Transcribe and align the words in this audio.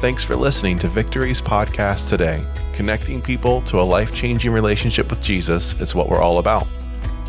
Thanks 0.00 0.24
for 0.24 0.34
listening 0.34 0.78
to 0.78 0.88
Victory's 0.88 1.42
podcast 1.42 2.08
today. 2.08 2.42
Connecting 2.72 3.20
people 3.20 3.60
to 3.62 3.78
a 3.78 3.82
life 3.82 4.14
changing 4.14 4.50
relationship 4.50 5.10
with 5.10 5.20
Jesus 5.20 5.78
is 5.78 5.94
what 5.94 6.08
we're 6.08 6.22
all 6.22 6.38
about. 6.38 6.66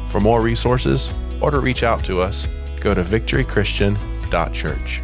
For 0.08 0.22
more 0.22 0.40
resources 0.40 1.14
or 1.42 1.52
to 1.52 1.60
reach 1.60 1.84
out 1.84 2.02
to 2.06 2.22
us, 2.22 2.48
go 2.80 2.94
to 2.94 3.04
victorychristian.church. 3.04 5.02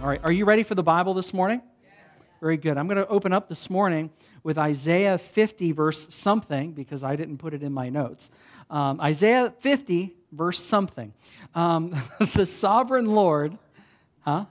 All 0.00 0.08
right, 0.08 0.20
are 0.22 0.30
you 0.30 0.44
ready 0.44 0.62
for 0.62 0.76
the 0.76 0.84
Bible 0.84 1.14
this 1.14 1.34
morning? 1.34 1.62
Very 2.40 2.56
good. 2.56 2.78
I'm 2.78 2.86
going 2.86 2.98
to 2.98 3.08
open 3.08 3.32
up 3.32 3.48
this 3.48 3.68
morning 3.68 4.08
with 4.44 4.56
Isaiah 4.56 5.18
50, 5.18 5.72
verse 5.72 6.14
something, 6.14 6.74
because 6.74 7.02
I 7.02 7.16
didn't 7.16 7.38
put 7.38 7.54
it 7.54 7.64
in 7.64 7.72
my 7.72 7.88
notes. 7.88 8.30
Um, 8.70 9.00
Isaiah 9.00 9.52
50, 9.58 10.14
verse 10.30 10.62
something. 10.62 11.12
Um, 11.56 12.00
the 12.36 12.46
sovereign 12.46 13.06
Lord, 13.06 13.58
huh? 14.20 14.44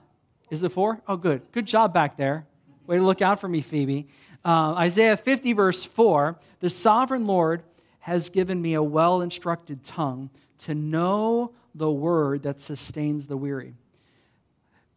Is 0.52 0.62
it 0.62 0.70
four? 0.70 1.00
Oh, 1.08 1.16
good. 1.16 1.40
Good 1.52 1.64
job 1.64 1.94
back 1.94 2.18
there. 2.18 2.44
Way 2.86 2.98
to 2.98 3.02
look 3.02 3.22
out 3.22 3.40
for 3.40 3.48
me, 3.48 3.62
Phoebe. 3.62 4.06
Uh, 4.44 4.74
Isaiah 4.74 5.16
50, 5.16 5.54
verse 5.54 5.82
4 5.82 6.38
The 6.60 6.68
sovereign 6.68 7.26
Lord 7.26 7.62
has 8.00 8.28
given 8.28 8.60
me 8.60 8.74
a 8.74 8.82
well 8.82 9.22
instructed 9.22 9.82
tongue 9.82 10.28
to 10.64 10.74
know 10.74 11.52
the 11.74 11.90
word 11.90 12.42
that 12.42 12.60
sustains 12.60 13.26
the 13.26 13.36
weary. 13.38 13.72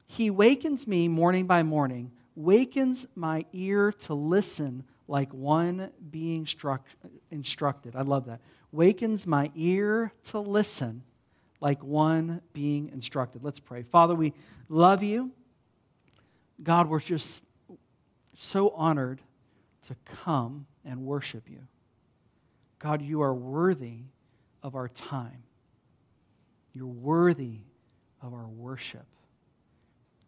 He 0.08 0.30
wakens 0.30 0.86
me 0.88 1.08
morning 1.08 1.48
by 1.48 1.64
morning, 1.64 2.12
wakens 2.36 3.06
my 3.16 3.46
ear 3.54 3.94
to 3.94 4.14
listen 4.14 4.84
like 5.08 5.34
one 5.34 5.90
being 6.12 6.46
struck, 6.46 6.86
instructed. 7.32 7.96
I 7.96 8.02
love 8.02 8.26
that. 8.26 8.42
Wakens 8.74 9.26
my 9.26 9.50
ear 9.56 10.12
to 10.32 10.40
listen 10.40 11.04
like 11.62 11.82
one 11.82 12.42
being 12.52 12.90
instructed. 12.90 13.42
Let's 13.42 13.62
pray. 13.62 13.84
Father, 13.84 14.16
we 14.16 14.34
love 14.68 15.02
you. 15.02 15.32
God, 16.64 16.88
we're 16.88 17.00
just 17.00 17.44
so 18.36 18.70
honored 18.70 19.22
to 19.88 19.96
come 20.24 20.66
and 20.84 21.02
worship 21.02 21.50
you. 21.50 21.60
God, 22.80 23.02
you 23.02 23.22
are 23.22 23.34
worthy 23.34 24.00
of 24.64 24.76
our 24.76 24.88
time. 24.88 25.44
You're 26.74 26.88
worthy 26.88 27.60
of 28.22 28.34
our 28.34 28.48
worship. 28.48 29.06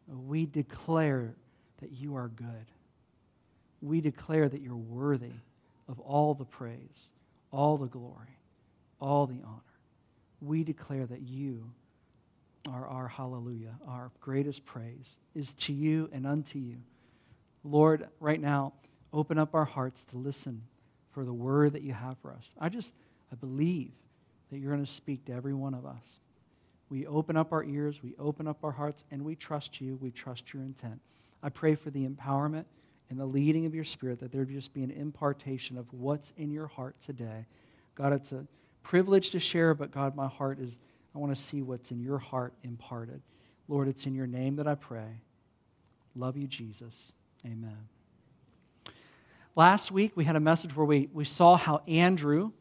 We 0.08 0.45
declare 0.45 1.36
that 1.81 1.92
you 1.92 2.16
are 2.16 2.30
good. 2.30 2.66
We 3.81 4.02
declare 4.02 4.47
that 4.47 4.62
you're 4.62 4.75
worthy 4.75 5.34
of 5.88 6.00
all 6.00 6.34
the 6.34 6.45
praise, 6.45 7.09
all 7.52 7.78
the 7.78 7.88
glory, 7.88 8.38
all 9.00 9.28
the 9.28 9.41
honor. 9.45 9.62
We 10.41 10.64
declare 10.64 11.06
that 11.06 11.22
you 11.22 11.69
are 12.68 12.88
our 12.88 13.08
hallelujah, 13.08 13.76
our 13.88 14.12
greatest 14.20 14.66
praise 14.66 15.16
is 15.36 15.54
to 15.54 15.73
you 15.73 16.10
and 16.12 16.26
unto 16.26 16.60
you. 16.60 16.78
Lord, 17.64 18.08
right 18.20 18.42
now, 18.42 18.74
open 19.14 19.38
up 19.38 19.56
our 19.56 19.66
hearts 19.66 20.04
to 20.06 20.18
listen 20.18 20.62
for 21.12 21.26
the 21.26 21.34
word 21.34 21.74
that 21.74 21.82
you 21.82 21.94
have 21.94 22.18
for 22.20 22.32
us. 22.32 22.44
I 22.59 22.70
just, 22.70 22.94
I 23.32 23.36
believe 23.36 23.92
that 24.52 24.59
you're 24.59 24.72
going 24.72 24.86
to 24.86 24.92
speak 24.92 25.26
to 25.26 25.34
every 25.34 25.54
one 25.54 25.74
of 25.74 25.86
us. 25.86 26.20
We 26.90 27.06
open 27.06 27.36
up 27.36 27.52
our 27.52 27.64
ears, 27.64 28.02
we 28.02 28.14
open 28.18 28.48
up 28.48 28.64
our 28.64 28.72
hearts, 28.72 29.04
and 29.12 29.24
we 29.24 29.36
trust 29.36 29.81
you. 29.81 29.98
We 30.02 30.12
trust 30.12 30.54
your 30.54 30.64
intent. 30.64 31.00
I 31.44 31.50
pray 31.50 31.76
for 31.76 31.90
the 31.90 32.08
empowerment 32.08 32.66
and 33.09 33.20
the 33.20 33.26
leading 33.26 33.66
of 33.66 33.76
your 33.76 33.84
spirit 33.84 34.20
that 34.20 34.31
there 34.31 34.46
just 34.46 34.74
be 34.74 34.84
an 34.84 34.92
impartation 34.92 35.78
of 35.78 35.92
what's 35.94 36.34
in 36.38 36.52
your 36.52 36.68
heart 36.68 36.96
today. 37.06 37.46
God, 37.96 38.14
it's 38.14 38.31
a 38.31 38.46
privilege 38.84 39.31
to 39.31 39.40
share, 39.40 39.74
but 39.74 39.92
God, 39.92 40.16
my 40.16 40.28
heart 40.28 40.59
is, 40.59 40.78
I 41.18 41.20
want 41.20 41.36
to 41.36 41.42
see 41.42 41.64
what's 41.64 41.90
in 41.90 42.00
your 42.00 42.20
heart 42.20 42.54
imparted. 42.62 43.23
Lord, 43.68 43.88
it's 43.88 44.06
in 44.06 44.14
your 44.14 44.28
name 44.28 44.58
that 44.58 44.68
I 44.68 44.76
pray. 44.76 45.20
Love 46.16 46.38
you, 46.38 46.46
Jesus. 46.46 47.12
Amen. 47.44 47.76
Last 49.56 49.90
week, 49.90 50.12
we 50.14 50.25
had 50.25 50.36
a 50.36 50.40
message 50.40 50.75
where 50.75 50.86
we, 50.86 51.09
we 51.12 51.25
saw 51.25 51.58
how 51.58 51.81
Andrew 51.88 52.52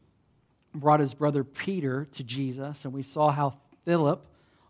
brought 0.74 1.00
his 1.00 1.12
brother 1.12 1.44
Peter 1.44 2.06
to 2.12 2.24
Jesus, 2.24 2.86
and 2.86 2.94
we 2.94 3.02
saw 3.02 3.30
how 3.30 3.58
Philip 3.84 4.26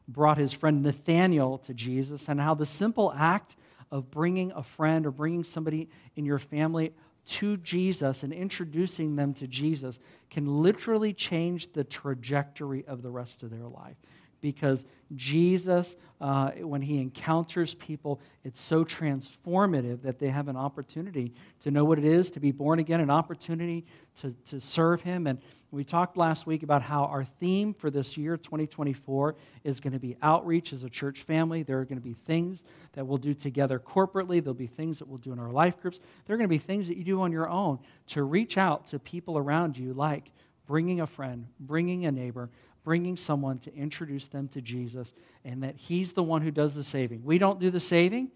brought 0.08 0.36
his 0.36 0.52
friend 0.52 0.82
Nathaniel 0.82 1.58
to 1.58 1.72
Jesus, 1.72 2.24
and 2.26 2.40
how 2.40 2.54
the 2.54 2.66
simple 2.66 3.14
act 3.16 3.54
of 3.92 4.10
bringing 4.10 4.50
a 4.50 4.64
friend 4.64 5.06
or 5.06 5.12
bringing 5.12 5.44
somebody 5.44 5.88
in 6.16 6.24
your 6.24 6.40
family 6.40 6.92
to 7.26 7.56
Jesus 7.58 8.22
and 8.22 8.32
introducing 8.32 9.16
them 9.16 9.34
to 9.34 9.46
Jesus 9.46 9.98
can 10.30 10.62
literally 10.62 11.12
change 11.12 11.72
the 11.72 11.84
trajectory 11.84 12.84
of 12.86 13.02
the 13.02 13.10
rest 13.10 13.42
of 13.42 13.50
their 13.50 13.66
life 13.66 13.96
because 14.40 14.84
Jesus, 15.14 15.94
uh, 16.20 16.50
when 16.52 16.82
he 16.82 17.00
encounters 17.00 17.74
people, 17.74 18.20
it's 18.44 18.60
so 18.60 18.84
transformative 18.84 20.02
that 20.02 20.18
they 20.18 20.28
have 20.28 20.48
an 20.48 20.56
opportunity 20.56 21.32
to 21.60 21.70
know 21.70 21.84
what 21.84 21.98
it 21.98 22.04
is 22.04 22.30
to 22.30 22.40
be 22.40 22.50
born 22.50 22.78
again, 22.78 23.00
an 23.00 23.10
opportunity 23.10 23.84
to, 24.20 24.34
to 24.48 24.60
serve 24.60 25.00
him. 25.00 25.26
And 25.26 25.38
we 25.70 25.84
talked 25.84 26.16
last 26.16 26.46
week 26.46 26.62
about 26.62 26.82
how 26.82 27.04
our 27.04 27.24
theme 27.24 27.74
for 27.74 27.90
this 27.90 28.16
year, 28.16 28.36
2024, 28.36 29.36
is 29.64 29.80
going 29.80 29.92
to 29.92 29.98
be 29.98 30.16
outreach 30.22 30.72
as 30.72 30.84
a 30.84 30.88
church 30.88 31.22
family. 31.22 31.62
There 31.62 31.78
are 31.78 31.84
going 31.84 31.98
to 31.98 32.04
be 32.04 32.14
things 32.14 32.62
that 32.94 33.06
we'll 33.06 33.18
do 33.18 33.34
together 33.34 33.78
corporately, 33.78 34.42
there'll 34.42 34.54
be 34.54 34.66
things 34.66 34.98
that 34.98 35.08
we'll 35.08 35.18
do 35.18 35.32
in 35.32 35.38
our 35.38 35.50
life 35.50 35.80
groups. 35.80 36.00
There 36.26 36.34
are 36.34 36.38
going 36.38 36.48
to 36.48 36.54
be 36.54 36.58
things 36.58 36.88
that 36.88 36.96
you 36.96 37.04
do 37.04 37.20
on 37.20 37.30
your 37.30 37.48
own 37.48 37.78
to 38.08 38.22
reach 38.22 38.56
out 38.56 38.86
to 38.86 38.98
people 38.98 39.36
around 39.36 39.76
you, 39.76 39.92
like 39.92 40.30
bringing 40.66 41.00
a 41.00 41.06
friend, 41.06 41.46
bringing 41.60 42.06
a 42.06 42.12
neighbor, 42.12 42.48
bringing 42.86 43.16
someone 43.16 43.58
to 43.58 43.74
introduce 43.74 44.28
them 44.28 44.46
to 44.46 44.60
Jesus, 44.60 45.12
and 45.44 45.60
that 45.64 45.74
He's 45.74 46.12
the 46.12 46.22
one 46.22 46.40
who 46.40 46.52
does 46.52 46.72
the 46.72 46.84
saving. 46.84 47.24
We 47.24 47.36
don't 47.36 47.58
do 47.58 47.68
the 47.68 47.80
saving, 47.80 48.30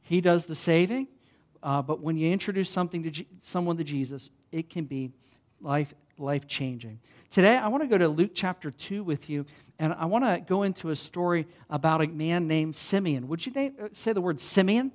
He 0.00 0.20
does 0.20 0.46
the 0.46 0.54
saving. 0.54 1.08
Uh, 1.60 1.82
but 1.82 2.00
when 2.00 2.16
you 2.16 2.30
introduce 2.30 2.70
something 2.70 3.02
to 3.02 3.24
someone 3.42 3.76
to 3.78 3.82
Jesus, 3.82 4.30
it 4.52 4.70
can 4.70 4.84
be 4.84 5.10
life 5.60 5.92
life 6.18 6.46
changing. 6.46 7.00
Today, 7.30 7.56
I 7.56 7.66
want 7.66 7.82
to 7.82 7.88
go 7.88 7.98
to 7.98 8.06
Luke 8.06 8.30
chapter 8.32 8.70
2 8.70 9.02
with 9.02 9.28
you, 9.28 9.44
and 9.80 9.92
I 9.92 10.04
want 10.04 10.24
to 10.24 10.40
go 10.40 10.62
into 10.62 10.90
a 10.90 10.96
story 10.96 11.48
about 11.68 12.00
a 12.00 12.06
man 12.06 12.46
named 12.46 12.76
Simeon. 12.76 13.26
Would 13.26 13.44
you 13.44 13.50
name, 13.50 13.74
uh, 13.82 13.88
say 13.92 14.12
the 14.12 14.20
word 14.20 14.40
Simeon? 14.40 14.92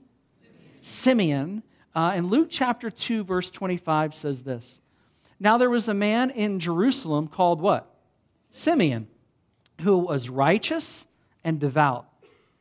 Simeon. 0.81 0.81
Simeon. 0.81 1.63
Uh, 1.93 2.13
and 2.15 2.29
Luke 2.29 2.47
chapter 2.49 2.89
2, 2.89 3.25
verse 3.25 3.49
25 3.49 4.15
says 4.15 4.41
this 4.41 4.79
Now 5.37 5.57
there 5.57 5.69
was 5.69 5.89
a 5.89 5.93
man 5.93 6.29
in 6.29 6.61
Jerusalem 6.61 7.27
called 7.27 7.59
what? 7.59 7.90
Simeon, 8.51 9.07
who 9.81 9.97
was 9.97 10.29
righteous 10.29 11.07
and 11.43 11.59
devout. 11.59 12.07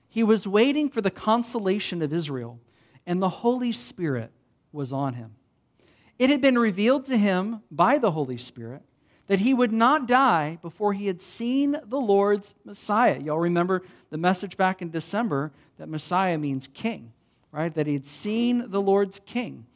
He 0.09 0.23
was 0.23 0.47
waiting 0.47 0.89
for 0.89 1.01
the 1.01 1.11
consolation 1.11 2.03
of 2.03 2.13
Israel, 2.13 2.59
and 3.07 3.21
the 3.21 3.29
Holy 3.29 3.73
Spirit 3.73 4.31
was 4.73 4.93
on 4.93 5.15
him. 5.15 5.33
It 6.19 6.31
had 6.31 6.41
been 6.41 6.59
revealed 6.59 7.07
to 7.07 7.17
him 7.17 7.63
by 7.71 7.99
the 7.99 8.11
Holy 8.11 8.39
Spirit 8.39 8.83
that 9.27 9.39
he 9.39 9.55
would 9.55 9.73
not 9.73 10.09
die 10.09 10.59
before 10.61 10.93
he 10.93 11.07
had 11.07 11.23
seen 11.23 11.77
the 11.87 12.01
Lord's 12.01 12.55
Messiah. 12.65 13.21
Y'all 13.21 13.39
remember 13.39 13.83
the 14.11 14.19
message 14.19 14.57
back 14.57 14.83
in 14.83 14.91
December 14.91 15.53
that 15.79 15.89
Messiah 15.89 16.37
means 16.37 16.69
king, 16.75 17.13
right? 17.53 17.73
That 17.73 17.87
he 17.87 17.93
had 17.93 18.09
seen 18.09 18.71
the 18.71 18.81
Lord's 18.81 19.21
king. 19.25 19.67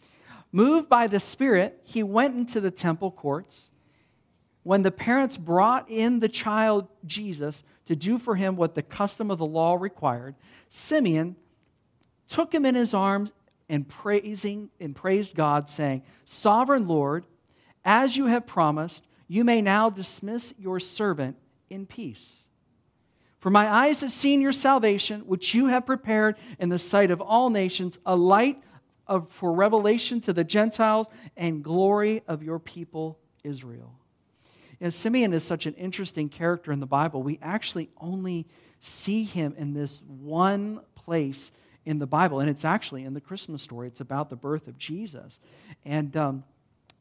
Moved 0.50 0.88
by 0.88 1.06
the 1.06 1.20
Spirit, 1.20 1.80
he 1.84 2.02
went 2.02 2.36
into 2.36 2.60
the 2.60 2.70
temple 2.70 3.12
courts 3.12 3.70
when 4.64 4.82
the 4.82 4.90
parents 4.90 5.36
brought 5.36 5.88
in 5.88 6.18
the 6.18 6.28
child 6.28 6.88
Jesus 7.06 7.62
to 7.86 7.94
do 7.94 8.18
for 8.18 8.34
him 8.34 8.56
what 8.56 8.74
the 8.74 8.82
custom 8.82 9.30
of 9.30 9.38
the 9.38 9.46
law 9.46 9.76
required, 9.76 10.34
Simeon 10.70 11.36
took 12.28 12.52
him 12.52 12.66
in 12.66 12.74
his 12.74 12.94
arms 12.94 13.30
and 13.68 13.88
praising 13.88 14.70
and 14.80 14.96
praised 14.96 15.34
God, 15.34 15.70
saying, 15.70 16.02
Sovereign 16.24 16.88
Lord, 16.88 17.26
as 17.84 18.16
you 18.16 18.26
have 18.26 18.46
promised, 18.46 19.02
you 19.28 19.44
may 19.44 19.60
now 19.60 19.90
dismiss 19.90 20.54
your 20.58 20.80
servant 20.80 21.36
in 21.70 21.86
peace. 21.86 22.36
For 23.40 23.50
my 23.50 23.70
eyes 23.70 24.00
have 24.00 24.12
seen 24.12 24.40
your 24.40 24.52
salvation, 24.52 25.20
which 25.26 25.52
you 25.52 25.66
have 25.66 25.84
prepared 25.84 26.36
in 26.58 26.70
the 26.70 26.78
sight 26.78 27.10
of 27.10 27.20
all 27.20 27.50
nations, 27.50 27.98
a 28.06 28.16
light 28.16 28.62
of, 29.06 29.30
for 29.30 29.52
revelation 29.52 30.22
to 30.22 30.32
the 30.32 30.44
Gentiles 30.44 31.08
and 31.36 31.62
glory 31.62 32.22
of 32.26 32.42
your 32.42 32.58
people 32.58 33.18
Israel. 33.42 33.92
And 34.84 34.92
Simeon 34.92 35.32
is 35.32 35.42
such 35.42 35.64
an 35.64 35.72
interesting 35.76 36.28
character 36.28 36.70
in 36.70 36.78
the 36.78 36.84
Bible. 36.84 37.22
We 37.22 37.38
actually 37.40 37.88
only 37.98 38.46
see 38.80 39.24
him 39.24 39.54
in 39.56 39.72
this 39.72 40.02
one 40.20 40.80
place 40.94 41.52
in 41.86 41.98
the 41.98 42.06
Bible, 42.06 42.40
and 42.40 42.50
it's 42.50 42.66
actually 42.66 43.04
in 43.04 43.14
the 43.14 43.20
Christmas 43.22 43.62
story. 43.62 43.88
It's 43.88 44.02
about 44.02 44.28
the 44.28 44.36
birth 44.36 44.68
of 44.68 44.76
Jesus. 44.76 45.40
And 45.86 46.14
um, 46.18 46.44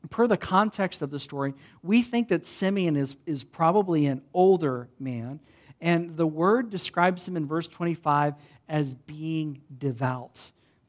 per 0.09 0.27
the 0.27 0.37
context 0.37 1.01
of 1.01 1.11
the 1.11 1.19
story, 1.19 1.53
we 1.81 2.01
think 2.03 2.29
that 2.29 2.45
Simeon 2.45 2.95
is, 2.95 3.17
is 3.25 3.43
probably 3.43 4.05
an 4.05 4.21
older 4.33 4.87
man. 4.97 5.41
And 5.81 6.15
the 6.15 6.25
word 6.25 6.69
describes 6.69 7.27
him 7.27 7.35
in 7.35 7.45
verse 7.45 7.67
25 7.67 8.35
as 8.69 8.95
being 8.95 9.59
devout, 9.77 10.39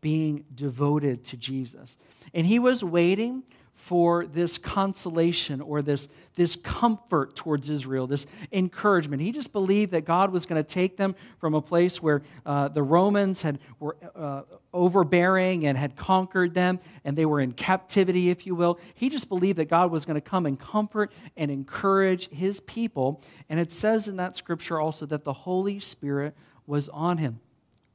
being 0.01 0.45
devoted 0.55 1.25
to 1.25 1.37
Jesus. 1.37 1.97
And 2.35 2.47
he 2.47 2.61
was 2.61 2.85
waiting 2.85 3.43
for 3.85 4.25
this 4.25 4.57
consolation 4.57 5.61
or 5.61 5.83
this, 5.83 6.09
this 6.37 6.57
comfort 6.57 7.37
towards 7.37 7.69
Israel, 7.69 8.07
this 8.07 8.25
encouragement. 8.51 9.21
He 9.21 9.31
just 9.31 9.53
believed 9.53 9.93
that 9.93 10.07
God 10.07 10.33
was 10.33 10.47
going 10.47 10.57
to 10.57 10.67
take 10.67 10.97
them 10.97 11.15
from 11.39 11.53
a 11.53 11.61
place 11.61 12.01
where 12.01 12.23
uh, 12.47 12.69
the 12.69 12.83
Romans 12.83 13.43
had, 13.43 13.59
were 13.81 13.95
uh, 14.17 14.41
overbearing 14.73 15.67
and 15.67 15.77
had 15.77 15.97
conquered 15.97 16.55
them, 16.55 16.81
and 17.05 17.15
they 17.15 17.27
were 17.27 17.43
in 17.43 17.53
captivity, 17.53 18.31
if 18.31 18.47
you 18.47 18.55
will. 18.55 18.79
He 18.95 19.11
just 19.11 19.29
believed 19.29 19.59
that 19.59 19.67
God 19.67 19.91
was 19.91 20.07
going 20.07 20.15
to 20.15 20.23
come 20.23 20.47
and 20.47 20.59
comfort 20.59 21.13
and 21.37 21.51
encourage 21.51 22.31
his 22.31 22.61
people. 22.61 23.21
And 23.51 23.61
it 23.61 23.71
says 23.71 24.09
in 24.09 24.17
that 24.17 24.35
scripture 24.35 24.81
also 24.81 25.05
that 25.05 25.25
the 25.25 25.35
Holy 25.35 25.79
Spirit 25.79 26.35
was 26.67 26.89
on 26.89 27.19
him. 27.19 27.39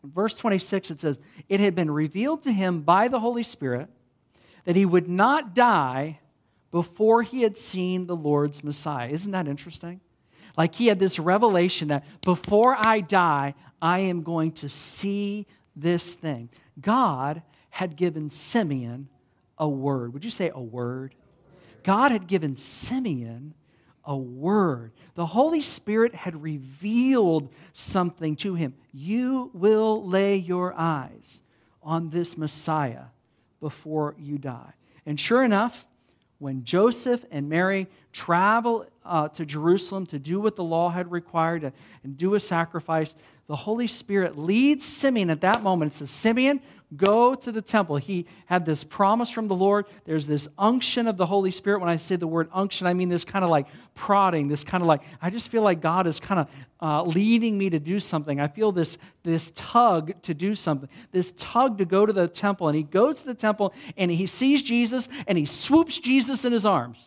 verse 0.03 0.35
26, 0.35 0.92
it 0.92 1.01
says, 1.01 1.18
It 1.47 1.59
had 1.59 1.74
been 1.74 1.89
revealed 1.89 2.44
to 2.44 2.51
him 2.51 2.81
by 2.81 3.07
the 3.07 3.19
Holy 3.19 3.42
Spirit 3.42 3.89
that 4.65 4.75
he 4.75 4.85
would 4.85 5.07
not 5.07 5.53
die 5.56 6.19
before 6.71 7.23
he 7.23 7.41
had 7.41 7.57
seen 7.57 8.06
the 8.06 8.15
Lord's 8.15 8.63
Messiah. 8.63 9.09
Isn't 9.09 9.31
that 9.31 9.47
interesting? 9.47 10.00
Like 10.57 10.75
he 10.75 10.88
had 10.88 11.00
this 11.00 11.19
revelation 11.19 11.88
that 11.89 12.06
before 12.21 12.75
I 12.77 13.01
die, 13.01 13.56
I 13.81 14.00
am 14.00 14.23
going 14.23 14.51
to 14.53 14.69
see 14.69 15.47
this 15.75 16.13
thing. 16.13 16.50
God 16.79 17.41
had 17.69 17.95
given 17.95 18.29
Simeon 18.29 19.07
a 19.57 19.67
word. 19.67 20.13
Would 20.13 20.25
you 20.25 20.31
say 20.31 20.51
a 20.53 20.61
word? 20.61 21.15
God 21.83 22.11
had 22.11 22.27
given 22.27 22.57
Simeon 22.57 23.53
a 24.03 24.17
word. 24.17 24.91
The 25.15 25.25
Holy 25.25 25.61
Spirit 25.61 26.13
had 26.13 26.41
revealed 26.41 27.50
something 27.73 28.35
to 28.38 28.56
him. 28.56 28.73
You 28.91 29.51
will 29.53 30.06
lay 30.06 30.35
your 30.35 30.73
eyes 30.73 31.41
on 31.81 32.09
this 32.09 32.38
Messiah 32.38 33.06
before 33.59 34.15
you 34.17 34.38
die. 34.38 34.73
And 35.06 35.19
sure 35.19 35.44
enough, 35.44 35.85
when 36.39 36.63
Joseph 36.63 37.25
and 37.31 37.50
Mary 37.50 37.88
travel 38.13 38.85
uh, 39.06 39.27
to 39.29 39.45
Jerusalem 39.45 40.06
to 40.07 40.19
do 40.19 40.39
what 40.39 40.56
the 40.56 40.63
law 40.63 40.89
had 40.89 41.11
required 41.11 41.73
and 42.03 42.17
do 42.17 42.35
a 42.35 42.39
sacrifice, 42.39 43.13
the 43.47 43.56
Holy 43.56 43.88
Spirit 43.88 44.38
leads 44.38 44.85
Simeon 44.85 45.29
at 45.29 45.41
that 45.41 45.63
moment. 45.63 45.94
It 45.94 45.97
says, 45.97 46.11
Simeon, 46.11 46.61
go 46.97 47.36
to 47.36 47.51
the 47.51 47.62
temple. 47.62 47.97
He 47.97 48.25
had 48.45 48.65
this 48.65 48.83
promise 48.83 49.30
from 49.30 49.47
the 49.47 49.56
Lord. 49.56 49.86
There's 50.06 50.25
this 50.25 50.47
unction 50.57 51.07
of 51.07 51.18
the 51.18 51.25
Holy 51.25 51.51
Spirit. 51.51 51.80
When 51.80 51.89
I 51.89 51.97
say 51.97 52.15
the 52.15 52.27
word 52.27 52.50
unction, 52.51 52.88
I 52.88 52.94
mean 52.94 53.09
this 53.09 53.24
kind 53.24 53.45
of 53.45 53.51
like 53.51 53.68
prodding, 53.94 54.47
this 54.47 54.63
kind 54.63 54.81
of 54.81 54.88
like, 54.88 55.01
I 55.21 55.30
just 55.30 55.50
feel 55.50 55.62
like 55.62 55.81
God 55.81 56.07
is 56.07 56.19
kind 56.19 56.41
of 56.41 56.47
uh, 56.81 57.03
leading 57.03 57.57
me 57.57 57.69
to 57.69 57.80
do 57.80 58.00
something. 58.00 58.39
I 58.39 58.47
feel 58.47 58.71
this, 58.71 58.97
this 59.24 59.51
tug 59.56 60.19
to 60.24 60.33
do 60.33 60.56
something, 60.56 60.89
this 61.12 61.33
tug 61.38 61.77
to 61.77 61.86
go 61.86 62.06
to 62.06 62.13
the 62.13 62.27
temple. 62.27 62.68
And 62.68 62.75
he 62.75 62.83
goes 62.83 63.19
to 63.19 63.25
the 63.25 63.33
temple 63.35 63.74
and 63.95 64.09
he 64.09 64.25
sees 64.25 64.63
Jesus 64.63 65.07
and 65.27 65.38
he 65.38 65.45
swoops 65.45 66.00
Jesus 66.00 66.44
in 66.45 66.51
his 66.51 66.65
arms. 66.65 67.03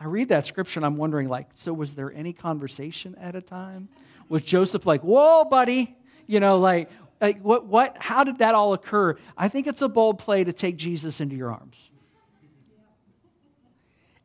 I 0.00 0.06
read 0.06 0.30
that 0.30 0.46
scripture 0.46 0.80
and 0.80 0.86
I'm 0.86 0.96
wondering, 0.96 1.28
like, 1.28 1.46
so 1.54 1.72
was 1.72 1.94
there 1.94 2.12
any 2.12 2.32
conversation 2.32 3.14
at 3.20 3.36
a 3.36 3.40
time? 3.40 3.88
Was 4.28 4.42
Joseph 4.42 4.86
like, 4.86 5.02
whoa, 5.02 5.44
buddy? 5.44 5.96
You 6.26 6.40
know, 6.40 6.58
like, 6.58 6.90
like 7.22 7.40
what, 7.40 7.66
what, 7.66 7.96
how 8.00 8.24
did 8.24 8.38
that 8.38 8.54
all 8.54 8.74
occur? 8.74 9.16
I 9.38 9.48
think 9.48 9.68
it's 9.68 9.80
a 9.80 9.88
bold 9.88 10.18
play 10.18 10.42
to 10.42 10.52
take 10.52 10.76
Jesus 10.76 11.20
into 11.20 11.36
your 11.36 11.52
arms. 11.52 11.88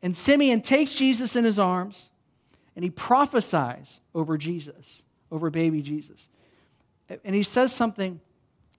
And 0.02 0.16
Simeon 0.16 0.60
takes 0.60 0.92
Jesus 0.94 1.36
in 1.36 1.44
his 1.44 1.58
arms 1.58 2.10
and 2.74 2.84
he 2.84 2.90
prophesies 2.90 4.00
over 4.14 4.36
Jesus, 4.36 5.04
over 5.30 5.48
baby 5.48 5.80
Jesus. 5.80 6.28
And 7.24 7.34
he 7.34 7.44
says 7.44 7.72
something 7.72 8.20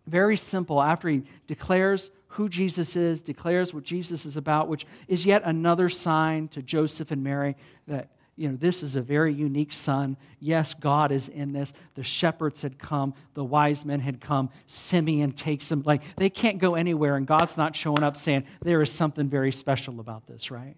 very 0.06 0.38
simple 0.38 0.81
after 0.81 1.07
he 1.07 1.24
declares 1.48 2.12
who 2.27 2.50
Jesus 2.50 2.95
is, 2.95 3.21
declares 3.21 3.74
what 3.74 3.83
Jesus 3.83 4.25
is 4.25 4.38
about, 4.38 4.68
which 4.68 4.86
is 5.07 5.25
yet 5.25 5.44
another 5.45 5.89
sign 5.89 6.48
to 6.50 6.62
Joseph 6.62 7.12
and 7.12 7.24
Mary 7.24 7.56
that 7.88 8.10
you 8.39 8.47
know, 8.47 8.56
this 8.56 8.83
is 8.83 8.95
a 8.95 9.01
very 9.01 9.33
unique 9.33 9.74
son. 9.74 10.15
Yes, 10.39 10.74
God 10.74 11.12
is 11.12 11.27
in 11.27 11.51
this. 11.51 11.74
The 11.95 12.06
shepherds 12.06 12.62
had 12.62 12.80
come, 12.80 13.13
the 13.33 13.44
wise 13.44 13.83
men 13.83 14.00
had 14.00 14.21
come. 14.21 14.50
Simeon 14.65 15.33
takes 15.33 15.68
them. 15.68 15.83
Like, 15.86 16.15
they 16.15 16.30
can't 16.30 16.57
go 16.57 16.75
anywhere, 16.75 17.18
and 17.18 17.27
God's 17.27 17.57
not 17.57 17.75
showing 17.75 18.01
up 18.01 18.15
saying, 18.15 18.45
there 18.62 18.81
is 18.81 18.94
something 18.94 19.27
very 19.27 19.51
special 19.51 20.00
about 20.00 20.25
this, 20.25 20.51
right? 20.51 20.77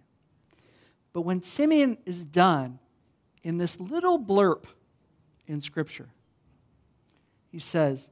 But 1.14 1.22
when 1.22 1.44
Simeon 1.44 2.00
is 2.04 2.26
done 2.26 2.80
in 3.44 3.60
this 3.60 3.80
little 3.80 4.18
blurb 4.18 4.64
in 5.46 5.62
Scripture, 5.62 6.10
he 7.52 7.60
says, 7.60 8.10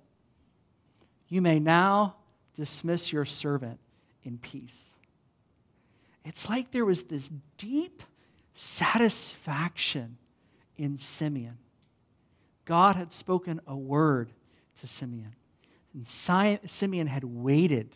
You 1.27 1.41
may 1.41 1.59
now 1.59 2.17
dismiss 2.55 3.11
your 3.11 3.25
servant 3.25 3.79
in 4.23 4.37
peace. 4.37 4.91
It's 6.23 6.47
like 6.47 6.69
there 6.69 6.85
was 6.85 7.01
this 7.01 7.31
deep 7.57 8.03
satisfaction 8.59 10.17
in 10.77 10.97
Simeon. 10.97 11.57
God 12.65 12.97
had 12.97 13.13
spoken 13.13 13.61
a 13.65 13.75
word 13.75 14.31
to 14.81 14.87
Simeon. 14.87 15.33
And 15.93 16.05
Simeon 16.69 17.07
had 17.07 17.23
waited. 17.23 17.95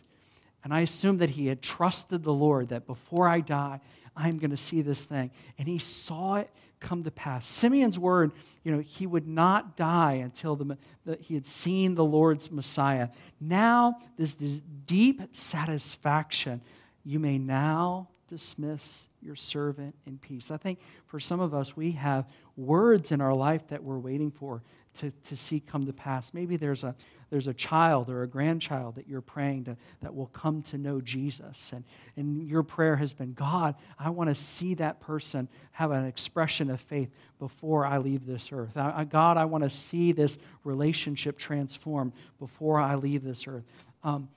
And 0.64 0.72
I 0.72 0.80
assume 0.80 1.18
that 1.18 1.28
he 1.30 1.46
had 1.46 1.60
trusted 1.60 2.24
the 2.24 2.32
Lord 2.32 2.70
that 2.70 2.86
before 2.86 3.28
I 3.28 3.40
die, 3.40 3.80
I'm 4.16 4.38
going 4.38 4.52
to 4.52 4.56
see 4.56 4.80
this 4.80 5.04
thing. 5.04 5.30
And 5.58 5.68
he 5.68 5.78
saw 5.78 6.36
it 6.36 6.50
come 6.80 7.04
to 7.04 7.10
pass. 7.10 7.46
Simeon's 7.46 7.98
word, 7.98 8.32
you 8.62 8.72
know, 8.72 8.80
he 8.80 9.06
would 9.06 9.28
not 9.28 9.76
die 9.76 10.14
until 10.14 10.56
the, 10.56 10.78
the, 11.04 11.18
he 11.20 11.34
had 11.34 11.46
seen 11.46 11.94
the 11.94 12.04
Lord's 12.04 12.50
Messiah. 12.50 13.08
Now, 13.38 13.98
there's 14.16 14.34
this 14.34 14.62
deep 14.86 15.36
satisfaction. 15.36 16.62
You 17.04 17.18
may 17.18 17.36
now 17.36 18.08
dismiss 18.34 19.06
your 19.22 19.36
servant 19.36 19.94
in 20.06 20.18
peace. 20.18 20.50
I 20.50 20.56
think 20.56 20.80
for 21.06 21.20
some 21.20 21.38
of 21.38 21.54
us, 21.54 21.76
we 21.76 21.92
have 21.92 22.26
words 22.56 23.12
in 23.12 23.20
our 23.20 23.32
life 23.32 23.62
that 23.68 23.82
we're 23.82 23.98
waiting 23.98 24.32
for 24.32 24.60
to, 24.98 25.12
to 25.28 25.36
see 25.36 25.60
come 25.60 25.86
to 25.86 25.92
pass. 25.92 26.32
Maybe 26.34 26.56
there's 26.56 26.82
a, 26.82 26.96
there's 27.30 27.46
a 27.46 27.54
child 27.54 28.10
or 28.10 28.24
a 28.24 28.26
grandchild 28.26 28.96
that 28.96 29.06
you're 29.06 29.20
praying 29.20 29.66
to, 29.66 29.76
that 30.02 30.12
will 30.12 30.26
come 30.26 30.62
to 30.62 30.78
know 30.78 31.00
Jesus. 31.00 31.70
And, 31.72 31.84
and 32.16 32.48
your 32.48 32.64
prayer 32.64 32.96
has 32.96 33.14
been 33.14 33.34
God, 33.34 33.76
I 34.00 34.10
want 34.10 34.30
to 34.30 34.34
see 34.34 34.74
that 34.74 35.00
person 35.00 35.46
have 35.70 35.92
an 35.92 36.06
expression 36.06 36.68
of 36.70 36.80
faith 36.80 37.10
before 37.38 37.86
I 37.86 37.98
leave 37.98 38.26
this 38.26 38.50
earth. 38.50 38.76
I, 38.76 38.92
I, 38.96 39.04
God, 39.04 39.36
I 39.36 39.44
want 39.44 39.62
to 39.62 39.70
see 39.70 40.10
this 40.10 40.38
relationship 40.64 41.38
transform 41.38 42.12
before 42.40 42.80
I 42.80 42.96
leave 42.96 43.22
this 43.22 43.46
earth. 43.46 43.64
Um, 44.02 44.28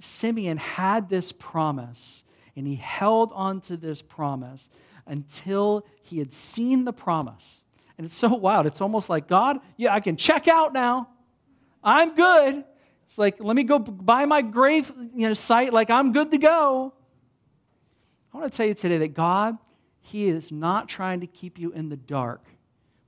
Simeon 0.00 0.58
had 0.58 1.08
this 1.08 1.32
promise 1.32 2.23
and 2.56 2.66
he 2.66 2.76
held 2.76 3.32
on 3.32 3.60
to 3.62 3.76
this 3.76 4.02
promise 4.02 4.68
until 5.06 5.86
he 6.02 6.18
had 6.18 6.32
seen 6.32 6.84
the 6.84 6.92
promise. 6.92 7.62
And 7.96 8.04
it's 8.04 8.14
so 8.14 8.28
wild. 8.34 8.66
It's 8.66 8.80
almost 8.80 9.08
like, 9.08 9.28
God, 9.28 9.58
yeah, 9.76 9.94
I 9.94 10.00
can 10.00 10.16
check 10.16 10.48
out 10.48 10.72
now. 10.72 11.08
I'm 11.82 12.14
good. 12.14 12.64
It's 13.08 13.18
like, 13.18 13.36
let 13.38 13.54
me 13.54 13.62
go 13.64 13.78
buy 13.78 14.24
my 14.24 14.42
grave 14.42 14.90
you 15.14 15.28
know, 15.28 15.34
site, 15.34 15.72
like 15.72 15.90
I'm 15.90 16.12
good 16.12 16.30
to 16.32 16.38
go. 16.38 16.92
I 18.32 18.38
want 18.38 18.50
to 18.50 18.56
tell 18.56 18.66
you 18.66 18.74
today 18.74 18.98
that 18.98 19.14
God, 19.14 19.58
He 20.00 20.28
is 20.28 20.50
not 20.50 20.88
trying 20.88 21.20
to 21.20 21.26
keep 21.26 21.58
you 21.58 21.70
in 21.70 21.88
the 21.88 21.96
dark, 21.96 22.44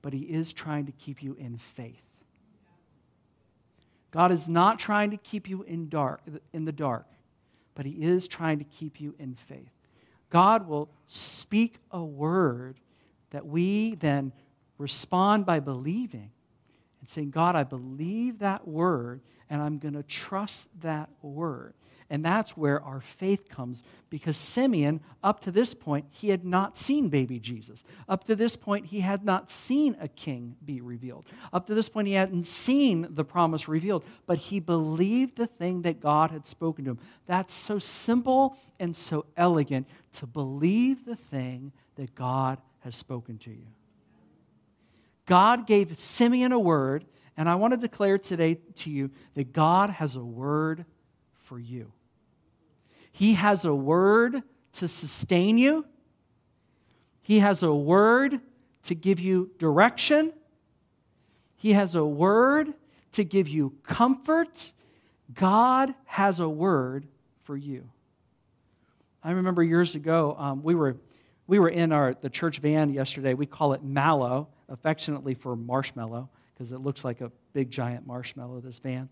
but 0.01 0.13
He 0.13 0.21
is 0.21 0.53
trying 0.53 0.85
to 0.85 0.93
keep 0.93 1.21
you 1.21 1.35
in 1.37 1.57
faith. 1.57 2.01
God 4.11 4.31
is 4.31 4.47
not 4.47 4.79
trying 4.79 5.11
to 5.11 5.17
keep 5.17 5.49
you 5.49 5.63
in 5.63 5.89
dark 5.89 6.21
in 6.53 6.63
the 6.63 6.71
dark, 6.71 7.05
but 7.77 7.85
He 7.85 7.91
is 7.91 8.27
trying 8.27 8.57
to 8.57 8.65
keep 8.65 8.99
you 8.99 9.13
in 9.19 9.35
faith. 9.35 9.69
God 10.31 10.67
will 10.67 10.89
speak 11.07 11.75
a 11.91 12.03
word 12.03 12.79
that 13.29 13.45
we 13.45 13.93
then 13.95 14.31
respond 14.79 15.45
by 15.45 15.59
believing 15.59 16.31
and 16.99 17.07
saying, 17.07 17.29
God, 17.29 17.55
I 17.55 17.63
believe 17.63 18.39
that 18.39 18.67
word, 18.67 19.21
and 19.47 19.61
I'm 19.61 19.77
going 19.77 19.93
to 19.93 20.01
trust 20.01 20.67
that 20.81 21.07
word. 21.21 21.75
And 22.09 22.23
that's 22.23 22.55
where 22.55 22.81
our 22.83 23.01
faith 23.01 23.49
comes 23.49 23.83
because 24.09 24.37
Simeon, 24.37 25.01
up 25.23 25.41
to 25.41 25.51
this 25.51 25.73
point, 25.73 26.05
he 26.09 26.29
had 26.29 26.45
not 26.45 26.77
seen 26.77 27.09
baby 27.09 27.37
Jesus. 27.37 27.83
Up 28.07 28.23
to 28.25 28.35
this 28.35 28.55
point, 28.55 28.85
he 28.85 29.01
had 29.01 29.25
not 29.25 29.51
seen 29.51 29.97
a 29.99 30.07
king 30.07 30.55
be 30.65 30.79
revealed. 30.79 31.25
Up 31.51 31.67
to 31.67 31.75
this 31.75 31.89
point, 31.89 32.07
he 32.07 32.13
hadn't 32.13 32.45
seen 32.45 33.07
the 33.09 33.25
promise 33.25 33.67
revealed, 33.67 34.05
but 34.25 34.37
he 34.37 34.61
believed 34.61 35.35
the 35.35 35.47
thing 35.47 35.81
that 35.81 35.99
God 35.99 36.31
had 36.31 36.47
spoken 36.47 36.85
to 36.85 36.91
him. 36.91 36.99
That's 37.25 37.53
so 37.53 37.77
simple 37.77 38.57
and 38.79 38.95
so 38.95 39.25
elegant 39.35 39.87
to 40.13 40.27
believe 40.27 41.03
the 41.03 41.17
thing 41.17 41.73
that 41.95 42.15
God 42.15 42.59
has 42.79 42.95
spoken 42.95 43.37
to 43.39 43.49
you. 43.49 43.67
God 45.25 45.67
gave 45.67 45.99
Simeon 45.99 46.53
a 46.53 46.59
word, 46.59 47.03
and 47.35 47.49
I 47.49 47.55
want 47.55 47.71
to 47.71 47.77
declare 47.77 48.17
today 48.17 48.59
to 48.75 48.89
you 48.89 49.11
that 49.33 49.51
God 49.51 49.89
has 49.89 50.15
a 50.15 50.23
word 50.23 50.85
for 51.43 51.59
you. 51.59 51.91
He 53.17 53.33
has 53.33 53.65
a 53.65 53.73
word 53.73 54.43
to 54.73 54.87
sustain 54.87 55.57
you, 55.57 55.85
He 57.23 57.39
has 57.39 57.63
a 57.63 57.73
word 57.73 58.39
to 58.83 58.93
give 58.93 59.19
you 59.19 59.49
direction, 59.57 60.31
He 61.55 61.73
has 61.73 61.95
a 61.95 62.05
word 62.05 62.75
to 63.13 63.23
give 63.23 63.47
you 63.47 63.73
comfort. 63.81 64.71
God 65.33 65.95
has 66.05 66.39
a 66.39 66.47
word 66.47 67.07
for 67.43 67.57
you. 67.57 67.89
I 69.23 69.31
remember 69.31 69.63
years 69.63 69.95
ago, 69.95 70.35
um, 70.37 70.61
we, 70.61 70.75
were, 70.75 70.95
we 71.47 71.57
were 71.57 71.69
in 71.69 71.91
our, 71.91 72.13
the 72.13 72.29
church 72.29 72.59
van 72.59 72.93
yesterday. 72.93 73.33
We 73.33 73.47
call 73.47 73.73
it 73.73 73.83
Mallow, 73.83 74.47
affectionately 74.69 75.33
for 75.33 75.55
marshmallow, 75.55 76.29
because 76.53 76.71
it 76.71 76.81
looks 76.81 77.03
like 77.03 77.21
a 77.21 77.31
big 77.53 77.71
giant 77.71 78.05
marshmallow, 78.05 78.59
this 78.59 78.77
van. 78.77 79.09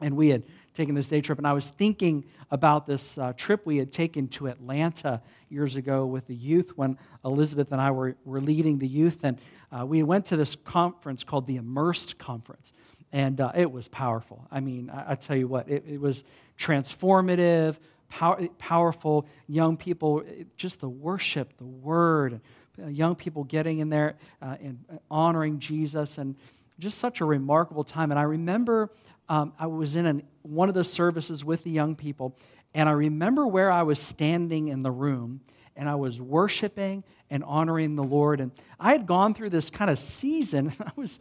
And 0.00 0.16
we 0.16 0.28
had 0.28 0.42
taken 0.74 0.94
this 0.94 1.08
day 1.08 1.20
trip, 1.20 1.38
and 1.38 1.46
I 1.46 1.52
was 1.52 1.68
thinking 1.68 2.24
about 2.50 2.86
this 2.86 3.18
uh, 3.18 3.32
trip 3.36 3.66
we 3.66 3.76
had 3.76 3.92
taken 3.92 4.28
to 4.28 4.46
Atlanta 4.48 5.20
years 5.48 5.76
ago 5.76 6.06
with 6.06 6.26
the 6.26 6.34
youth 6.34 6.72
when 6.76 6.96
Elizabeth 7.24 7.72
and 7.72 7.80
I 7.80 7.90
were, 7.90 8.16
were 8.24 8.40
leading 8.40 8.78
the 8.78 8.86
youth. 8.86 9.18
And 9.24 9.38
uh, 9.72 9.84
we 9.84 10.02
went 10.02 10.26
to 10.26 10.36
this 10.36 10.56
conference 10.56 11.24
called 11.24 11.46
the 11.46 11.56
Immersed 11.56 12.18
Conference. 12.18 12.72
And 13.12 13.40
uh, 13.40 13.52
it 13.54 13.70
was 13.70 13.88
powerful. 13.88 14.46
I 14.50 14.60
mean, 14.60 14.90
I, 14.90 15.12
I 15.12 15.14
tell 15.16 15.36
you 15.36 15.48
what, 15.48 15.68
it, 15.68 15.84
it 15.86 16.00
was 16.00 16.22
transformative, 16.58 17.76
power, 18.08 18.46
powerful. 18.58 19.26
Young 19.48 19.76
people, 19.76 20.22
just 20.56 20.80
the 20.80 20.88
worship, 20.88 21.56
the 21.58 21.66
word, 21.66 22.40
uh, 22.82 22.86
young 22.86 23.16
people 23.16 23.44
getting 23.44 23.80
in 23.80 23.88
there 23.88 24.14
uh, 24.40 24.56
and 24.62 24.78
honoring 25.10 25.58
Jesus, 25.58 26.18
and 26.18 26.36
just 26.78 26.98
such 26.98 27.20
a 27.20 27.24
remarkable 27.24 27.84
time. 27.84 28.10
And 28.10 28.18
I 28.18 28.22
remember 28.22 28.90
um, 29.30 29.52
I 29.60 29.68
was 29.68 29.94
in 29.94 30.06
an, 30.06 30.22
one 30.42 30.68
of 30.68 30.74
the 30.74 30.82
services 30.82 31.44
with 31.44 31.62
the 31.62 31.70
young 31.70 31.94
people, 31.94 32.36
and 32.74 32.88
I 32.88 32.92
remember 32.92 33.46
where 33.46 33.70
I 33.70 33.84
was 33.84 34.00
standing 34.00 34.68
in 34.68 34.82
the 34.82 34.90
room, 34.90 35.40
and 35.76 35.88
I 35.88 35.94
was 35.94 36.20
worshiping 36.20 37.04
and 37.30 37.44
honoring 37.44 37.94
the 37.94 38.02
Lord. 38.02 38.40
And 38.40 38.50
I 38.78 38.90
had 38.90 39.06
gone 39.06 39.32
through 39.34 39.50
this 39.50 39.70
kind 39.70 39.88
of 39.88 40.00
season. 40.00 40.74
I 40.80 40.90
was 40.96 41.20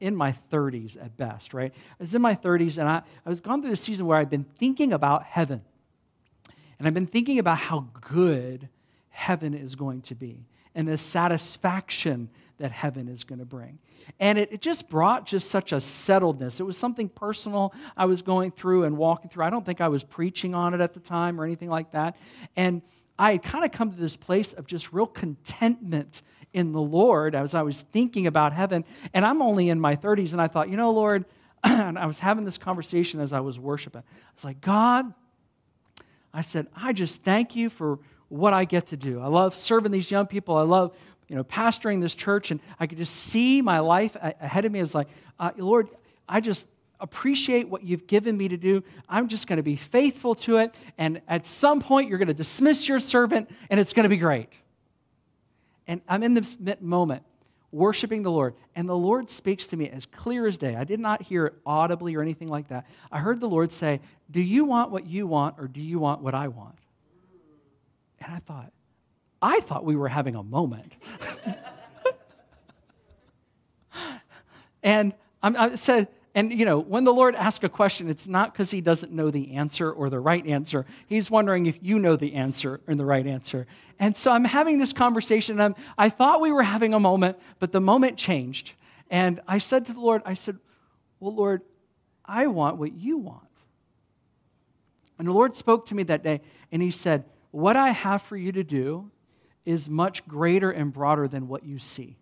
in 0.00 0.16
my 0.16 0.34
30s 0.50 0.96
at 0.96 1.16
best, 1.18 1.52
right? 1.52 1.72
I 1.72 2.02
was 2.02 2.14
in 2.14 2.22
my 2.22 2.34
30s, 2.34 2.78
and 2.78 2.88
I, 2.88 3.02
I 3.26 3.28
was 3.28 3.40
gone 3.40 3.60
through 3.60 3.70
this 3.70 3.82
season 3.82 4.06
where 4.06 4.16
I'd 4.16 4.30
been 4.30 4.46
thinking 4.58 4.94
about 4.94 5.24
heaven. 5.24 5.60
And 6.78 6.88
I've 6.88 6.94
been 6.94 7.06
thinking 7.06 7.38
about 7.38 7.58
how 7.58 7.88
good 8.00 8.70
heaven 9.10 9.52
is 9.52 9.74
going 9.74 10.00
to 10.02 10.14
be 10.14 10.46
and 10.74 10.86
the 10.88 10.98
satisfaction 10.98 12.28
that 12.60 12.70
heaven 12.70 13.08
is 13.08 13.24
going 13.24 13.38
to 13.38 13.44
bring. 13.44 13.78
And 14.20 14.38
it, 14.38 14.52
it, 14.52 14.60
just 14.60 14.88
brought 14.88 15.26
just 15.26 15.50
such 15.50 15.72
a 15.72 15.76
settledness. 15.76 16.60
It 16.60 16.62
was 16.62 16.76
something 16.76 17.08
personal 17.08 17.74
I 17.96 18.04
was 18.04 18.22
going 18.22 18.52
through 18.52 18.84
and 18.84 18.96
walking 18.96 19.30
through. 19.30 19.44
I 19.44 19.50
don't 19.50 19.64
think 19.64 19.80
I 19.80 19.88
was 19.88 20.04
preaching 20.04 20.54
on 20.54 20.74
it 20.74 20.80
at 20.80 20.94
the 20.94 21.00
time 21.00 21.40
or 21.40 21.44
anything 21.44 21.70
like 21.70 21.92
that. 21.92 22.16
And 22.56 22.82
I 23.18 23.32
had 23.32 23.42
kind 23.42 23.64
of 23.64 23.72
come 23.72 23.90
to 23.90 23.96
this 23.96 24.16
place 24.16 24.52
of 24.52 24.66
just 24.66 24.92
real 24.92 25.06
contentment 25.06 26.22
in 26.52 26.72
the 26.72 26.80
Lord 26.80 27.34
as 27.34 27.54
I 27.54 27.62
was 27.62 27.82
thinking 27.92 28.26
about 28.26 28.52
heaven. 28.52 28.84
And 29.14 29.24
I'm 29.24 29.42
only 29.42 29.68
in 29.68 29.80
my 29.80 29.96
30s, 29.96 30.32
and 30.32 30.40
I 30.40 30.48
thought, 30.48 30.68
you 30.68 30.76
know, 30.76 30.90
Lord, 30.90 31.24
and 31.64 31.98
I 31.98 32.06
was 32.06 32.18
having 32.18 32.44
this 32.44 32.58
conversation 32.58 33.20
as 33.20 33.32
I 33.32 33.40
was 33.40 33.58
worshiping. 33.58 34.02
I 34.02 34.32
was 34.34 34.44
like, 34.44 34.60
God, 34.60 35.12
I 36.32 36.42
said, 36.42 36.66
I 36.74 36.92
just 36.92 37.22
thank 37.22 37.56
you 37.56 37.70
for 37.70 37.98
what 38.30 38.54
I 38.54 38.64
get 38.64 38.86
to 38.88 38.96
do. 38.96 39.20
I 39.20 39.26
love 39.26 39.56
serving 39.56 39.90
these 39.90 40.10
young 40.10 40.26
people. 40.26 40.56
I 40.56 40.62
love, 40.62 40.96
you 41.30 41.36
know, 41.36 41.44
pastoring 41.44 42.00
this 42.00 42.16
church, 42.16 42.50
and 42.50 42.60
I 42.80 42.88
could 42.88 42.98
just 42.98 43.14
see 43.14 43.62
my 43.62 43.78
life 43.78 44.16
ahead 44.20 44.64
of 44.64 44.72
me 44.72 44.80
as 44.80 44.96
like, 44.96 45.06
uh, 45.38 45.52
Lord, 45.56 45.88
I 46.28 46.40
just 46.40 46.66
appreciate 46.98 47.68
what 47.68 47.84
you've 47.84 48.08
given 48.08 48.36
me 48.36 48.48
to 48.48 48.56
do. 48.56 48.82
I'm 49.08 49.28
just 49.28 49.46
going 49.46 49.58
to 49.58 49.62
be 49.62 49.76
faithful 49.76 50.34
to 50.34 50.56
it, 50.56 50.74
and 50.98 51.22
at 51.28 51.46
some 51.46 51.80
point, 51.80 52.08
you're 52.08 52.18
going 52.18 52.28
to 52.28 52.34
dismiss 52.34 52.88
your 52.88 52.98
servant, 52.98 53.48
and 53.70 53.78
it's 53.78 53.92
going 53.92 54.02
to 54.02 54.08
be 54.08 54.16
great. 54.16 54.48
And 55.86 56.00
I'm 56.08 56.24
in 56.24 56.34
this 56.34 56.58
moment 56.80 57.22
worshiping 57.70 58.24
the 58.24 58.30
Lord, 58.32 58.54
and 58.74 58.88
the 58.88 58.96
Lord 58.96 59.30
speaks 59.30 59.68
to 59.68 59.76
me 59.76 59.88
as 59.88 60.06
clear 60.06 60.48
as 60.48 60.58
day. 60.58 60.74
I 60.74 60.82
did 60.82 60.98
not 60.98 61.22
hear 61.22 61.46
it 61.46 61.54
audibly 61.64 62.16
or 62.16 62.22
anything 62.22 62.48
like 62.48 62.66
that. 62.68 62.86
I 63.12 63.20
heard 63.20 63.38
the 63.38 63.48
Lord 63.48 63.72
say, 63.72 64.00
Do 64.32 64.40
you 64.40 64.64
want 64.64 64.90
what 64.90 65.06
you 65.06 65.28
want, 65.28 65.54
or 65.58 65.68
do 65.68 65.80
you 65.80 66.00
want 66.00 66.22
what 66.22 66.34
I 66.34 66.48
want? 66.48 66.74
And 68.20 68.34
I 68.34 68.40
thought, 68.40 68.72
I 69.42 69.60
thought 69.60 69.84
we 69.84 69.96
were 69.96 70.08
having 70.08 70.34
a 70.36 70.42
moment. 70.42 70.92
and 74.82 75.14
I 75.42 75.76
said, 75.76 76.08
and 76.34 76.52
you 76.52 76.64
know, 76.64 76.78
when 76.78 77.04
the 77.04 77.12
Lord 77.12 77.34
asks 77.34 77.64
a 77.64 77.68
question, 77.68 78.08
it's 78.08 78.26
not 78.26 78.52
because 78.52 78.70
he 78.70 78.80
doesn't 78.80 79.12
know 79.12 79.30
the 79.30 79.54
answer 79.54 79.90
or 79.90 80.10
the 80.10 80.20
right 80.20 80.46
answer. 80.46 80.86
He's 81.06 81.30
wondering 81.30 81.66
if 81.66 81.78
you 81.80 81.98
know 81.98 82.16
the 82.16 82.34
answer 82.34 82.80
and 82.86 83.00
the 83.00 83.04
right 83.04 83.26
answer. 83.26 83.66
And 83.98 84.16
so 84.16 84.30
I'm 84.30 84.44
having 84.44 84.78
this 84.78 84.92
conversation. 84.92 85.58
And 85.58 85.74
i 85.98 86.08
thought 86.08 86.40
we 86.40 86.52
were 86.52 86.62
having 86.62 86.94
a 86.94 87.00
moment, 87.00 87.38
but 87.58 87.72
the 87.72 87.80
moment 87.80 88.16
changed. 88.16 88.72
And 89.10 89.40
I 89.48 89.58
said 89.58 89.86
to 89.86 89.92
the 89.92 90.00
Lord, 90.00 90.22
I 90.24 90.34
said, 90.34 90.58
Well, 91.18 91.34
Lord, 91.34 91.62
I 92.24 92.46
want 92.46 92.76
what 92.76 92.92
you 92.92 93.18
want. 93.18 93.42
And 95.18 95.26
the 95.26 95.32
Lord 95.32 95.56
spoke 95.56 95.86
to 95.86 95.94
me 95.94 96.04
that 96.04 96.22
day, 96.22 96.40
and 96.70 96.80
he 96.80 96.92
said, 96.92 97.24
What 97.50 97.76
I 97.76 97.90
have 97.90 98.22
for 98.22 98.36
you 98.36 98.52
to 98.52 98.62
do 98.62 99.10
is 99.64 99.88
much 99.88 100.26
greater 100.26 100.70
and 100.70 100.92
broader 100.92 101.28
than 101.28 101.48
what 101.48 101.64
you 101.64 101.78
see. 101.78 102.16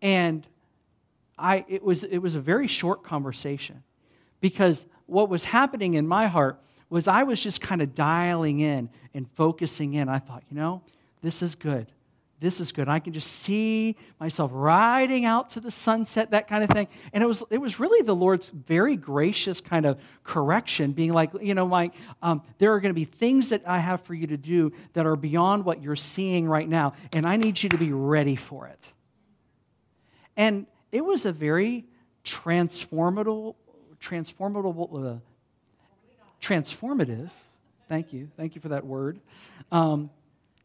And 0.00 0.46
I, 1.38 1.64
it, 1.68 1.82
was, 1.82 2.04
it 2.04 2.18
was 2.18 2.36
a 2.36 2.40
very 2.40 2.68
short 2.68 3.02
conversation 3.02 3.82
because 4.40 4.86
what 5.06 5.28
was 5.28 5.44
happening 5.44 5.94
in 5.94 6.06
my 6.06 6.26
heart 6.26 6.60
was 6.88 7.08
I 7.08 7.24
was 7.24 7.40
just 7.40 7.60
kind 7.60 7.82
of 7.82 7.94
dialing 7.94 8.60
in 8.60 8.88
and 9.14 9.28
focusing 9.34 9.94
in. 9.94 10.08
I 10.08 10.18
thought, 10.18 10.44
you 10.50 10.56
know, 10.56 10.82
this 11.22 11.42
is 11.42 11.54
good. 11.54 11.90
This 12.38 12.60
is 12.60 12.70
good. 12.70 12.86
I 12.86 12.98
can 12.98 13.14
just 13.14 13.30
see 13.30 13.96
myself 14.20 14.50
riding 14.52 15.24
out 15.24 15.50
to 15.50 15.60
the 15.60 15.70
sunset, 15.70 16.32
that 16.32 16.48
kind 16.48 16.62
of 16.62 16.68
thing. 16.68 16.86
And 17.14 17.24
it 17.24 17.26
was, 17.26 17.42
it 17.48 17.56
was 17.56 17.80
really 17.80 18.04
the 18.04 18.14
Lord's 18.14 18.50
very 18.50 18.94
gracious 18.94 19.58
kind 19.58 19.86
of 19.86 19.98
correction, 20.22 20.92
being 20.92 21.14
like, 21.14 21.30
you 21.40 21.54
know, 21.54 21.66
Mike, 21.66 21.94
um, 22.20 22.42
there 22.58 22.74
are 22.74 22.80
going 22.80 22.90
to 22.90 22.94
be 22.94 23.06
things 23.06 23.48
that 23.48 23.62
I 23.66 23.78
have 23.78 24.02
for 24.02 24.12
you 24.12 24.26
to 24.26 24.36
do 24.36 24.72
that 24.92 25.06
are 25.06 25.16
beyond 25.16 25.64
what 25.64 25.82
you're 25.82 25.96
seeing 25.96 26.46
right 26.46 26.68
now, 26.68 26.92
and 27.14 27.26
I 27.26 27.38
need 27.38 27.62
you 27.62 27.70
to 27.70 27.78
be 27.78 27.92
ready 27.92 28.36
for 28.36 28.66
it. 28.66 28.84
And 30.36 30.66
it 30.92 31.02
was 31.02 31.24
a 31.24 31.32
very 31.32 31.86
transformative, 32.22 33.54
transformative, 33.98 35.14
uh, 35.14 35.18
transformative. 36.42 37.30
Thank 37.88 38.12
you, 38.12 38.28
thank 38.36 38.54
you 38.54 38.60
for 38.60 38.68
that 38.68 38.84
word. 38.84 39.20
Um, 39.72 40.10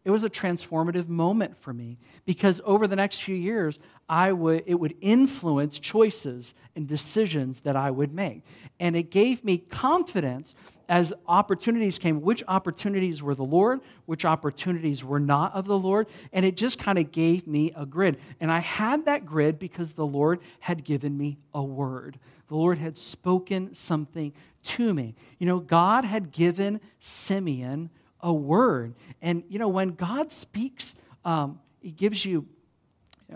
it 0.03 0.09
was 0.09 0.23
a 0.23 0.29
transformative 0.29 1.07
moment 1.07 1.55
for 1.61 1.73
me 1.73 1.97
because 2.25 2.59
over 2.65 2.87
the 2.87 2.95
next 2.95 3.21
few 3.21 3.35
years, 3.35 3.77
I 4.09 4.31
would, 4.31 4.63
it 4.65 4.75
would 4.75 4.95
influence 4.99 5.77
choices 5.77 6.53
and 6.75 6.87
decisions 6.87 7.59
that 7.61 7.75
I 7.75 7.91
would 7.91 8.13
make. 8.13 8.43
And 8.79 8.95
it 8.95 9.11
gave 9.11 9.43
me 9.43 9.59
confidence 9.59 10.55
as 10.89 11.13
opportunities 11.27 11.97
came, 11.97 12.21
which 12.21 12.43
opportunities 12.47 13.23
were 13.23 13.35
the 13.35 13.43
Lord, 13.43 13.79
which 14.07 14.25
opportunities 14.25 15.03
were 15.03 15.19
not 15.19 15.53
of 15.53 15.65
the 15.65 15.77
Lord. 15.77 16.07
And 16.33 16.45
it 16.45 16.57
just 16.57 16.79
kind 16.79 16.97
of 16.97 17.11
gave 17.11 17.47
me 17.47 17.71
a 17.77 17.85
grid. 17.85 18.17
And 18.41 18.51
I 18.51 18.59
had 18.59 19.05
that 19.05 19.25
grid 19.25 19.57
because 19.57 19.93
the 19.93 20.05
Lord 20.05 20.41
had 20.59 20.83
given 20.83 21.17
me 21.17 21.37
a 21.53 21.63
word. 21.63 22.19
The 22.49 22.55
Lord 22.55 22.79
had 22.79 22.97
spoken 22.97 23.73
something 23.75 24.33
to 24.63 24.93
me. 24.93 25.15
You 25.39 25.45
know, 25.45 25.59
God 25.59 26.03
had 26.03 26.31
given 26.31 26.81
Simeon 26.99 27.89
a 28.21 28.33
word. 28.33 28.93
And, 29.21 29.43
you 29.49 29.59
know, 29.59 29.67
when 29.67 29.89
God 29.89 30.31
speaks, 30.31 30.95
um, 31.25 31.59
He 31.81 31.91
gives 31.91 32.23
you, 32.23 32.47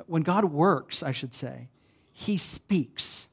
when 0.07 0.23
God 0.23 0.45
works, 0.45 1.03
I 1.03 1.11
should 1.11 1.33
say, 1.33 1.67
He 2.13 2.37
speaks 2.37 3.27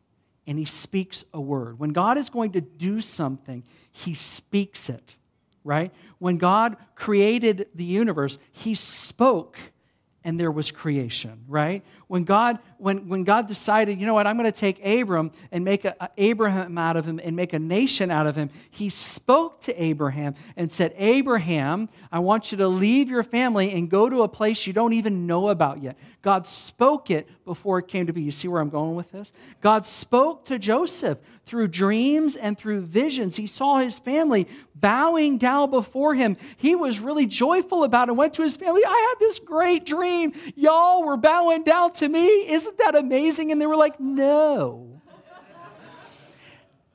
and 0.47 0.59
he 0.59 0.65
speaks 0.65 1.25
a 1.33 1.41
word. 1.41 1.79
When 1.79 1.91
God 1.91 2.19
is 2.19 2.29
going 2.29 2.53
to 2.53 2.61
do 2.61 3.01
something, 3.01 3.63
he 3.93 4.15
speaks 4.15 4.89
it, 4.89 5.15
right? 5.65 5.93
When 6.19 6.39
God 6.39 6.77
created 6.95 7.69
the 7.75 7.85
universe, 7.85 8.39
he 8.51 8.75
spoke 8.75 9.57
and 10.25 10.39
there 10.39 10.51
was 10.51 10.71
creation, 10.71 11.45
right? 11.49 11.85
When 12.07 12.25
God, 12.25 12.59
when, 12.79 13.09
when 13.09 13.25
God 13.25 13.49
decided, 13.49 14.01
you 14.01 14.07
know 14.07 14.15
what, 14.15 14.27
I'm 14.27 14.37
going 14.37 14.51
to 14.51 14.59
take 14.59 14.85
Abram 14.85 15.33
and 15.51 15.65
make 15.65 15.85
a, 15.85 15.97
a 16.01 16.11
Abraham 16.17 16.79
out 16.79 16.97
of 16.97 17.05
him 17.05 17.21
and 17.23 17.35
make 17.35 17.53
a 17.53 17.59
nation 17.59 18.11
out 18.11 18.27
of 18.27 18.37
him, 18.37 18.51
he 18.71 18.89
spoke 18.89 19.63
to 19.63 19.83
Abraham 19.83 20.35
and 20.57 20.73
said, 20.73 20.95
Abraham, 20.97 21.89
I 22.11 22.21
want 22.21 22.53
you 22.53 22.59
to 22.59 22.69
leave 22.69 23.09
your 23.09 23.23
family 23.23 23.73
and 23.73 23.91
go 23.91 24.09
to 24.09 24.23
a 24.23 24.29
place 24.29 24.67
you 24.67 24.73
don't 24.73 24.93
even 24.93 25.27
know 25.27 25.49
about 25.49 25.83
yet. 25.83 25.97
God 26.23 26.47
spoke 26.47 27.11
it 27.11 27.29
before 27.45 27.81
it 27.81 27.89
came 27.89 28.07
to 28.07 28.13
be. 28.13 28.23
You 28.23 28.31
see 28.31 28.47
where 28.47 28.61
I'm 28.61 28.71
going 28.71 28.95
with 28.95 29.11
this? 29.11 29.33
God 29.61 29.87
spoke 29.87 30.45
to 30.47 30.59
Joseph 30.59 31.19
through 31.47 31.69
dreams 31.69 32.37
and 32.37 32.57
through 32.57 32.83
visions. 32.83 33.35
He 33.37 33.49
saw 33.49 33.79
his 33.79 33.99
family 33.99 34.47
bowing 34.83 35.39
down 35.39 35.71
before 35.71 36.15
him. 36.15 36.37
He 36.59 36.77
was 36.77 37.01
really 37.01 37.25
joyful 37.25 37.85
about 37.85 38.11
it. 38.11 38.13
Went 38.13 38.35
to 38.35 38.43
his 38.43 38.59
family. 38.59 38.83
I 38.85 39.09
had 39.09 39.19
this 39.19 39.39
great 39.39 39.87
dream. 39.87 40.35
Y'all 40.55 41.03
were 41.05 41.17
bowing 41.17 41.65
down 41.65 41.95
to 41.95 42.09
me. 42.09 42.51
Isn't 42.51 42.77
that 42.79 42.95
amazing? 42.95 43.51
And 43.51 43.59
they 43.63 43.67
were 43.67 43.77
like, 43.77 43.99
no. 43.99 45.01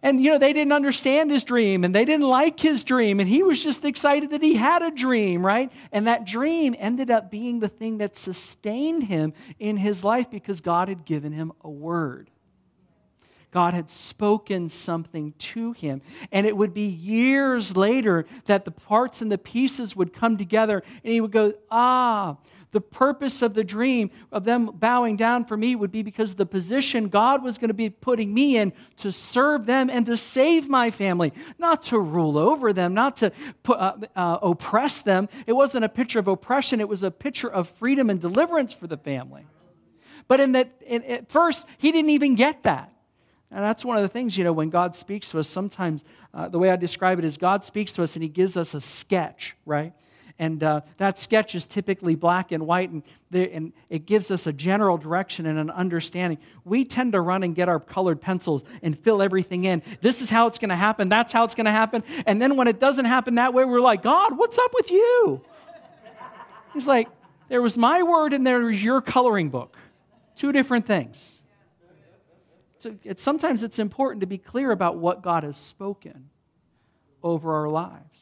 And, 0.03 0.23
you 0.23 0.29
know, 0.29 0.37
they 0.37 0.53
didn't 0.53 0.73
understand 0.73 1.31
his 1.31 1.43
dream 1.43 1.83
and 1.83 1.93
they 1.93 2.05
didn't 2.05 2.27
like 2.27 2.59
his 2.59 2.83
dream. 2.83 3.19
And 3.19 3.27
he 3.27 3.41
was 3.41 3.61
just 3.61 3.83
excited 3.83 4.29
that 4.29 4.43
he 4.43 4.53
had 4.53 4.83
a 4.83 4.91
dream, 4.91 5.43
right? 5.43 5.71
And 5.91 6.07
that 6.07 6.23
dream 6.23 6.75
ended 6.77 7.09
up 7.09 7.31
being 7.31 7.59
the 7.59 7.67
thing 7.67 7.97
that 7.97 8.15
sustained 8.15 9.03
him 9.03 9.33
in 9.57 9.75
his 9.75 10.03
life 10.03 10.29
because 10.29 10.61
God 10.61 10.87
had 10.87 11.03
given 11.03 11.31
him 11.31 11.51
a 11.61 11.69
word. 11.69 12.29
God 13.51 13.73
had 13.73 13.89
spoken 13.89 14.69
something 14.69 15.33
to 15.37 15.71
him. 15.71 16.01
And 16.31 16.45
it 16.45 16.55
would 16.55 16.73
be 16.73 16.87
years 16.87 17.77
later 17.77 18.25
that 18.45 18.65
the 18.65 18.71
parts 18.71 19.21
and 19.21 19.31
the 19.31 19.37
pieces 19.37 19.95
would 19.95 20.13
come 20.13 20.37
together, 20.37 20.83
and 21.03 21.13
he 21.13 21.21
would 21.21 21.31
go, 21.31 21.53
Ah, 21.71 22.37
the 22.71 22.81
purpose 22.81 23.41
of 23.41 23.53
the 23.53 23.63
dream 23.63 24.11
of 24.31 24.43
them 24.43 24.69
bowing 24.73 25.15
down 25.15 25.45
for 25.45 25.55
me 25.55 25.75
would 25.75 25.91
be 25.91 26.03
because 26.03 26.35
the 26.35 26.45
position 26.45 27.07
God 27.07 27.41
was 27.41 27.57
going 27.57 27.69
to 27.69 27.73
be 27.73 27.89
putting 27.89 28.33
me 28.33 28.57
in 28.57 28.73
to 28.97 29.11
serve 29.11 29.65
them 29.65 29.89
and 29.89 30.05
to 30.05 30.17
save 30.17 30.67
my 30.67 30.91
family, 30.91 31.31
not 31.57 31.83
to 31.83 31.99
rule 31.99 32.37
over 32.37 32.73
them, 32.73 32.93
not 32.93 33.17
to 33.17 33.31
put, 33.63 33.79
uh, 33.79 33.95
uh, 34.15 34.39
oppress 34.41 35.01
them. 35.01 35.29
It 35.45 35.53
wasn't 35.53 35.85
a 35.85 35.89
picture 35.89 36.19
of 36.19 36.27
oppression, 36.27 36.81
it 36.81 36.89
was 36.89 37.03
a 37.03 37.11
picture 37.11 37.49
of 37.49 37.69
freedom 37.69 38.09
and 38.09 38.19
deliverance 38.19 38.73
for 38.73 38.87
the 38.87 38.97
family. 38.97 39.45
But 40.27 40.41
in 40.41 40.51
that, 40.51 40.69
in, 40.85 41.03
at 41.05 41.31
first, 41.31 41.65
he 41.77 41.93
didn't 41.93 42.09
even 42.09 42.35
get 42.35 42.63
that. 42.63 42.91
And 43.51 43.63
that's 43.63 43.85
one 43.85 43.95
of 43.95 44.03
the 44.03 44.09
things, 44.09 44.37
you 44.37 44.43
know, 44.43 44.51
when 44.51 44.69
God 44.69 44.95
speaks 44.95 45.31
to 45.31 45.39
us, 45.39 45.47
sometimes 45.47 46.03
uh, 46.33 46.49
the 46.49 46.59
way 46.59 46.69
I 46.69 46.75
describe 46.75 47.17
it 47.19 47.25
is 47.25 47.37
God 47.37 47.63
speaks 47.63 47.93
to 47.93 48.03
us 48.03 48.15
and 48.15 48.23
he 48.23 48.29
gives 48.29 48.57
us 48.57 48.73
a 48.73 48.81
sketch, 48.81 49.55
right? 49.65 49.93
And 50.39 50.61
uh, 50.61 50.81
that 50.97 51.17
sketch 51.17 51.55
is 51.55 51.65
typically 51.65 52.13
black 52.13 52.51
and 52.51 52.67
white, 52.67 52.91
and, 52.91 53.01
and 53.31 53.73
it 53.89 54.05
gives 54.05 54.29
us 54.29 54.45
a 54.45 54.53
general 54.53 54.97
direction 54.97 55.47
and 55.47 55.57
an 55.57 55.71
understanding. 55.71 56.37
We 56.63 56.85
tend 56.85 57.13
to 57.13 57.21
run 57.21 57.41
and 57.41 57.55
get 57.55 57.69
our 57.69 57.79
colored 57.79 58.21
pencils 58.21 58.63
and 58.83 58.97
fill 58.97 59.23
everything 59.23 59.65
in. 59.65 59.81
This 60.01 60.21
is 60.21 60.29
how 60.29 60.45
it's 60.45 60.59
going 60.59 60.69
to 60.69 60.75
happen. 60.75 61.09
That's 61.09 61.33
how 61.33 61.43
it's 61.43 61.55
going 61.55 61.65
to 61.65 61.71
happen. 61.71 62.03
And 62.27 62.39
then 62.39 62.55
when 62.55 62.67
it 62.67 62.79
doesn't 62.79 63.05
happen 63.05 63.35
that 63.35 63.53
way, 63.53 63.65
we're 63.65 63.81
like, 63.81 64.03
God, 64.03 64.37
what's 64.37 64.59
up 64.59 64.71
with 64.75 64.91
you? 64.91 65.41
He's 66.73 66.85
like, 66.85 67.07
there 67.49 67.61
was 67.61 67.75
my 67.75 68.03
word 68.03 68.33
and 68.33 68.45
there 68.45 68.59
was 68.59 68.83
your 68.83 69.01
coloring 69.01 69.49
book. 69.49 69.75
Two 70.35 70.51
different 70.51 70.85
things. 70.85 71.36
So 72.79 72.95
it's, 73.03 73.21
sometimes 73.23 73.63
it's 73.63 73.79
important 73.79 74.21
to 74.21 74.27
be 74.27 74.37
clear 74.37 74.71
about 74.71 74.97
what 74.97 75.21
God 75.21 75.43
has 75.43 75.57
spoken 75.57 76.29
over 77.23 77.53
our 77.53 77.69
lives. 77.69 78.19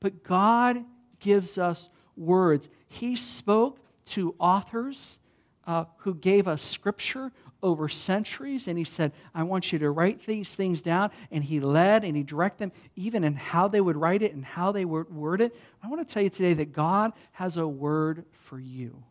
But 0.00 0.22
God 0.22 0.84
gives 1.20 1.58
us 1.58 1.88
words. 2.16 2.68
He 2.88 3.16
spoke 3.16 3.78
to 4.06 4.34
authors 4.38 5.18
uh, 5.66 5.84
who 5.98 6.14
gave 6.14 6.48
us 6.48 6.62
scripture 6.62 7.30
over 7.62 7.88
centuries, 7.88 8.68
and 8.68 8.78
he 8.78 8.84
said, 8.84 9.12
I 9.34 9.42
want 9.42 9.72
you 9.72 9.78
to 9.80 9.90
write 9.90 10.24
these 10.26 10.54
things 10.54 10.80
down. 10.80 11.10
And 11.30 11.42
he 11.42 11.60
led 11.60 12.04
and 12.04 12.16
he 12.16 12.22
directed 12.22 12.58
them, 12.58 12.72
even 12.96 13.24
in 13.24 13.34
how 13.34 13.68
they 13.68 13.80
would 13.80 13.96
write 13.96 14.22
it 14.22 14.32
and 14.34 14.44
how 14.44 14.72
they 14.72 14.84
would 14.84 15.12
word 15.12 15.40
it. 15.40 15.54
I 15.82 15.88
want 15.88 16.06
to 16.06 16.12
tell 16.12 16.22
you 16.22 16.30
today 16.30 16.54
that 16.54 16.72
God 16.72 17.12
has 17.32 17.56
a 17.56 17.66
word 17.66 18.24
for 18.44 18.58
you. 18.58 19.02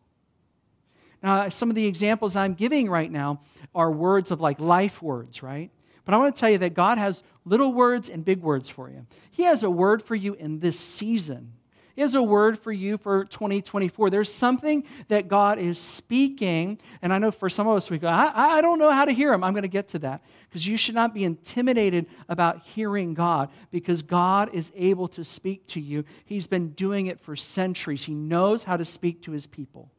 Now, 1.22 1.48
some 1.48 1.68
of 1.68 1.74
the 1.74 1.86
examples 1.86 2.36
I'm 2.36 2.54
giving 2.54 2.88
right 2.88 3.10
now 3.10 3.40
are 3.74 3.90
words 3.90 4.30
of 4.30 4.40
like 4.40 4.60
life 4.60 5.02
words, 5.02 5.42
right? 5.42 5.70
But 6.04 6.14
I 6.14 6.16
want 6.18 6.34
to 6.34 6.40
tell 6.40 6.48
you 6.48 6.58
that 6.58 6.72
God 6.72 6.96
has 6.96 7.22
little 7.44 7.72
words 7.72 8.08
and 8.08 8.24
big 8.24 8.40
words 8.40 8.70
for 8.70 8.88
you. 8.88 9.04
He 9.30 9.42
has 9.42 9.62
a 9.62 9.70
word 9.70 10.02
for 10.02 10.14
you 10.14 10.34
in 10.34 10.58
this 10.58 10.80
season 10.80 11.52
He 11.96 12.02
has 12.02 12.14
a 12.14 12.22
word 12.22 12.58
for 12.58 12.72
you 12.72 12.96
for 12.96 13.24
2024. 13.24 14.08
There's 14.08 14.32
something 14.32 14.84
that 15.08 15.28
God 15.28 15.58
is 15.58 15.78
speaking. 15.78 16.78
And 17.02 17.12
I 17.12 17.18
know 17.18 17.30
for 17.30 17.50
some 17.50 17.66
of 17.66 17.76
us, 17.76 17.90
we 17.90 17.98
go, 17.98 18.08
I, 18.08 18.58
I 18.58 18.60
don't 18.62 18.78
know 18.78 18.90
how 18.90 19.04
to 19.04 19.12
hear 19.12 19.32
him. 19.32 19.44
I'm 19.44 19.52
going 19.52 19.62
to 19.64 19.68
get 19.68 19.88
to 19.88 19.98
that. 19.98 20.22
Because 20.48 20.66
you 20.66 20.76
should 20.76 20.94
not 20.94 21.12
be 21.12 21.24
intimidated 21.24 22.06
about 22.28 22.62
hearing 22.62 23.12
God 23.12 23.50
because 23.70 24.00
God 24.00 24.54
is 24.54 24.72
able 24.76 25.08
to 25.08 25.24
speak 25.24 25.66
to 25.68 25.80
you. 25.80 26.04
He's 26.24 26.46
been 26.46 26.70
doing 26.70 27.08
it 27.08 27.20
for 27.20 27.36
centuries, 27.36 28.04
He 28.04 28.14
knows 28.14 28.62
how 28.62 28.78
to 28.78 28.84
speak 28.84 29.24
to 29.24 29.32
His 29.32 29.46
people. 29.46 29.90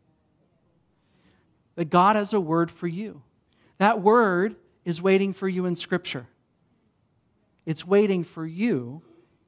But 1.80 1.90
God 1.90 2.18
has 2.18 2.34
a 2.34 2.42
word 2.42 2.70
for 2.70 2.90
you. 2.90 3.22
That 3.78 4.02
word 4.02 4.58
is 4.84 5.02
waiting 5.02 5.32
for 5.32 5.48
you 5.48 5.66
in 5.66 5.78
Scripture. 5.78 6.28
It's 7.66 7.88
waiting 7.88 8.26
for 8.26 8.46
you 8.46 9.02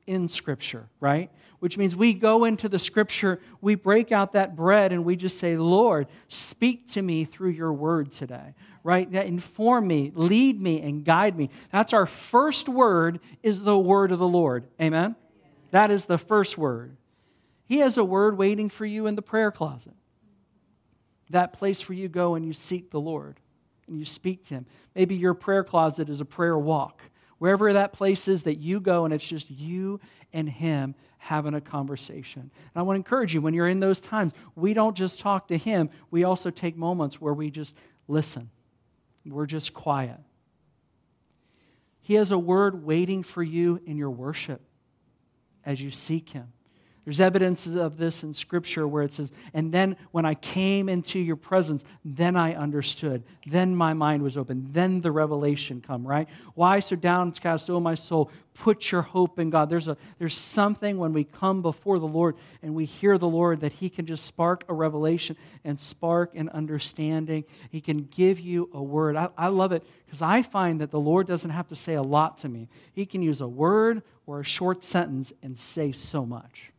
in 0.08 0.30
Scripture, 0.30 0.88
right? 1.02 1.30
which 1.60 1.78
means 1.78 1.94
we 1.94 2.14
go 2.14 2.46
into 2.46 2.70
the 2.70 2.80
scripture, 2.80 3.40
we 3.62 3.76
break 3.76 4.12
out 4.12 4.34
that 4.34 4.56
bread, 4.56 4.92
and 4.92 5.06
we 5.06 5.16
just 5.16 5.38
say, 5.38 5.58
Lord, 5.58 6.08
speak 6.28 6.88
to 6.94 7.02
me 7.02 7.24
through 7.24 7.52
your 7.52 7.72
word 7.72 8.12
today, 8.12 8.56
right? 8.84 9.12
That 9.12 9.28
inform 9.28 9.86
me, 9.86 10.12
lead 10.16 10.60
me, 10.60 10.82
and 10.82 11.06
guide 11.06 11.38
me. 11.38 11.52
That's 11.72 11.94
our 11.94 12.08
first 12.08 12.68
word, 12.68 13.20
is 13.44 13.62
the 13.62 13.78
word 13.78 14.12
of 14.12 14.18
the 14.18 14.28
Lord. 14.28 14.64
Amen? 14.82 15.16
That 15.70 15.92
is 15.92 16.06
the 16.06 16.18
first 16.18 16.58
word. 16.58 16.98
He 17.66 17.78
has 17.78 17.98
a 17.98 18.04
word 18.04 18.40
waiting 18.40 18.70
for 18.70 18.86
you 18.88 19.06
in 19.06 19.14
the 19.16 19.22
prayer 19.22 19.52
closet. 19.52 19.94
That 21.32 21.54
place 21.54 21.88
where 21.88 21.98
you 21.98 22.08
go 22.08 22.36
and 22.36 22.46
you 22.46 22.54
seek 22.54 22.92
the 22.92 23.00
Lord 23.00 23.40
and 23.88 23.98
you 23.98 24.06
speak 24.06 24.48
to 24.48 24.56
Him. 24.56 24.66
Maybe 24.96 25.16
your 25.16 25.34
prayer 25.34 25.64
closet 25.64 26.10
is 26.10 26.22
a 26.22 26.26
prayer 26.26 26.58
walk. 26.58 27.02
Wherever 27.40 27.74
that 27.74 27.94
place 27.94 28.28
is 28.28 28.44
that 28.44 28.60
you 28.60 28.80
go 28.80 29.06
and 29.06 29.14
it's 29.14 29.26
just 29.26 29.50
you 29.50 30.00
and 30.34 30.48
Him 30.48 30.96
having 31.18 31.54
a 31.54 31.62
conversation. 31.62 32.42
And 32.42 32.52
I 32.76 32.82
want 32.82 32.96
to 32.96 33.00
encourage 33.00 33.34
you 33.34 33.42
when 33.42 33.54
you're 33.54 33.68
in 33.68 33.80
those 33.80 34.00
times, 34.00 34.34
we 34.56 34.74
don't 34.74 34.96
just 34.96 35.20
talk 35.20 35.48
to 35.48 35.58
Him, 35.58 35.90
we 36.10 36.24
also 36.24 36.50
take 36.50 36.76
moments 36.78 37.20
where 37.20 37.34
we 37.34 37.50
just 37.50 37.76
listen. 38.08 38.50
We're 39.26 39.46
just 39.46 39.74
quiet. 39.74 40.20
He 42.02 42.16
has 42.16 42.32
a 42.32 42.40
word 42.40 42.84
waiting 42.84 43.24
for 43.24 43.44
you 43.44 43.80
in 43.86 43.98
your 43.98 44.10
worship 44.10 44.62
as 45.66 45.80
you 45.80 45.92
seek 45.92 46.30
Him. 46.30 46.52
There's 47.04 47.20
evidence 47.20 47.66
of 47.66 47.98
this 47.98 48.22
in 48.22 48.32
Scripture 48.32 48.88
where 48.88 49.02
it 49.02 49.16
says, 49.16 49.32
And 49.56 49.72
then 49.72 49.96
when 50.12 50.24
I 50.24 50.36
came 50.36 50.88
into 50.88 51.18
your 51.18 51.36
presence, 51.36 51.84
then 52.06 52.36
I 52.36 52.54
understood. 52.54 53.24
Then 53.48 53.76
my 53.76 53.94
mind 53.94 54.22
was 54.22 54.38
open. 54.38 54.68
Then 54.72 55.02
the 55.02 55.12
revelation 55.12 55.82
come, 55.82 56.06
right? 56.06 56.28
Why 56.54 56.80
so 56.80 56.96
downcast, 56.96 57.72
O 57.72 57.80
my 57.80 57.96
soul? 57.96 58.30
Put 58.54 58.92
your 58.92 59.02
hope 59.02 59.40
in 59.40 59.50
God. 59.50 59.68
There's, 59.68 59.88
a, 59.88 59.98
there's 60.20 60.38
something 60.38 61.00
when 61.00 61.12
we 61.12 61.24
come 61.24 61.64
before 61.64 61.98
the 61.98 62.08
Lord 62.08 62.36
and 62.62 62.76
we 62.76 62.86
hear 62.86 63.18
the 63.18 63.28
Lord 63.28 63.62
that 63.62 63.72
He 63.72 63.90
can 63.90 64.06
just 64.06 64.24
spark 64.26 64.64
a 64.70 64.74
revelation 64.74 65.36
and 65.64 65.80
spark 65.80 66.36
an 66.36 66.50
understanding. 66.50 67.46
He 67.72 67.82
can 67.82 68.04
give 68.12 68.40
you 68.40 68.70
a 68.76 68.84
word. 68.84 69.16
I, 69.16 69.30
I 69.36 69.48
love 69.48 69.72
it 69.72 69.84
because 70.06 70.22
I 70.22 70.44
find 70.44 70.82
that 70.82 70.92
the 70.92 71.00
Lord 71.00 71.26
doesn't 71.26 71.50
have 71.50 71.70
to 71.70 71.76
say 71.76 71.96
a 71.96 72.04
lot 72.04 72.38
to 72.40 72.50
me. 72.50 72.70
He 72.94 73.08
can 73.08 73.24
use 73.24 73.42
a 73.42 73.48
word 73.48 74.04
or 74.28 74.42
a 74.42 74.46
short 74.46 74.84
sentence 74.84 75.34
and 75.42 75.58
say 75.58 75.92
so 75.94 76.28
much. 76.28 76.71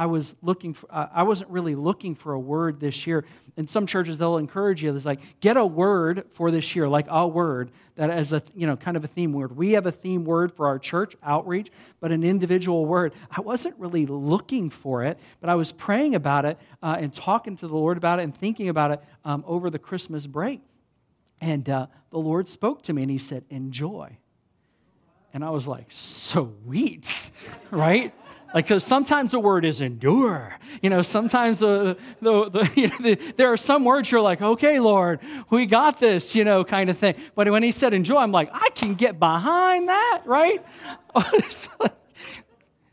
I 0.00 0.06
was 0.06 0.34
looking 0.40 0.72
for, 0.72 0.88
I 0.90 1.24
wasn't 1.24 1.50
really 1.50 1.74
looking 1.74 2.14
for 2.14 2.32
a 2.32 2.40
word 2.40 2.80
this 2.80 3.06
year. 3.06 3.26
In 3.58 3.66
some 3.66 3.84
churches, 3.84 4.16
they'll 4.16 4.38
encourage 4.38 4.82
you. 4.82 4.96
It's 4.96 5.04
like, 5.04 5.20
get 5.40 5.58
a 5.58 5.66
word 5.66 6.24
for 6.30 6.50
this 6.50 6.74
year, 6.74 6.88
like 6.88 7.04
a 7.10 7.28
word 7.28 7.70
that 7.96 8.08
as 8.08 8.32
a, 8.32 8.42
you 8.54 8.66
know, 8.66 8.78
kind 8.78 8.96
of 8.96 9.04
a 9.04 9.06
theme 9.06 9.34
word. 9.34 9.54
We 9.54 9.72
have 9.72 9.84
a 9.84 9.92
theme 9.92 10.24
word 10.24 10.52
for 10.56 10.66
our 10.66 10.78
church 10.78 11.16
outreach, 11.22 11.70
but 12.00 12.12
an 12.12 12.24
individual 12.24 12.86
word. 12.86 13.12
I 13.30 13.42
wasn't 13.42 13.78
really 13.78 14.06
looking 14.06 14.70
for 14.70 15.04
it, 15.04 15.18
but 15.42 15.50
I 15.50 15.54
was 15.54 15.70
praying 15.70 16.14
about 16.14 16.46
it 16.46 16.56
uh, 16.82 16.96
and 16.98 17.12
talking 17.12 17.58
to 17.58 17.68
the 17.68 17.76
Lord 17.76 17.98
about 17.98 18.20
it 18.20 18.22
and 18.22 18.34
thinking 18.34 18.70
about 18.70 18.92
it 18.92 19.02
um, 19.26 19.44
over 19.46 19.68
the 19.68 19.78
Christmas 19.78 20.26
break. 20.26 20.62
And 21.42 21.68
uh, 21.68 21.88
the 22.08 22.18
Lord 22.18 22.48
spoke 22.48 22.84
to 22.84 22.94
me 22.94 23.02
and 23.02 23.10
he 23.10 23.18
said, 23.18 23.44
enjoy. 23.50 24.16
And 25.34 25.44
I 25.44 25.50
was 25.50 25.66
like, 25.66 25.88
sweet, 25.90 27.06
right? 27.70 28.14
Like, 28.52 28.66
because 28.66 28.82
sometimes 28.82 29.30
the 29.30 29.38
word 29.38 29.64
is 29.64 29.80
endure. 29.80 30.56
You 30.82 30.90
know, 30.90 31.02
sometimes 31.02 31.60
the, 31.60 31.96
the, 32.20 32.50
the, 32.50 32.70
you 32.76 32.88
know, 32.88 32.96
the, 33.00 33.32
there 33.36 33.52
are 33.52 33.56
some 33.56 33.84
words 33.84 34.10
you're 34.10 34.20
like, 34.20 34.42
okay, 34.42 34.80
Lord, 34.80 35.20
we 35.50 35.66
got 35.66 36.00
this, 36.00 36.34
you 36.34 36.44
know, 36.44 36.64
kind 36.64 36.90
of 36.90 36.98
thing. 36.98 37.14
But 37.34 37.48
when 37.50 37.62
he 37.62 37.70
said 37.72 37.94
enjoy, 37.94 38.16
I'm 38.16 38.32
like, 38.32 38.50
I 38.52 38.70
can 38.74 38.94
get 38.94 39.18
behind 39.18 39.88
that, 39.88 40.22
right? 40.24 40.64
Oh, 41.12 41.88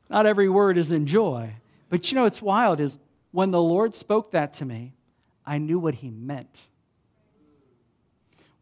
not 0.09 0.25
every 0.25 0.49
word 0.49 0.79
is 0.79 0.91
enjoy. 0.91 1.53
But 1.89 2.09
you 2.09 2.15
know, 2.15 2.25
it's 2.25 2.41
wild 2.41 2.79
is 2.79 2.97
when 3.31 3.51
the 3.51 3.61
Lord 3.61 3.93
spoke 3.93 4.31
that 4.31 4.55
to 4.55 4.65
me, 4.65 4.93
I 5.45 5.59
knew 5.59 5.77
what 5.77 5.93
he 5.93 6.09
meant. 6.09 6.55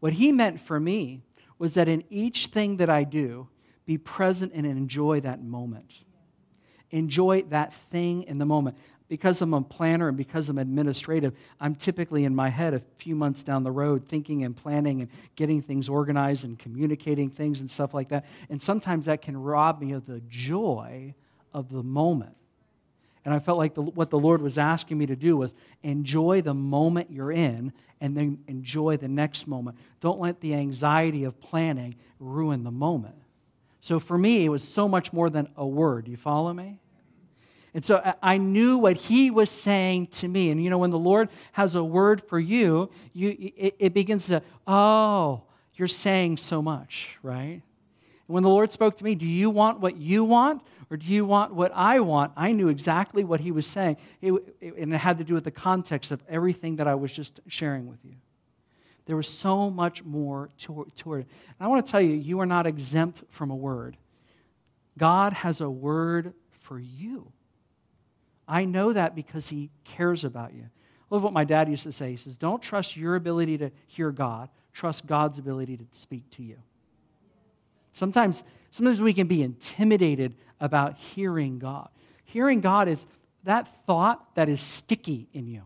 What 0.00 0.12
he 0.12 0.30
meant 0.30 0.60
for 0.60 0.78
me 0.78 1.22
was 1.58 1.72
that 1.74 1.88
in 1.88 2.04
each 2.10 2.46
thing 2.46 2.76
that 2.78 2.90
I 2.90 3.04
do, 3.04 3.48
be 3.86 3.96
present 3.96 4.52
and 4.54 4.66
enjoy 4.66 5.20
that 5.20 5.42
moment 5.42 5.92
enjoy 6.96 7.42
that 7.50 7.74
thing 7.74 8.24
in 8.24 8.38
the 8.38 8.46
moment. 8.46 8.76
Because 9.08 9.40
I'm 9.40 9.54
a 9.54 9.60
planner 9.60 10.08
and 10.08 10.16
because 10.16 10.48
I'm 10.48 10.58
administrative, 10.58 11.32
I'm 11.60 11.76
typically 11.76 12.24
in 12.24 12.34
my 12.34 12.48
head 12.48 12.74
a 12.74 12.82
few 12.98 13.14
months 13.14 13.44
down 13.44 13.62
the 13.62 13.70
road 13.70 14.08
thinking 14.08 14.42
and 14.42 14.56
planning 14.56 15.00
and 15.00 15.10
getting 15.36 15.62
things 15.62 15.88
organized 15.88 16.44
and 16.44 16.58
communicating 16.58 17.30
things 17.30 17.60
and 17.60 17.70
stuff 17.70 17.94
like 17.94 18.08
that. 18.08 18.24
And 18.50 18.60
sometimes 18.60 19.04
that 19.04 19.22
can 19.22 19.36
rob 19.36 19.80
me 19.80 19.92
of 19.92 20.06
the 20.06 20.20
joy 20.28 21.14
of 21.54 21.70
the 21.70 21.84
moment. 21.84 22.34
And 23.24 23.32
I 23.32 23.38
felt 23.38 23.58
like 23.58 23.74
the, 23.74 23.82
what 23.82 24.10
the 24.10 24.18
Lord 24.18 24.40
was 24.40 24.58
asking 24.58 24.98
me 24.98 25.06
to 25.06 25.16
do 25.16 25.36
was 25.36 25.54
enjoy 25.82 26.42
the 26.42 26.54
moment 26.54 27.10
you're 27.10 27.32
in 27.32 27.72
and 28.00 28.16
then 28.16 28.38
enjoy 28.48 28.96
the 28.96 29.08
next 29.08 29.46
moment. 29.46 29.78
Don't 30.00 30.20
let 30.20 30.40
the 30.40 30.54
anxiety 30.54 31.24
of 31.24 31.40
planning 31.40 31.94
ruin 32.18 32.64
the 32.64 32.70
moment. 32.70 33.16
So 33.80 34.00
for 34.00 34.18
me, 34.18 34.44
it 34.44 34.48
was 34.48 34.66
so 34.66 34.88
much 34.88 35.12
more 35.12 35.30
than 35.30 35.48
a 35.56 35.66
word. 35.66 36.08
You 36.08 36.16
follow 36.16 36.52
me? 36.52 36.80
And 37.76 37.84
so 37.84 37.96
uh, 37.96 38.14
I 38.22 38.38
knew 38.38 38.78
what 38.78 38.96
he 38.96 39.30
was 39.30 39.50
saying 39.50 40.06
to 40.06 40.28
me. 40.28 40.50
And 40.50 40.64
you 40.64 40.70
know, 40.70 40.78
when 40.78 40.88
the 40.90 40.98
Lord 40.98 41.28
has 41.52 41.74
a 41.74 41.84
word 41.84 42.22
for 42.26 42.40
you, 42.40 42.90
you 43.12 43.52
it, 43.54 43.76
it 43.78 43.94
begins 43.94 44.26
to, 44.26 44.42
oh, 44.66 45.42
you're 45.74 45.86
saying 45.86 46.38
so 46.38 46.62
much, 46.62 47.10
right? 47.22 47.60
when 48.28 48.42
the 48.42 48.48
Lord 48.48 48.72
spoke 48.72 48.96
to 48.96 49.04
me, 49.04 49.14
Do 49.14 49.26
you 49.26 49.50
want 49.50 49.80
what 49.80 49.98
you 49.98 50.24
want? 50.24 50.62
Or 50.90 50.96
do 50.96 51.06
you 51.06 51.24
want 51.24 51.52
what 51.52 51.70
I 51.74 52.00
want? 52.00 52.32
I 52.34 52.52
knew 52.52 52.68
exactly 52.68 53.24
what 53.24 53.40
he 53.40 53.50
was 53.50 53.66
saying. 53.66 53.96
It, 54.22 54.32
it, 54.60 54.76
and 54.76 54.94
it 54.94 54.98
had 54.98 55.18
to 55.18 55.24
do 55.24 55.34
with 55.34 55.44
the 55.44 55.50
context 55.50 56.12
of 56.12 56.22
everything 56.28 56.76
that 56.76 56.86
I 56.86 56.94
was 56.94 57.12
just 57.12 57.40
sharing 57.46 57.86
with 57.88 57.98
you. 58.04 58.14
There 59.04 59.16
was 59.16 59.28
so 59.28 59.68
much 59.68 60.02
more 60.02 60.48
to 60.62 60.82
it. 60.82 61.04
And 61.04 61.26
I 61.60 61.66
want 61.66 61.84
to 61.84 61.90
tell 61.90 62.00
you, 62.00 62.14
you 62.14 62.40
are 62.40 62.46
not 62.46 62.66
exempt 62.66 63.22
from 63.30 63.50
a 63.50 63.56
word. 63.56 63.96
God 64.96 65.32
has 65.32 65.60
a 65.60 65.68
word 65.68 66.32
for 66.62 66.78
you. 66.78 67.32
I 68.48 68.64
know 68.64 68.92
that 68.92 69.14
because 69.14 69.48
he 69.48 69.70
cares 69.84 70.24
about 70.24 70.54
you. 70.54 70.64
I 70.64 71.14
love 71.14 71.22
what 71.22 71.32
my 71.32 71.44
dad 71.44 71.68
used 71.68 71.84
to 71.84 71.92
say. 71.92 72.10
He 72.10 72.16
says, 72.16 72.36
Don't 72.36 72.62
trust 72.62 72.96
your 72.96 73.16
ability 73.16 73.58
to 73.58 73.70
hear 73.86 74.10
God, 74.10 74.48
trust 74.72 75.06
God's 75.06 75.38
ability 75.38 75.76
to 75.76 75.84
speak 75.92 76.28
to 76.36 76.42
you. 76.42 76.56
Sometimes, 77.92 78.42
sometimes 78.70 79.00
we 79.00 79.14
can 79.14 79.26
be 79.26 79.42
intimidated 79.42 80.34
about 80.60 80.96
hearing 80.96 81.58
God. 81.58 81.88
Hearing 82.24 82.60
God 82.60 82.88
is 82.88 83.06
that 83.44 83.68
thought 83.86 84.34
that 84.34 84.48
is 84.48 84.60
sticky 84.60 85.28
in 85.32 85.46
you. 85.46 85.62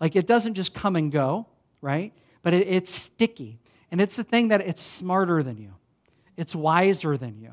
Like 0.00 0.16
it 0.16 0.26
doesn't 0.26 0.54
just 0.54 0.74
come 0.74 0.96
and 0.96 1.10
go, 1.10 1.46
right? 1.80 2.12
But 2.42 2.52
it, 2.52 2.68
it's 2.68 2.94
sticky. 2.94 3.58
And 3.90 4.00
it's 4.00 4.16
the 4.16 4.24
thing 4.24 4.48
that 4.48 4.60
it's 4.60 4.82
smarter 4.82 5.42
than 5.42 5.56
you, 5.58 5.72
it's 6.36 6.54
wiser 6.54 7.16
than 7.16 7.38
you, 7.38 7.52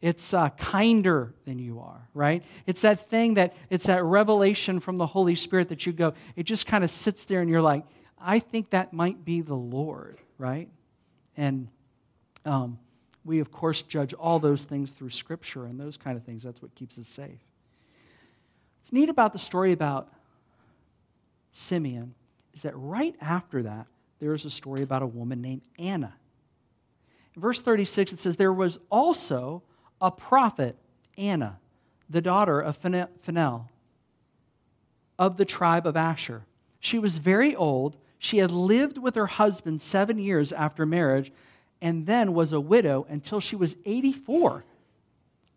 it's 0.00 0.32
uh, 0.32 0.48
kinder 0.50 1.34
than 1.44 1.58
you 1.58 1.80
are, 1.80 2.08
right? 2.14 2.42
It's 2.66 2.82
that 2.82 3.10
thing 3.10 3.34
that, 3.34 3.54
it's 3.68 3.86
that 3.86 4.02
revelation 4.02 4.80
from 4.80 4.96
the 4.96 5.06
Holy 5.06 5.34
Spirit 5.34 5.68
that 5.68 5.84
you 5.84 5.92
go, 5.92 6.14
it 6.36 6.44
just 6.44 6.66
kind 6.66 6.84
of 6.84 6.90
sits 6.90 7.24
there 7.24 7.40
and 7.40 7.50
you're 7.50 7.60
like, 7.60 7.84
I 8.18 8.38
think 8.38 8.70
that 8.70 8.92
might 8.92 9.24
be 9.24 9.40
the 9.42 9.54
Lord, 9.54 10.18
right? 10.38 10.68
And, 11.36 11.68
um, 12.44 12.78
we, 13.24 13.40
of 13.40 13.52
course, 13.52 13.82
judge 13.82 14.14
all 14.14 14.38
those 14.38 14.64
things 14.64 14.90
through 14.92 15.10
Scripture 15.10 15.66
and 15.66 15.78
those 15.78 15.96
kind 15.96 16.16
of 16.16 16.24
things. 16.24 16.42
That's 16.42 16.62
what 16.62 16.74
keeps 16.74 16.98
us 16.98 17.06
safe. 17.06 17.38
What's 18.80 18.92
neat 18.92 19.08
about 19.08 19.32
the 19.32 19.38
story 19.38 19.72
about 19.72 20.08
Simeon 21.52 22.14
is 22.54 22.62
that 22.62 22.72
right 22.76 23.14
after 23.20 23.62
that, 23.64 23.86
there 24.20 24.34
is 24.34 24.44
a 24.44 24.50
story 24.50 24.82
about 24.82 25.02
a 25.02 25.06
woman 25.06 25.40
named 25.40 25.62
Anna. 25.78 26.14
In 27.34 27.42
verse 27.42 27.60
36, 27.60 28.12
it 28.12 28.18
says, 28.18 28.36
There 28.36 28.52
was 28.52 28.78
also 28.90 29.62
a 30.00 30.10
prophet, 30.10 30.76
Anna, 31.16 31.58
the 32.08 32.20
daughter 32.20 32.60
of 32.60 32.76
Phanuel, 32.76 33.68
of 35.18 35.36
the 35.36 35.44
tribe 35.44 35.86
of 35.86 35.96
Asher. 35.96 36.42
She 36.80 36.98
was 36.98 37.18
very 37.18 37.54
old. 37.54 37.96
She 38.18 38.38
had 38.38 38.50
lived 38.50 38.98
with 38.98 39.14
her 39.14 39.26
husband 39.26 39.82
seven 39.82 40.18
years 40.18 40.52
after 40.52 40.86
marriage 40.86 41.32
and 41.82 42.06
then 42.06 42.34
was 42.34 42.52
a 42.52 42.60
widow 42.60 43.06
until 43.08 43.40
she 43.40 43.56
was 43.56 43.74
84. 43.84 44.64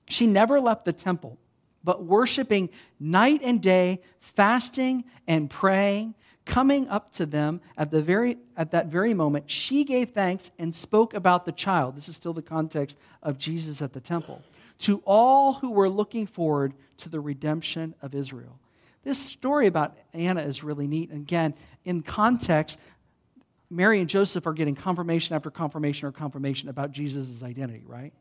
She 0.07 0.27
never 0.27 0.59
left 0.59 0.85
the 0.85 0.93
temple, 0.93 1.37
but 1.83 2.03
worshiping 2.03 2.69
night 2.99 3.41
and 3.43 3.61
day, 3.61 4.01
fasting 4.19 5.03
and 5.27 5.49
praying, 5.49 6.15
coming 6.45 6.87
up 6.89 7.13
to 7.13 7.25
them 7.25 7.61
at, 7.77 7.91
the 7.91 8.01
very, 8.01 8.37
at 8.57 8.71
that 8.71 8.87
very 8.87 9.13
moment, 9.13 9.49
she 9.49 9.83
gave 9.83 10.11
thanks 10.11 10.51
and 10.59 10.75
spoke 10.75 11.13
about 11.13 11.45
the 11.45 11.51
child. 11.51 11.95
This 11.95 12.09
is 12.09 12.15
still 12.15 12.33
the 12.33 12.41
context 12.41 12.97
of 13.21 13.37
Jesus 13.37 13.81
at 13.81 13.93
the 13.93 14.01
temple. 14.01 14.41
To 14.79 15.01
all 15.05 15.53
who 15.53 15.71
were 15.71 15.89
looking 15.89 16.27
forward 16.27 16.73
to 16.97 17.09
the 17.09 17.19
redemption 17.19 17.95
of 18.01 18.13
Israel. 18.13 18.59
This 19.03 19.19
story 19.19 19.67
about 19.67 19.97
Anna 20.13 20.41
is 20.41 20.63
really 20.63 20.87
neat. 20.87 21.11
Again, 21.11 21.53
in 21.85 22.01
context, 22.01 22.77
Mary 23.69 23.99
and 23.99 24.09
Joseph 24.09 24.45
are 24.47 24.53
getting 24.53 24.75
confirmation 24.75 25.35
after 25.35 25.51
confirmation 25.51 26.07
or 26.07 26.11
confirmation 26.11 26.69
about 26.69 26.91
Jesus' 26.91 27.41
identity, 27.43 27.83
right? 27.85 28.13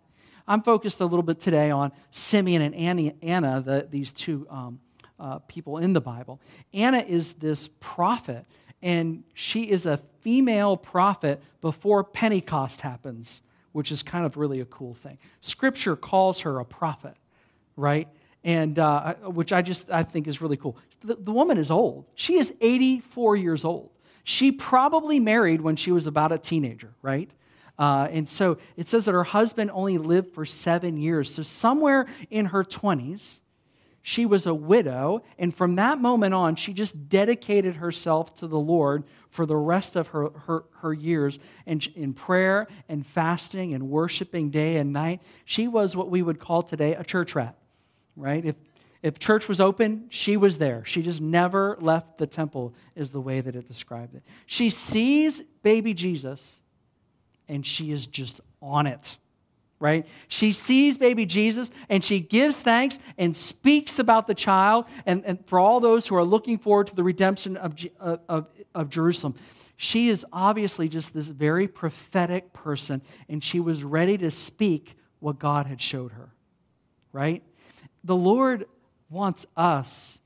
I'm 0.49 0.63
focused 0.63 1.01
a 1.01 1.05
little 1.05 1.23
bit 1.23 1.39
today 1.39 1.71
on 1.71 1.93
Simeon 2.11 2.63
and 2.75 3.15
Anna, 3.23 3.61
the, 3.61 3.87
these 3.89 4.13
two 4.13 4.47
um, 4.51 4.81
uh, 5.19 5.39
people 5.41 5.79
in 5.79 5.93
the 5.93 6.01
Bible. 6.01 6.41
Anna 6.73 6.99
is 6.99 7.35
this 7.35 7.69
prophet, 7.81 8.45
and 8.83 9.23
she 9.35 9.63
is 9.63 9.87
a 9.87 10.01
female 10.21 10.77
prophet 10.77 11.43
before 11.61 12.05
Pentecost 12.05 12.81
happens, 12.81 13.41
which 13.73 13.93
is 13.93 14.03
kind 14.03 14.27
of 14.27 14.37
really 14.37 14.61
a 14.61 14.65
cool 14.67 14.95
thing. 14.95 15.19
Scripture 15.41 15.97
calls 15.97 16.41
her 16.41 16.59
a 16.59 16.65
prophet, 16.65 17.17
right? 17.77 18.09
And 18.45 18.79
uh, 18.79 19.15
which 19.15 19.53
I 19.53 19.63
just 19.63 19.91
I 19.91 20.03
think 20.03 20.27
is 20.27 20.41
really 20.41 20.57
cool. 20.57 20.77
The, 21.05 21.15
the 21.15 21.33
woman 21.33 21.59
is 21.59 21.71
old. 21.71 22.07
She 22.15 22.39
is 22.39 22.53
84 22.61 23.37
years 23.37 23.65
old. 23.65 23.91
She 24.25 24.53
probably 24.53 25.19
married 25.19 25.61
when 25.61 25.77
she 25.77 25.91
was 25.91 26.07
about 26.07 26.33
a 26.33 26.39
teenager, 26.39 26.93
right? 27.03 27.31
Uh, 27.79 28.07
and 28.11 28.29
so 28.29 28.59
it 28.77 28.89
says 28.89 29.07
that 29.07 29.13
her 29.13 29.25
husband 29.25 29.71
only 29.73 29.99
lived 29.99 30.33
for 30.35 30.45
seven 30.45 30.97
years. 30.97 31.35
So 31.35 31.43
somewhere 31.43 32.07
in 32.31 32.47
her 32.47 32.63
20s, 32.63 33.39
she 34.03 34.27
was 34.27 34.47
a 34.47 34.55
widow. 34.55 35.23
And 35.39 35.55
from 35.55 35.77
that 35.77 35.99
moment 35.99 36.35
on, 36.35 36.57
she 36.57 36.73
just 36.73 37.09
dedicated 37.09 37.77
herself 37.77 38.35
to 38.41 38.47
the 38.47 38.59
Lord 38.59 39.05
for 39.31 39.47
the 39.47 39.57
rest 39.57 39.97
of 39.97 40.09
her, 40.09 40.31
her, 40.47 40.65
her 40.81 40.93
years 40.93 41.39
and 41.67 41.87
in 41.95 42.13
prayer 42.13 42.67
and 42.89 43.07
fasting 43.07 43.75
and 43.75 43.89
worshiping 43.89 44.51
day 44.51 44.77
and 44.77 44.93
night. 44.93 45.23
She 45.45 45.69
was 45.69 45.97
what 45.97 46.11
we 46.11 46.23
would 46.23 46.41
call 46.41 46.63
today 46.63 46.95
a 46.95 47.05
church 47.05 47.35
rat, 47.35 47.57
right? 48.17 48.45
If, 48.45 48.57
if 49.03 49.19
church 49.19 49.49
was 49.49 49.61
open, 49.61 50.07
she 50.11 50.37
was 50.37 50.59
there. 50.59 50.85
She 50.85 51.03
just 51.03 51.21
never 51.21 51.79
left 51.81 52.19
the 52.19 52.27
temple, 52.27 52.75
is 52.95 53.11
the 53.11 53.21
way 53.21 53.41
that 53.41 53.57
it 53.57 53.69
described 53.69 54.15
it. 54.15 54.23
She 54.47 54.69
sees 54.69 55.43
baby 55.63 55.95
Jesus 55.95 56.61
and 57.49 57.65
she 57.65 57.93
is 57.93 58.07
just 58.07 58.41
on 58.61 58.87
it, 58.87 59.17
right? 59.83 60.07
She 60.29 60.53
sees 60.53 60.97
baby 60.97 61.27
Jesus 61.27 61.69
and 61.89 62.05
she 62.05 62.21
gives 62.21 62.61
thanks 62.61 63.01
and 63.19 63.37
speaks 63.37 63.99
about 63.99 64.29
the 64.29 64.35
child 64.35 64.85
and, 65.07 65.25
and 65.27 65.45
for 65.47 65.59
all 65.59 65.81
those 65.81 66.07
who 66.07 66.15
are 66.15 66.23
looking 66.23 66.57
forward 66.57 66.87
to 66.87 66.95
the 66.95 67.03
redemption 67.03 67.57
of, 67.57 67.75
uh, 67.99 68.19
of, 68.29 68.47
of 68.77 68.89
Jerusalem. 68.91 69.35
She 69.77 70.09
is 70.09 70.25
obviously 70.33 70.89
just 70.89 71.13
this 71.13 71.27
very 71.27 71.67
prophetic 71.67 72.53
person 72.53 73.03
and 73.29 73.43
she 73.43 73.59
was 73.59 73.83
ready 73.83 74.17
to 74.19 74.31
speak 74.31 74.95
what 75.19 75.41
God 75.41 75.67
had 75.67 75.81
showed 75.81 76.13
her, 76.13 76.33
right? 77.11 77.43
The 78.05 78.15
Lord 78.15 78.67
wants 79.11 79.47
us 79.57 80.17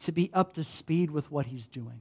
to 0.00 0.12
be 0.12 0.30
up 0.32 0.54
to 0.54 0.64
speed 0.64 1.10
with 1.10 1.30
what 1.30 1.44
he's 1.44 1.66
doing. 1.66 2.00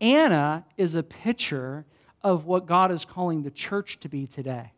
Anna 0.00 0.64
is 0.76 0.96
a 0.96 1.04
picture 1.04 1.84
of 2.24 2.46
what 2.46 2.66
God 2.66 2.90
is 2.90 3.04
calling 3.04 3.44
the 3.44 3.52
church 3.52 4.00
to 4.00 4.08
be 4.08 4.26
today. 4.26 4.72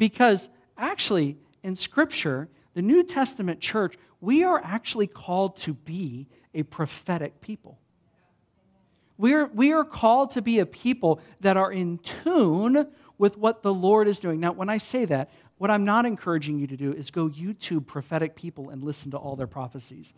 Because 0.00 0.48
actually, 0.78 1.36
in 1.62 1.76
Scripture, 1.76 2.48
the 2.72 2.80
New 2.80 3.02
Testament 3.02 3.60
church, 3.60 3.98
we 4.22 4.44
are 4.44 4.58
actually 4.64 5.06
called 5.06 5.56
to 5.58 5.74
be 5.74 6.26
a 6.54 6.62
prophetic 6.62 7.42
people. 7.42 7.78
We're, 9.18 9.46
we 9.48 9.74
are 9.74 9.84
called 9.84 10.30
to 10.30 10.40
be 10.40 10.60
a 10.60 10.64
people 10.64 11.20
that 11.40 11.58
are 11.58 11.70
in 11.70 11.98
tune 11.98 12.86
with 13.18 13.36
what 13.36 13.62
the 13.62 13.74
Lord 13.74 14.08
is 14.08 14.18
doing. 14.18 14.40
Now, 14.40 14.52
when 14.52 14.70
I 14.70 14.78
say 14.78 15.04
that, 15.04 15.30
what 15.58 15.70
I'm 15.70 15.84
not 15.84 16.06
encouraging 16.06 16.58
you 16.58 16.66
to 16.68 16.78
do 16.78 16.94
is 16.94 17.10
go 17.10 17.28
YouTube 17.28 17.86
prophetic 17.86 18.34
people 18.34 18.70
and 18.70 18.82
listen 18.82 19.10
to 19.10 19.18
all 19.18 19.36
their 19.36 19.46
prophecies. 19.46 20.14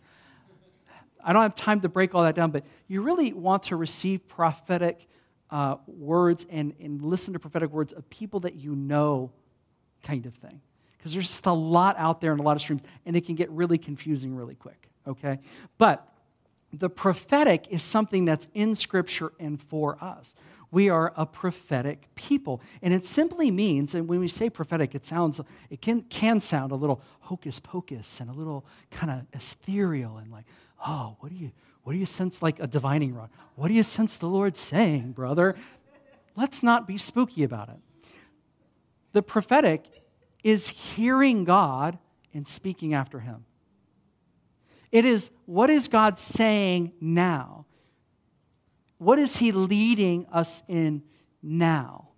I 1.21 1.33
don't 1.33 1.41
have 1.41 1.55
time 1.55 1.81
to 1.81 1.89
break 1.89 2.15
all 2.15 2.23
that 2.23 2.35
down, 2.35 2.51
but 2.51 2.63
you 2.87 3.01
really 3.01 3.33
want 3.33 3.63
to 3.63 3.75
receive 3.75 4.25
prophetic 4.29 5.09
uh, 5.51 5.75
words 5.87 6.45
and, 6.49 6.73
and 6.79 7.01
listen 7.01 7.33
to 7.33 7.39
prophetic 7.39 7.69
words 7.69 7.91
of 7.91 8.09
people 8.09 8.39
that 8.39 8.55
you 8.55 8.77
know, 8.77 9.29
kind 10.03 10.25
of 10.25 10.35
thing. 10.35 10.61
Because 10.97 11.13
there's 11.13 11.27
just 11.27 11.45
a 11.47 11.53
lot 11.53 11.95
out 11.97 12.21
there 12.21 12.31
and 12.31 12.39
a 12.39 12.43
lot 12.43 12.55
of 12.55 12.61
streams, 12.61 12.81
and 13.05 13.15
it 13.15 13.25
can 13.25 13.35
get 13.35 13.49
really 13.49 13.77
confusing 13.77 14.35
really 14.35 14.55
quick, 14.55 14.87
okay? 15.07 15.39
But 15.77 16.07
the 16.71 16.89
prophetic 16.89 17.67
is 17.69 17.83
something 17.83 18.25
that's 18.25 18.47
in 18.53 18.75
Scripture 18.75 19.33
and 19.39 19.61
for 19.61 20.01
us 20.03 20.33
we 20.73 20.89
are 20.89 21.13
a 21.15 21.23
prophetic 21.23 22.07
people. 22.15 22.59
And 22.81 22.95
it 22.95 23.05
simply 23.05 23.51
means, 23.51 23.93
and 23.93 24.07
when 24.07 24.19
we 24.19 24.27
say 24.27 24.49
prophetic, 24.49 24.95
it 24.95 25.05
sounds, 25.05 25.39
it 25.69 25.81
can, 25.81 26.01
can 26.01 26.41
sound 26.41 26.71
a 26.71 26.75
little 26.75 26.99
hocus 27.19 27.59
pocus 27.59 28.19
and 28.19 28.27
a 28.27 28.33
little 28.33 28.65
kind 28.89 29.11
of 29.11 29.21
ethereal 29.33 30.17
and 30.17 30.31
like, 30.31 30.45
oh, 30.85 31.15
what 31.19 31.31
do 31.31 31.37
you, 31.37 31.51
what 31.83 31.93
do 31.93 31.99
you 31.99 32.07
sense 32.07 32.41
like 32.41 32.59
a 32.59 32.65
divining 32.65 33.13
rod? 33.13 33.29
What 33.53 33.67
do 33.67 33.75
you 33.75 33.83
sense 33.83 34.17
the 34.17 34.25
Lord 34.25 34.57
saying, 34.57 35.11
brother? 35.11 35.55
Let's 36.35 36.63
not 36.63 36.87
be 36.87 36.97
spooky 36.97 37.43
about 37.43 37.69
it. 37.69 37.77
The 39.13 39.23
prophetic 39.23 39.85
is 40.43 40.67
hearing 40.67 41.45
God 41.45 41.97
and 42.33 42.47
speaking 42.47 42.93
after 42.93 43.19
Him. 43.19 43.45
It 44.91 45.05
is 45.05 45.31
what 45.45 45.69
is 45.69 45.87
God 45.87 46.19
saying 46.19 46.91
now? 46.99 47.65
What 48.97 49.19
is 49.19 49.37
He 49.37 49.51
leading 49.51 50.25
us 50.31 50.61
in 50.67 51.03
now? 51.41 52.09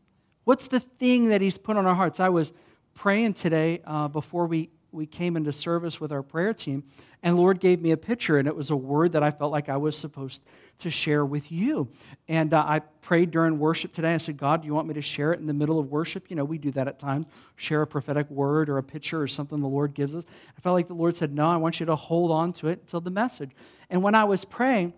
What's 0.43 0.67
the 0.67 0.79
thing 0.79 1.29
that 1.29 1.41
He's 1.41 1.57
put 1.57 1.77
on 1.77 1.85
our 1.85 1.95
hearts? 1.95 2.19
I 2.19 2.29
was 2.29 2.51
praying 2.93 3.33
today 3.33 3.81
uh, 3.85 4.07
before 4.07 4.45
we, 4.47 4.69
we 4.95 5.05
came 5.05 5.35
into 5.35 5.51
service 5.51 5.99
with 5.99 6.11
our 6.11 6.23
prayer 6.23 6.53
team, 6.53 6.83
and 7.21 7.37
Lord 7.37 7.59
gave 7.59 7.81
me 7.81 7.91
a 7.91 7.97
picture, 7.97 8.37
and 8.37 8.47
it 8.47 8.55
was 8.55 8.71
a 8.71 8.75
word 8.75 9.11
that 9.11 9.23
I 9.23 9.31
felt 9.31 9.51
like 9.51 9.69
I 9.69 9.77
was 9.77 9.97
supposed 9.97 10.41
to 10.79 10.89
share 10.89 11.25
with 11.25 11.51
you. 11.51 11.87
And 12.27 12.53
uh, 12.53 12.63
I 12.65 12.79
prayed 12.79 13.31
during 13.31 13.59
worship 13.59 13.93
today. 13.93 14.13
I 14.13 14.17
said, 14.17 14.37
God, 14.37 14.61
do 14.61 14.67
you 14.67 14.73
want 14.73 14.87
me 14.87 14.93
to 14.95 15.01
share 15.01 15.33
it 15.33 15.39
in 15.39 15.45
the 15.45 15.53
middle 15.53 15.79
of 15.79 15.91
worship? 15.91 16.25
You 16.29 16.35
know, 16.35 16.45
we 16.45 16.57
do 16.57 16.71
that 16.71 16.87
at 16.87 16.99
times, 16.99 17.27
share 17.55 17.81
a 17.81 17.87
prophetic 17.87 18.29
word 18.29 18.69
or 18.69 18.77
a 18.77 18.83
picture 18.83 19.21
or 19.21 19.27
something 19.27 19.59
the 19.59 19.67
Lord 19.67 19.93
gives 19.93 20.15
us. 20.15 20.23
I 20.57 20.61
felt 20.61 20.73
like 20.73 20.87
the 20.87 20.93
Lord 20.93 21.17
said, 21.17 21.33
No, 21.33 21.47
I 21.47 21.57
want 21.57 21.79
you 21.79 21.85
to 21.87 21.95
hold 21.95 22.31
on 22.31 22.53
to 22.53 22.69
it 22.69 22.79
until 22.81 23.01
the 23.01 23.11
message. 23.11 23.51
And 23.89 24.01
when 24.01 24.15
I 24.15 24.23
was 24.23 24.45
praying 24.45 24.93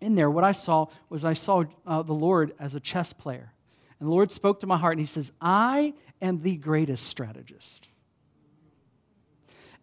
in 0.00 0.14
there, 0.14 0.30
what 0.30 0.44
I 0.44 0.52
saw 0.52 0.86
was 1.08 1.24
I 1.24 1.34
saw 1.34 1.64
uh, 1.86 2.02
the 2.02 2.14
Lord 2.14 2.54
as 2.58 2.74
a 2.74 2.80
chess 2.80 3.12
player. 3.12 3.52
And 4.00 4.08
the 4.08 4.12
Lord 4.12 4.32
spoke 4.32 4.60
to 4.60 4.66
my 4.66 4.76
heart 4.76 4.98
and 4.98 5.00
He 5.00 5.12
says, 5.12 5.32
I 5.40 5.94
am 6.20 6.42
the 6.42 6.56
greatest 6.56 7.06
strategist. 7.06 7.88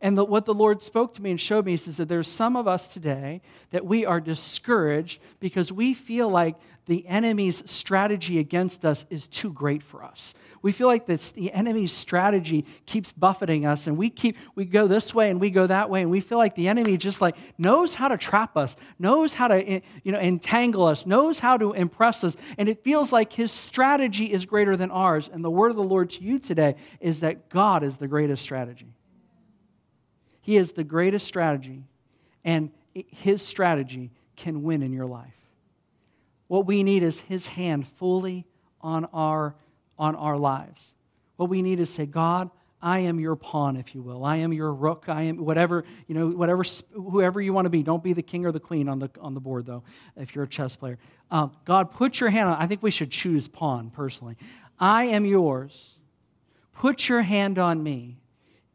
And 0.01 0.17
the, 0.17 0.25
what 0.25 0.45
the 0.45 0.53
Lord 0.53 0.81
spoke 0.81 1.13
to 1.15 1.21
me 1.21 1.29
and 1.29 1.39
showed 1.39 1.65
me 1.65 1.75
is 1.75 1.97
that 1.97 2.09
there's 2.09 2.27
some 2.27 2.55
of 2.55 2.67
us 2.67 2.87
today 2.87 3.41
that 3.69 3.85
we 3.85 4.05
are 4.05 4.19
discouraged 4.19 5.21
because 5.39 5.71
we 5.71 5.93
feel 5.93 6.27
like 6.27 6.55
the 6.87 7.07
enemy's 7.07 7.61
strategy 7.69 8.39
against 8.39 8.83
us 8.83 9.05
is 9.11 9.27
too 9.27 9.53
great 9.53 9.83
for 9.83 10.03
us. 10.03 10.33
We 10.63 10.71
feel 10.71 10.87
like 10.87 11.05
this, 11.05 11.29
the 11.31 11.51
enemy's 11.53 11.93
strategy 11.93 12.65
keeps 12.85 13.11
buffeting 13.11 13.65
us, 13.65 13.87
and 13.87 13.97
we 13.97 14.09
keep 14.09 14.37
we 14.55 14.65
go 14.65 14.87
this 14.87 15.13
way 15.13 15.29
and 15.29 15.39
we 15.39 15.51
go 15.51 15.67
that 15.67 15.89
way, 15.89 16.01
and 16.01 16.11
we 16.11 16.21
feel 16.21 16.37
like 16.37 16.55
the 16.55 16.67
enemy 16.67 16.97
just 16.97 17.21
like 17.21 17.35
knows 17.57 17.93
how 17.93 18.07
to 18.07 18.17
trap 18.17 18.57
us, 18.57 18.75
knows 18.99 19.33
how 19.33 19.47
to 19.47 19.55
eh, 19.55 19.79
you 20.03 20.11
know 20.11 20.19
entangle 20.19 20.85
us, 20.85 21.05
knows 21.05 21.39
how 21.39 21.57
to 21.57 21.73
impress 21.73 22.23
us, 22.23 22.35
and 22.57 22.67
it 22.67 22.83
feels 22.83 23.11
like 23.11 23.33
his 23.33 23.51
strategy 23.51 24.25
is 24.25 24.45
greater 24.45 24.75
than 24.75 24.91
ours. 24.91 25.29
And 25.31 25.43
the 25.43 25.51
word 25.51 25.69
of 25.69 25.77
the 25.77 25.83
Lord 25.83 26.09
to 26.11 26.21
you 26.23 26.39
today 26.39 26.75
is 26.99 27.21
that 27.21 27.49
God 27.49 27.83
is 27.83 27.97
the 27.97 28.07
greatest 28.07 28.43
strategy. 28.43 28.87
He 30.41 30.57
is 30.57 30.71
the 30.71 30.83
greatest 30.83 31.25
strategy, 31.27 31.83
and 32.43 32.71
his 32.93 33.41
strategy 33.41 34.11
can 34.35 34.63
win 34.63 34.81
in 34.81 34.91
your 34.91 35.05
life. 35.05 35.33
What 36.47 36.65
we 36.65 36.83
need 36.83 37.03
is 37.03 37.19
his 37.19 37.47
hand 37.47 37.87
fully 37.97 38.45
on 38.81 39.05
our, 39.13 39.55
on 39.97 40.15
our 40.15 40.37
lives. 40.37 40.93
What 41.37 41.49
we 41.49 41.61
need 41.61 41.79
is 41.79 41.89
say, 41.89 42.05
God, 42.05 42.49
I 42.81 42.99
am 42.99 43.19
your 43.19 43.35
pawn, 43.35 43.77
if 43.77 43.93
you 43.93 44.01
will. 44.01 44.25
I 44.25 44.37
am 44.37 44.51
your 44.51 44.73
rook. 44.73 45.05
I 45.07 45.23
am 45.23 45.37
whatever, 45.37 45.85
you 46.07 46.15
know, 46.15 46.27
whatever, 46.29 46.63
whoever 46.93 47.39
you 47.39 47.53
want 47.53 47.65
to 47.65 47.69
be. 47.69 47.83
Don't 47.83 48.03
be 48.03 48.13
the 48.13 48.23
king 48.23 48.45
or 48.45 48.51
the 48.51 48.59
queen 48.59 48.89
on 48.89 48.97
the, 48.97 49.09
on 49.19 49.35
the 49.35 49.39
board, 49.39 49.67
though, 49.67 49.83
if 50.17 50.33
you're 50.33 50.45
a 50.45 50.47
chess 50.47 50.75
player. 50.75 50.97
Um, 51.29 51.51
God, 51.63 51.91
put 51.91 52.19
your 52.19 52.31
hand 52.31 52.49
on, 52.49 52.57
I 52.57 52.65
think 52.65 52.81
we 52.81 52.91
should 52.91 53.11
choose 53.11 53.47
pawn, 53.47 53.91
personally. 53.91 54.35
I 54.79 55.05
am 55.05 55.25
yours. 55.25 55.95
Put 56.73 57.07
your 57.07 57.21
hand 57.21 57.59
on 57.59 57.81
me, 57.83 58.17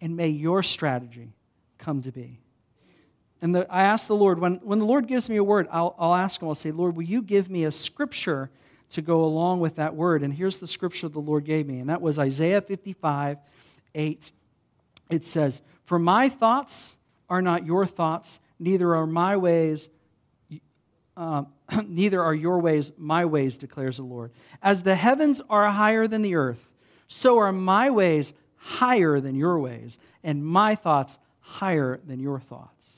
and 0.01 0.17
may 0.17 0.29
your 0.29 0.63
strategy 0.63 1.35
come 1.87 2.03
to 2.03 2.11
be. 2.11 2.41
And 3.41 3.55
the, 3.55 3.73
I 3.73 3.85
ask 3.85 4.09
the 4.09 4.17
Lord, 4.17 4.41
when, 4.41 4.57
when 4.57 4.81
the 4.81 4.85
Lord 4.85 5.07
gives 5.07 5.31
me 5.31 5.37
a 5.37 5.45
word, 5.45 5.69
I'll, 5.71 5.95
I'll 6.01 6.17
ask 6.17 6.43
him, 6.43 6.49
I'll 6.49 6.57
say, 6.57 6.73
Lord, 6.73 6.97
will 6.97 7.05
you 7.05 7.23
give 7.23 7.49
me 7.49 7.65
a 7.65 7.71
scripture 7.71 8.51
to 8.91 9.03
go 9.03 9.25
along 9.25 9.61
with 9.61 9.77
that 9.77 9.95
word? 9.95 10.25
And 10.25 10.35
here's 10.35 10.59
the 10.59 10.67
scripture 10.67 11.09
the 11.09 11.21
Lord 11.21 11.45
gave 11.45 11.65
me, 11.65 11.79
and 11.79 11.89
that 11.89 12.03
was 12.03 12.19
Isaiah 12.19 12.61
55 12.61 13.39
8. 13.95 14.31
It 15.11 15.25
says, 15.25 15.63
For 15.85 15.97
my 15.97 16.29
thoughts 16.29 16.97
are 17.31 17.41
not 17.41 17.65
your 17.65 17.87
thoughts, 17.87 18.41
neither 18.59 18.97
are 18.97 19.07
my 19.07 19.37
ways. 19.37 19.89
Uh, 21.17 21.45
neither 21.87 22.21
are 22.21 22.35
your 22.35 22.59
ways 22.59 22.91
my 22.99 23.25
ways, 23.27 23.59
declares 23.59 23.99
the 23.99 24.03
Lord. 24.03 24.33
As 24.61 24.83
the 24.83 24.97
heavens 24.97 25.41
are 25.49 25.71
higher 25.71 26.09
than 26.09 26.23
the 26.23 26.35
earth, 26.35 26.67
so 27.07 27.39
are 27.39 27.53
my 27.53 27.91
ways 27.91 28.33
higher 28.57 29.21
than 29.21 29.37
your 29.37 29.61
ways, 29.61 29.99
and 30.25 30.45
my 30.45 30.75
thoughts 30.75 31.17
higher 31.47 32.01
than 32.07 32.21
your 32.21 32.41
thoughts. 32.41 32.91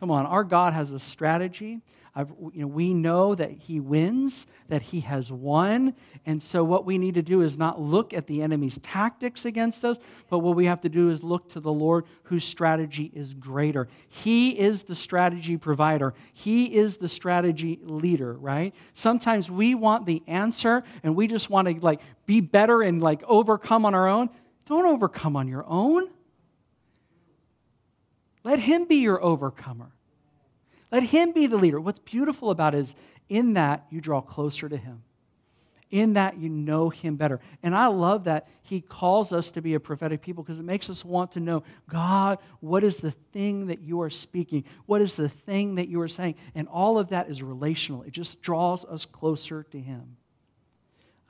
Come 0.00 0.10
on, 0.10 0.26
our 0.26 0.44
God 0.44 0.72
has 0.72 0.92
a 0.92 1.00
strategy. 1.00 1.80
I've, 2.16 2.30
you 2.52 2.62
know, 2.62 2.66
we 2.68 2.94
know 2.94 3.34
that 3.34 3.50
He 3.50 3.80
wins, 3.80 4.46
that 4.68 4.82
He 4.82 5.00
has 5.00 5.32
won. 5.32 5.94
And 6.26 6.40
so, 6.42 6.62
what 6.62 6.84
we 6.84 6.96
need 6.96 7.14
to 7.14 7.22
do 7.22 7.42
is 7.42 7.56
not 7.56 7.80
look 7.80 8.14
at 8.14 8.26
the 8.26 8.42
enemy's 8.42 8.78
tactics 8.82 9.44
against 9.44 9.84
us, 9.84 9.96
but 10.30 10.38
what 10.38 10.54
we 10.54 10.66
have 10.66 10.80
to 10.82 10.88
do 10.88 11.10
is 11.10 11.22
look 11.22 11.48
to 11.50 11.60
the 11.60 11.72
Lord 11.72 12.04
whose 12.22 12.44
strategy 12.44 13.10
is 13.14 13.34
greater. 13.34 13.88
He 14.08 14.50
is 14.50 14.84
the 14.84 14.94
strategy 14.94 15.56
provider, 15.56 16.14
He 16.32 16.66
is 16.74 16.96
the 16.96 17.08
strategy 17.08 17.80
leader, 17.82 18.34
right? 18.34 18.74
Sometimes 18.94 19.50
we 19.50 19.74
want 19.74 20.06
the 20.06 20.22
answer 20.28 20.84
and 21.02 21.16
we 21.16 21.26
just 21.26 21.50
want 21.50 21.68
to 21.68 21.74
like 21.80 22.00
be 22.26 22.40
better 22.40 22.82
and 22.82 23.02
like 23.02 23.22
overcome 23.26 23.84
on 23.84 23.94
our 23.94 24.08
own. 24.08 24.30
Don't 24.66 24.86
overcome 24.86 25.36
on 25.36 25.48
your 25.48 25.64
own. 25.66 26.08
Let 28.44 28.60
him 28.60 28.84
be 28.84 28.96
your 28.96 29.22
overcomer. 29.22 29.90
Let 30.92 31.02
him 31.02 31.32
be 31.32 31.46
the 31.46 31.56
leader. 31.56 31.80
What's 31.80 31.98
beautiful 31.98 32.50
about 32.50 32.74
it 32.74 32.78
is 32.78 32.94
in 33.28 33.54
that 33.54 33.86
you 33.90 34.00
draw 34.00 34.20
closer 34.20 34.68
to 34.68 34.76
him. 34.76 35.02
In 35.90 36.14
that 36.14 36.38
you 36.38 36.48
know 36.48 36.88
him 36.88 37.16
better. 37.16 37.40
And 37.62 37.74
I 37.74 37.86
love 37.86 38.24
that 38.24 38.48
he 38.62 38.80
calls 38.80 39.32
us 39.32 39.50
to 39.52 39.62
be 39.62 39.74
a 39.74 39.80
prophetic 39.80 40.22
people 40.22 40.42
because 40.42 40.58
it 40.58 40.64
makes 40.64 40.90
us 40.90 41.04
want 41.04 41.32
to 41.32 41.40
know 41.40 41.62
God, 41.88 42.38
what 42.60 42.84
is 42.84 42.98
the 42.98 43.12
thing 43.32 43.66
that 43.68 43.80
you 43.80 44.02
are 44.02 44.10
speaking? 44.10 44.64
What 44.86 45.00
is 45.00 45.14
the 45.14 45.28
thing 45.28 45.76
that 45.76 45.88
you 45.88 46.00
are 46.00 46.08
saying? 46.08 46.34
And 46.54 46.68
all 46.68 46.98
of 46.98 47.10
that 47.10 47.28
is 47.28 47.42
relational, 47.42 48.02
it 48.02 48.12
just 48.12 48.42
draws 48.42 48.84
us 48.84 49.06
closer 49.06 49.62
to 49.70 49.80
him. 49.80 50.16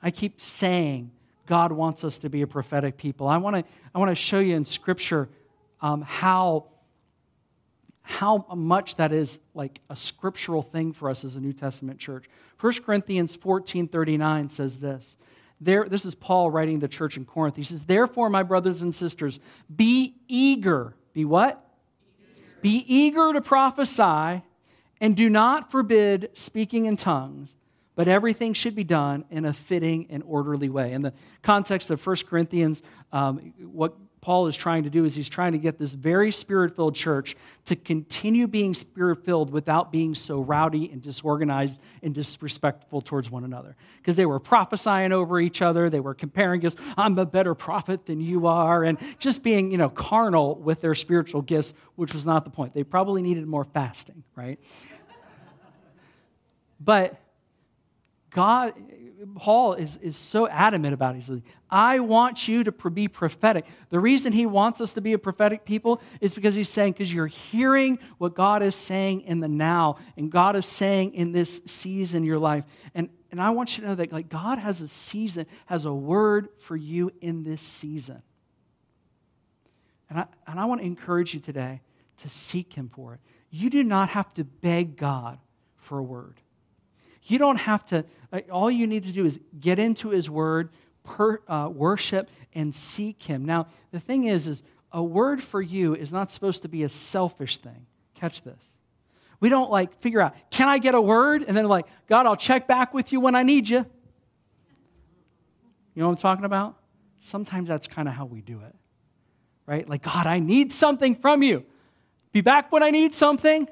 I 0.01 0.11
keep 0.11 0.39
saying 0.39 1.11
God 1.47 1.71
wants 1.71 2.03
us 2.03 2.17
to 2.19 2.29
be 2.29 2.41
a 2.41 2.47
prophetic 2.47 2.97
people. 2.97 3.27
I 3.27 3.37
want 3.37 3.55
to, 3.55 3.63
I 3.93 3.99
want 3.99 4.09
to 4.09 4.15
show 4.15 4.39
you 4.39 4.55
in 4.55 4.65
Scripture 4.65 5.29
um, 5.81 6.01
how 6.01 6.65
how 8.05 8.45
much 8.55 8.95
that 8.97 9.11
is 9.11 9.39
like 9.55 9.81
a 9.89 9.95
scriptural 9.95 10.61
thing 10.61 10.93
for 10.93 11.09
us 11.09 11.25
as 11.25 11.35
a 11.35 11.39
New 11.39 11.53
Testament 11.53 11.99
church. 11.99 12.25
1 12.61 12.73
Corinthians 12.85 13.33
14 13.35 13.87
39 13.87 14.49
says 14.49 14.77
this. 14.77 15.17
There, 15.59 15.89
this 15.89 16.05
is 16.05 16.13
Paul 16.13 16.51
writing 16.51 16.79
the 16.79 16.87
church 16.87 17.17
in 17.17 17.25
Corinth. 17.25 17.55
He 17.55 17.63
says, 17.63 17.85
Therefore, 17.85 18.29
my 18.29 18.43
brothers 18.43 18.81
and 18.81 18.93
sisters, 18.93 19.39
be 19.73 20.15
eager. 20.27 20.93
Be 21.13 21.25
what? 21.25 21.65
Eager. 22.19 22.61
Be 22.61 22.85
eager 22.87 23.33
to 23.33 23.41
prophesy, 23.41 24.43
and 25.01 25.15
do 25.15 25.29
not 25.29 25.71
forbid 25.71 26.29
speaking 26.35 26.85
in 26.85 26.97
tongues, 26.97 27.55
but 27.95 28.07
everything 28.07 28.53
should 28.53 28.75
be 28.75 28.83
done 28.83 29.25
in 29.31 29.45
a 29.45 29.53
fitting 29.53 30.07
and 30.11 30.21
orderly 30.27 30.69
way. 30.69 30.93
In 30.93 31.01
the 31.01 31.13
context 31.41 31.89
of 31.89 32.05
1 32.05 32.17
Corinthians, 32.27 32.83
um, 33.11 33.53
what 33.59 33.95
Paul 34.25 34.47
is 34.47 34.57
trying 34.57 34.85
to 34.85 34.89
do 34.89 35.05
is 35.05 35.13
he's 35.13 35.29
trying 35.29 35.51
to 35.51 35.59
get 35.59 35.77
this 35.77 35.91
very 35.91 36.31
spirit 36.31 36.75
filled 36.75 36.95
church 36.95 37.35
to 37.65 37.75
continue 37.75 38.47
being 38.47 38.73
spirit 38.73 39.23
filled 39.23 39.51
without 39.51 39.91
being 39.91 40.15
so 40.15 40.39
rowdy 40.39 40.89
and 40.91 40.99
disorganized 40.99 41.77
and 42.01 42.11
disrespectful 42.11 43.01
towards 43.01 43.29
one 43.29 43.43
another. 43.43 43.75
Because 43.97 44.15
they 44.15 44.25
were 44.25 44.39
prophesying 44.39 45.11
over 45.11 45.39
each 45.39 45.61
other, 45.61 45.91
they 45.91 45.99
were 45.99 46.15
comparing 46.15 46.59
gifts. 46.59 46.75
I'm 46.97 47.15
a 47.19 47.25
better 47.27 47.53
prophet 47.53 48.07
than 48.07 48.19
you 48.19 48.47
are, 48.47 48.83
and 48.83 48.97
just 49.19 49.43
being, 49.43 49.69
you 49.69 49.77
know, 49.77 49.89
carnal 49.89 50.55
with 50.55 50.81
their 50.81 50.95
spiritual 50.95 51.43
gifts, 51.43 51.75
which 51.95 52.15
was 52.15 52.25
not 52.25 52.45
the 52.45 52.49
point. 52.49 52.73
They 52.73 52.83
probably 52.83 53.21
needed 53.21 53.45
more 53.45 53.65
fasting, 53.65 54.23
right? 54.35 54.59
but 56.79 57.21
God, 58.31 58.73
Paul 59.35 59.73
is, 59.73 59.97
is 59.97 60.17
so 60.17 60.47
adamant 60.47 60.93
about 60.93 61.15
it. 61.15 61.19
He 61.19 61.23
says, 61.23 61.41
I 61.69 61.99
want 61.99 62.47
you 62.47 62.63
to 62.63 62.71
be 62.71 63.07
prophetic. 63.07 63.65
The 63.89 63.99
reason 63.99 64.33
he 64.33 64.45
wants 64.45 64.81
us 64.81 64.93
to 64.93 65.01
be 65.01 65.13
a 65.13 65.17
prophetic 65.17 65.65
people 65.65 66.01
is 66.21 66.35
because 66.35 66.53
he's 66.53 66.69
saying, 66.69 66.93
because 66.93 67.11
you're 67.11 67.27
hearing 67.27 67.99
what 68.17 68.35
God 68.35 68.61
is 68.61 68.75
saying 68.75 69.21
in 69.21 69.39
the 69.39 69.47
now, 69.47 69.97
and 70.15 70.31
God 70.31 70.55
is 70.55 70.65
saying 70.65 71.13
in 71.13 71.31
this 71.31 71.61
season 71.65 72.23
in 72.23 72.23
your 72.23 72.39
life. 72.39 72.63
And, 72.93 73.09
and 73.31 73.41
I 73.41 73.49
want 73.49 73.77
you 73.77 73.81
to 73.83 73.89
know 73.89 73.95
that 73.95 74.11
like 74.11 74.29
God 74.29 74.59
has 74.59 74.81
a 74.81 74.87
season, 74.87 75.45
has 75.65 75.85
a 75.85 75.93
word 75.93 76.49
for 76.59 76.75
you 76.75 77.11
in 77.21 77.43
this 77.43 77.61
season. 77.61 78.21
And 80.09 80.19
I, 80.19 80.25
and 80.47 80.59
I 80.59 80.65
want 80.65 80.81
to 80.81 80.87
encourage 80.87 81.33
you 81.33 81.39
today 81.39 81.81
to 82.19 82.29
seek 82.29 82.73
him 82.73 82.89
for 82.93 83.15
it. 83.15 83.19
You 83.49 83.69
do 83.69 83.83
not 83.83 84.09
have 84.09 84.33
to 84.35 84.43
beg 84.43 84.97
God 84.97 85.39
for 85.77 85.97
a 85.97 86.03
word. 86.03 86.39
You 87.25 87.37
don't 87.37 87.57
have 87.57 87.85
to, 87.87 88.05
uh, 88.31 88.41
all 88.51 88.71
you 88.71 88.87
need 88.87 89.03
to 89.03 89.11
do 89.11 89.25
is 89.25 89.39
get 89.59 89.79
into 89.79 90.09
His 90.09 90.29
Word, 90.29 90.69
per, 91.03 91.41
uh, 91.47 91.69
worship, 91.71 92.29
and 92.53 92.73
seek 92.73 93.21
Him. 93.23 93.45
Now, 93.45 93.67
the 93.91 93.99
thing 93.99 94.25
is, 94.25 94.47
is 94.47 94.63
a 94.95 95.03
word 95.03 95.43
for 95.43 95.61
you 95.61 95.93
is 95.93 96.13
not 96.13 96.31
supposed 96.31 96.61
to 96.61 96.69
be 96.69 96.83
a 96.83 96.89
selfish 96.89 97.57
thing. 97.57 97.85
Catch 98.13 98.43
this. 98.43 98.61
We 99.41 99.49
don't 99.49 99.69
like 99.69 99.99
figure 99.99 100.21
out, 100.21 100.35
can 100.49 100.69
I 100.69 100.77
get 100.77 100.95
a 100.95 101.01
word? 101.01 101.43
And 101.45 101.55
then 101.55 101.65
like, 101.65 101.85
God, 102.07 102.25
I'll 102.25 102.37
check 102.37 102.65
back 102.65 102.93
with 102.93 103.11
you 103.11 103.19
when 103.19 103.35
I 103.35 103.43
need 103.43 103.67
you. 103.67 103.85
You 105.93 106.01
know 106.01 106.07
what 106.07 106.13
I'm 106.13 106.21
talking 106.21 106.45
about? 106.45 106.77
Sometimes 107.21 107.67
that's 107.67 107.87
kind 107.87 108.07
of 108.07 108.13
how 108.13 108.25
we 108.25 108.39
do 108.41 108.61
it, 108.61 108.75
right? 109.65 109.87
Like, 109.87 110.01
God, 110.01 110.27
I 110.27 110.39
need 110.39 110.71
something 110.71 111.15
from 111.15 111.43
you. 111.43 111.65
Be 112.31 112.39
back 112.39 112.71
when 112.71 112.81
I 112.81 112.91
need 112.91 113.13
something. 113.13 113.67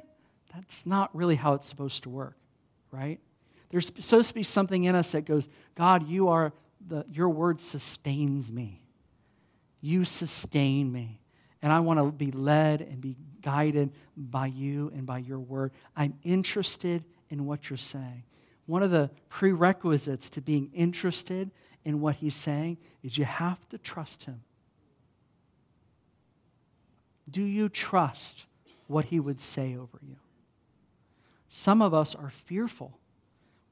That's 0.54 0.86
not 0.86 1.16
really 1.16 1.36
how 1.36 1.54
it's 1.54 1.70
supposed 1.70 2.04
to 2.04 2.10
work, 2.10 2.36
right? 2.92 3.20
There's 3.74 3.88
supposed 3.88 4.28
to 4.28 4.36
be 4.36 4.44
something 4.44 4.84
in 4.84 4.94
us 4.94 5.14
that 5.14 5.26
goes, 5.26 5.48
God, 5.74 6.08
you 6.08 6.30
are 6.30 6.54
the, 6.88 7.06
your 7.12 7.30
word 7.30 7.60
sustains 7.60 8.52
me. 8.52 8.84
You 9.82 10.06
sustain 10.06 10.92
me. 10.92 11.20
and 11.64 11.72
I 11.72 11.80
want 11.80 11.98
to 11.98 12.12
be 12.12 12.30
led 12.30 12.82
and 12.82 13.02
be 13.02 13.16
guided 13.42 13.92
by 14.16 14.48
you 14.48 14.92
and 14.94 15.08
by 15.08 15.18
your 15.20 15.40
word. 15.40 15.72
I'm 15.96 16.14
interested 16.24 17.04
in 17.30 17.46
what 17.46 17.70
you're 17.70 17.78
saying. 17.78 18.24
One 18.68 18.84
of 18.84 18.92
the 18.92 19.10
prerequisites 19.30 20.30
to 20.32 20.42
being 20.42 20.70
interested 20.74 21.50
in 21.84 22.00
what 22.02 22.18
he's 22.18 22.36
saying 22.36 22.78
is 23.02 23.18
you 23.18 23.26
have 23.26 23.68
to 23.70 23.78
trust 23.78 24.26
him. 24.26 24.42
Do 27.28 27.42
you 27.42 27.70
trust 27.70 28.44
what 28.88 29.06
he 29.06 29.20
would 29.20 29.42
say 29.42 29.76
over 29.76 30.00
you? 30.06 30.18
Some 31.50 31.82
of 31.82 31.94
us 31.94 32.14
are 32.14 32.32
fearful. 32.46 33.00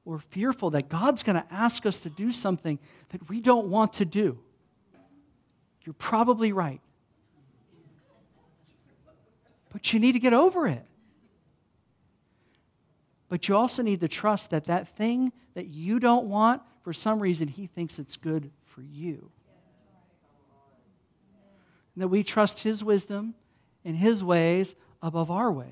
We're 0.04 0.18
fearful 0.18 0.70
that 0.70 0.88
God's 0.88 1.22
going 1.22 1.36
to 1.36 1.46
ask 1.50 1.86
us 1.86 2.00
to 2.00 2.10
do 2.10 2.32
something 2.32 2.78
that 3.10 3.28
we 3.28 3.40
don't 3.40 3.68
want 3.68 3.94
to 3.94 4.04
do. 4.04 4.38
You're 5.84 5.94
probably 5.94 6.52
right. 6.52 6.80
But 9.72 9.92
you 9.92 10.00
need 10.00 10.12
to 10.12 10.18
get 10.18 10.32
over 10.32 10.66
it. 10.66 10.84
But 13.28 13.48
you 13.48 13.56
also 13.56 13.82
need 13.82 14.00
to 14.00 14.08
trust 14.08 14.50
that 14.50 14.66
that 14.66 14.88
thing 14.96 15.32
that 15.54 15.68
you 15.68 15.98
don't 15.98 16.26
want, 16.26 16.62
for 16.82 16.92
some 16.92 17.20
reason, 17.20 17.48
He 17.48 17.66
thinks 17.66 17.98
it's 17.98 18.16
good 18.16 18.50
for 18.66 18.82
you. 18.82 19.30
And 21.94 22.02
that 22.02 22.08
we 22.08 22.22
trust 22.22 22.58
His 22.58 22.84
wisdom 22.84 23.34
and 23.84 23.96
His 23.96 24.22
ways 24.22 24.74
above 25.00 25.30
our 25.30 25.50
ways. 25.50 25.68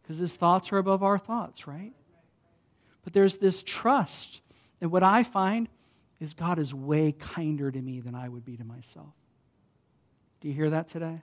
Because 0.00 0.18
His 0.18 0.34
thoughts 0.34 0.72
are 0.72 0.78
above 0.78 1.02
our 1.02 1.18
thoughts, 1.18 1.66
right? 1.66 1.92
But 3.04 3.12
there's 3.12 3.38
this 3.38 3.62
trust. 3.62 4.40
And 4.80 4.90
what 4.90 5.02
I 5.02 5.24
find 5.24 5.68
is 6.20 6.34
God 6.34 6.58
is 6.58 6.72
way 6.72 7.12
kinder 7.12 7.70
to 7.70 7.80
me 7.80 8.00
than 8.00 8.14
I 8.14 8.28
would 8.28 8.44
be 8.44 8.56
to 8.56 8.64
myself. 8.64 9.12
Do 10.40 10.48
you 10.48 10.54
hear 10.54 10.70
that 10.70 10.88
today? 10.88 11.20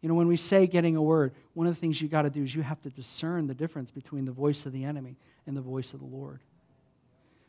You 0.00 0.08
know, 0.08 0.14
when 0.16 0.26
we 0.26 0.36
say 0.36 0.66
getting 0.66 0.96
a 0.96 1.02
word, 1.02 1.32
one 1.54 1.68
of 1.68 1.74
the 1.74 1.80
things 1.80 2.00
you 2.00 2.08
got 2.08 2.22
to 2.22 2.30
do 2.30 2.42
is 2.42 2.54
you 2.54 2.62
have 2.62 2.82
to 2.82 2.90
discern 2.90 3.46
the 3.46 3.54
difference 3.54 3.92
between 3.92 4.24
the 4.24 4.32
voice 4.32 4.66
of 4.66 4.72
the 4.72 4.84
enemy 4.84 5.16
and 5.46 5.56
the 5.56 5.60
voice 5.60 5.94
of 5.94 6.00
the 6.00 6.06
Lord. 6.06 6.40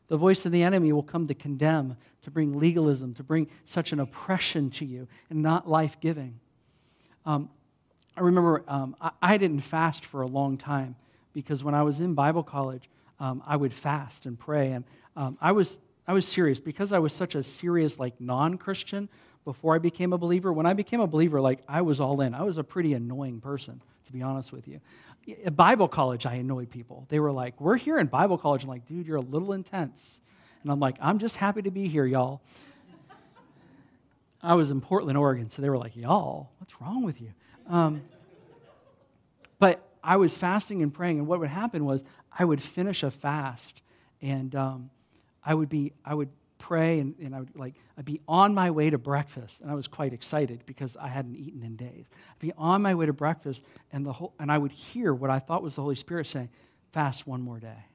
The 0.07 0.17
voice 0.17 0.45
of 0.45 0.51
the 0.51 0.61
enemy 0.61 0.93
will 0.93 1.01
come 1.01 1.27
to 1.27 1.33
condemn, 1.33 1.97
to 2.23 2.31
bring 2.31 2.57
legalism, 2.57 3.15
to 3.15 3.23
bring 3.23 3.47
such 3.65 3.91
an 3.91 3.99
oppression 3.99 4.69
to 4.71 4.85
you, 4.85 5.07
and 5.31 5.41
not 5.41 5.67
life 5.67 5.99
giving. 5.99 6.39
Um, 7.25 7.49
I 8.15 8.21
remember 8.21 8.63
um, 8.67 8.95
I, 9.01 9.11
I, 9.21 9.37
didn't 9.37 9.61
fast 9.61 10.05
for 10.05 10.21
a 10.21 10.27
long 10.27 10.57
time 10.57 10.95
because 11.33 11.63
when 11.63 11.73
I 11.73 11.83
was 11.83 11.99
in 11.99 12.13
Bible 12.13 12.43
college, 12.43 12.89
um, 13.19 13.41
I 13.45 13.55
would 13.55 13.73
fast 13.73 14.25
and 14.25 14.37
pray. 14.37 14.71
And 14.71 14.83
um, 15.15 15.37
I, 15.41 15.51
was, 15.51 15.79
I 16.07 16.13
was 16.13 16.27
serious 16.27 16.59
because 16.59 16.91
I 16.91 16.99
was 16.99 17.13
such 17.13 17.35
a 17.35 17.43
serious, 17.43 17.99
like, 17.99 18.19
non 18.19 18.57
Christian 18.57 19.09
before 19.45 19.75
I 19.75 19.79
became 19.79 20.13
a 20.13 20.17
believer. 20.17 20.51
When 20.53 20.65
I 20.65 20.73
became 20.73 20.99
a 20.99 21.07
believer, 21.07 21.41
like 21.41 21.59
I 21.67 21.81
was 21.81 21.99
all 21.99 22.21
in. 22.21 22.33
I 22.33 22.43
was 22.43 22.57
a 22.57 22.63
pretty 22.63 22.93
annoying 22.93 23.41
person, 23.41 23.81
to 24.05 24.11
be 24.11 24.21
honest 24.21 24.51
with 24.51 24.67
you. 24.67 24.79
At 25.45 25.55
Bible 25.55 25.87
college, 25.87 26.25
I 26.25 26.35
annoyed 26.35 26.69
people. 26.69 27.05
They 27.09 27.19
were 27.19 27.31
like, 27.31 27.59
We're 27.59 27.77
here 27.77 27.99
in 27.99 28.07
Bible 28.07 28.37
college. 28.37 28.63
I'm 28.63 28.69
like, 28.69 28.87
dude, 28.87 29.05
you're 29.05 29.17
a 29.17 29.21
little 29.21 29.53
intense. 29.53 30.19
And 30.63 30.71
I'm 30.71 30.79
like, 30.79 30.95
I'm 31.01 31.19
just 31.19 31.35
happy 31.35 31.61
to 31.61 31.71
be 31.71 31.87
here, 31.87 32.05
y'all. 32.05 32.41
I 34.41 34.55
was 34.55 34.71
in 34.71 34.81
Portland, 34.81 35.17
Oregon, 35.17 35.49
so 35.49 35.61
they 35.61 35.69
were 35.69 35.77
like, 35.77 35.95
Y'all, 35.95 36.49
what's 36.59 36.79
wrong 36.81 37.03
with 37.03 37.21
you? 37.21 37.31
Um, 37.67 38.01
but 39.57 39.87
I 40.03 40.17
was 40.17 40.37
fasting 40.37 40.81
and 40.81 40.93
praying, 40.93 41.19
and 41.19 41.27
what 41.27 41.39
would 41.39 41.49
happen 41.49 41.85
was 41.85 42.03
I 42.37 42.45
would 42.45 42.61
finish 42.61 43.03
a 43.03 43.11
fast, 43.11 43.81
and 44.21 44.53
um, 44.55 44.89
I 45.45 45.53
would 45.53 45.69
be, 45.69 45.93
I 46.05 46.13
would 46.13 46.29
pray 46.63 47.01
and, 47.01 47.13
and 47.21 47.35
I 47.35 47.39
would 47.39 47.55
like 47.57 47.73
I'd 47.97 48.05
be 48.05 48.21
on 48.25 48.53
my 48.53 48.71
way 48.71 48.89
to 48.89 48.97
breakfast 48.97 49.59
and 49.59 49.69
I 49.69 49.75
was 49.75 49.85
quite 49.85 50.13
excited 50.13 50.63
because 50.65 50.95
I 50.95 51.09
hadn't 51.09 51.35
eaten 51.35 51.61
in 51.61 51.75
days. 51.75 52.05
I'd 52.09 52.39
be 52.39 52.53
on 52.57 52.81
my 52.81 52.95
way 52.95 53.05
to 53.05 53.11
breakfast 53.11 53.63
and 53.91 54.05
the 54.05 54.13
whole 54.13 54.33
and 54.39 54.49
I 54.49 54.57
would 54.57 54.71
hear 54.71 55.13
what 55.13 55.29
I 55.29 55.39
thought 55.39 55.61
was 55.61 55.75
the 55.75 55.81
Holy 55.81 55.95
Spirit 55.95 56.27
saying, 56.27 56.47
fast 56.93 57.27
one 57.27 57.41
more 57.41 57.59
day. 57.59 57.85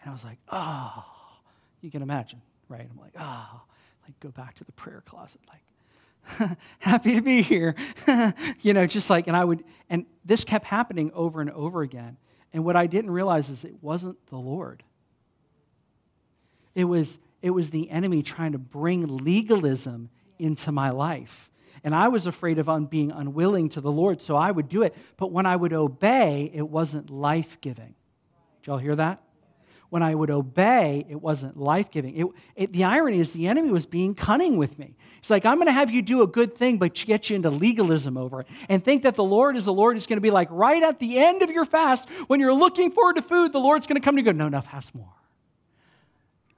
And 0.00 0.10
I 0.10 0.12
was 0.14 0.24
like, 0.24 0.38
oh, 0.50 1.04
you 1.82 1.90
can 1.90 2.00
imagine, 2.00 2.40
right? 2.70 2.88
I'm 2.90 2.98
like, 2.98 3.12
oh, 3.18 3.60
like 4.04 4.18
go 4.20 4.30
back 4.30 4.56
to 4.56 4.64
the 4.64 4.72
prayer 4.72 5.02
closet, 5.06 5.40
like 5.48 5.60
happy 6.78 7.14
to 7.14 7.22
be 7.22 7.42
here. 7.42 7.74
you 8.60 8.72
know, 8.72 8.86
just 8.86 9.10
like, 9.10 9.26
and 9.26 9.36
I 9.36 9.44
would, 9.44 9.64
and 9.90 10.06
this 10.24 10.44
kept 10.44 10.66
happening 10.66 11.10
over 11.14 11.40
and 11.40 11.50
over 11.50 11.82
again. 11.82 12.16
And 12.52 12.64
what 12.64 12.76
I 12.76 12.86
didn't 12.86 13.10
realize 13.10 13.50
is 13.50 13.64
it 13.64 13.82
wasn't 13.82 14.16
the 14.28 14.36
Lord. 14.36 14.82
It 16.74 16.84
was 16.84 17.18
it 17.44 17.50
was 17.50 17.68
the 17.68 17.90
enemy 17.90 18.22
trying 18.22 18.52
to 18.52 18.58
bring 18.58 19.18
legalism 19.18 20.08
into 20.38 20.72
my 20.72 20.88
life. 20.90 21.50
And 21.84 21.94
I 21.94 22.08
was 22.08 22.26
afraid 22.26 22.58
of 22.58 22.70
un- 22.70 22.86
being 22.86 23.12
unwilling 23.12 23.68
to 23.70 23.82
the 23.82 23.92
Lord, 23.92 24.22
so 24.22 24.34
I 24.34 24.50
would 24.50 24.70
do 24.70 24.82
it. 24.82 24.96
But 25.18 25.30
when 25.30 25.44
I 25.44 25.54
would 25.54 25.74
obey, 25.74 26.50
it 26.54 26.66
wasn't 26.66 27.10
life 27.10 27.60
giving. 27.60 27.94
Did 28.62 28.66
y'all 28.66 28.78
hear 28.78 28.96
that? 28.96 29.22
When 29.90 30.02
I 30.02 30.14
would 30.14 30.30
obey, 30.30 31.06
it 31.08 31.20
wasn't 31.20 31.56
life 31.56 31.90
giving. 31.90 32.32
The 32.56 32.84
irony 32.84 33.20
is 33.20 33.30
the 33.30 33.46
enemy 33.46 33.70
was 33.70 33.86
being 33.86 34.14
cunning 34.14 34.56
with 34.56 34.78
me. 34.78 34.96
It's 35.20 35.30
like, 35.30 35.46
I'm 35.46 35.56
going 35.56 35.66
to 35.66 35.72
have 35.72 35.90
you 35.90 36.02
do 36.02 36.22
a 36.22 36.26
good 36.26 36.56
thing, 36.56 36.78
but 36.78 36.94
get 36.94 37.30
you 37.30 37.36
into 37.36 37.48
legalism 37.48 38.16
over 38.16 38.40
it. 38.40 38.46
And 38.68 38.84
think 38.84 39.04
that 39.04 39.14
the 39.14 39.24
Lord 39.24 39.56
is 39.56 39.64
the 39.64 39.72
Lord 39.72 39.96
is 39.96 40.06
going 40.06 40.16
to 40.16 40.20
be 40.20 40.30
like 40.30 40.48
right 40.50 40.82
at 40.82 40.98
the 40.98 41.18
end 41.18 41.42
of 41.42 41.50
your 41.50 41.64
fast, 41.64 42.08
when 42.26 42.40
you're 42.40 42.52
looking 42.52 42.90
forward 42.90 43.16
to 43.16 43.22
food, 43.22 43.52
the 43.52 43.60
Lord's 43.60 43.86
going 43.86 44.00
to 44.00 44.04
come 44.04 44.16
to 44.16 44.22
you 44.22 44.28
and 44.28 44.38
go, 44.38 44.44
No, 44.44 44.48
no, 44.50 44.60
fast 44.60 44.94
more. 44.94 45.14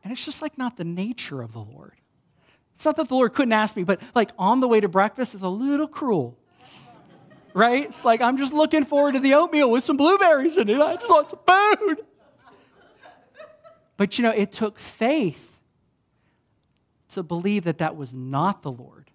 And 0.02 0.12
it's 0.12 0.24
just 0.24 0.40
like 0.40 0.56
not 0.56 0.76
the 0.76 0.84
nature 0.84 1.42
of 1.42 1.52
the 1.52 1.60
Lord. 1.60 1.92
It's 2.76 2.84
not 2.84 2.96
that 2.96 3.08
the 3.08 3.14
Lord 3.14 3.34
couldn't 3.34 3.52
ask 3.52 3.76
me, 3.76 3.84
but 3.84 4.00
like 4.14 4.30
on 4.38 4.60
the 4.60 4.68
way 4.68 4.80
to 4.80 4.88
breakfast 4.88 5.34
is 5.34 5.42
a 5.42 5.48
little 5.48 5.88
cruel. 5.88 6.38
Right? 7.54 7.86
It's 7.86 8.04
like 8.04 8.20
I'm 8.20 8.36
just 8.36 8.52
looking 8.52 8.84
forward 8.84 9.12
to 9.12 9.20
the 9.20 9.34
oatmeal 9.34 9.70
with 9.70 9.82
some 9.82 9.96
blueberries 9.96 10.58
in 10.58 10.68
it. 10.68 10.80
I 10.80 10.96
just 10.96 11.10
want 11.10 11.30
some 11.30 11.40
food. 11.46 12.04
But 13.96 14.18
you 14.18 14.22
know, 14.22 14.30
it 14.30 14.52
took 14.52 14.78
faith 14.78 15.56
to 17.10 17.22
believe 17.22 17.64
that 17.64 17.78
that 17.78 17.96
was 17.96 18.12
not 18.12 18.62
the 18.62 18.72
Lord. 18.72 19.10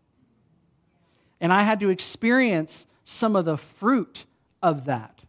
And 1.39 1.51
I 1.51 1.63
had 1.63 1.79
to 1.81 1.89
experience 1.89 2.85
some 3.05 3.35
of 3.35 3.45
the 3.45 3.57
fruit 3.57 4.25
of 4.61 4.85
that 4.85 5.19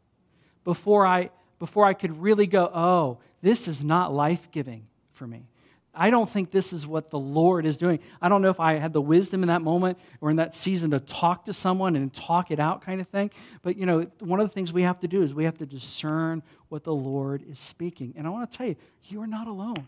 before 0.64 1.06
I, 1.06 1.30
before 1.58 1.84
I 1.84 1.94
could 1.94 2.22
really 2.22 2.46
go, 2.46 2.70
oh, 2.72 3.18
this 3.40 3.66
is 3.66 3.82
not 3.82 4.12
life 4.12 4.50
giving 4.50 4.86
for 5.12 5.26
me. 5.26 5.46
I 5.94 6.08
don't 6.08 6.28
think 6.28 6.50
this 6.50 6.72
is 6.72 6.86
what 6.86 7.10
the 7.10 7.18
Lord 7.18 7.66
is 7.66 7.76
doing. 7.76 7.98
I 8.20 8.30
don't 8.30 8.40
know 8.40 8.48
if 8.48 8.60
I 8.60 8.74
had 8.74 8.94
the 8.94 9.00
wisdom 9.02 9.42
in 9.42 9.48
that 9.48 9.60
moment 9.60 9.98
or 10.22 10.30
in 10.30 10.36
that 10.36 10.56
season 10.56 10.90
to 10.92 11.00
talk 11.00 11.44
to 11.44 11.52
someone 11.52 11.96
and 11.96 12.12
talk 12.12 12.50
it 12.50 12.58
out 12.58 12.80
kind 12.82 13.00
of 13.00 13.08
thing. 13.08 13.30
But, 13.62 13.76
you 13.76 13.84
know, 13.84 14.06
one 14.20 14.40
of 14.40 14.48
the 14.48 14.54
things 14.54 14.72
we 14.72 14.82
have 14.84 15.00
to 15.00 15.08
do 15.08 15.22
is 15.22 15.34
we 15.34 15.44
have 15.44 15.58
to 15.58 15.66
discern 15.66 16.42
what 16.70 16.84
the 16.84 16.94
Lord 16.94 17.44
is 17.46 17.60
speaking. 17.60 18.14
And 18.16 18.26
I 18.26 18.30
want 18.30 18.50
to 18.50 18.56
tell 18.56 18.66
you, 18.66 18.76
you 19.04 19.20
are 19.20 19.26
not 19.26 19.48
alone. 19.48 19.86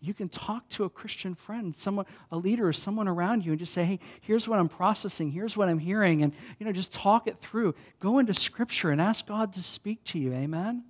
You 0.00 0.14
can 0.14 0.28
talk 0.28 0.68
to 0.70 0.84
a 0.84 0.88
Christian 0.88 1.34
friend, 1.34 1.76
someone, 1.76 2.06
a 2.30 2.36
leader, 2.36 2.68
or 2.68 2.72
someone 2.72 3.08
around 3.08 3.44
you, 3.44 3.50
and 3.50 3.58
just 3.58 3.74
say, 3.74 3.84
"Hey, 3.84 3.98
here's 4.20 4.46
what 4.46 4.60
I'm 4.60 4.68
processing. 4.68 5.30
Here's 5.30 5.56
what 5.56 5.68
I'm 5.68 5.80
hearing," 5.80 6.22
and 6.22 6.32
you 6.60 6.66
know, 6.66 6.72
just 6.72 6.92
talk 6.92 7.26
it 7.26 7.40
through. 7.40 7.74
Go 7.98 8.20
into 8.20 8.32
Scripture 8.32 8.90
and 8.90 9.00
ask 9.00 9.26
God 9.26 9.52
to 9.54 9.62
speak 9.62 10.04
to 10.04 10.18
you. 10.20 10.32
Amen. 10.32 10.84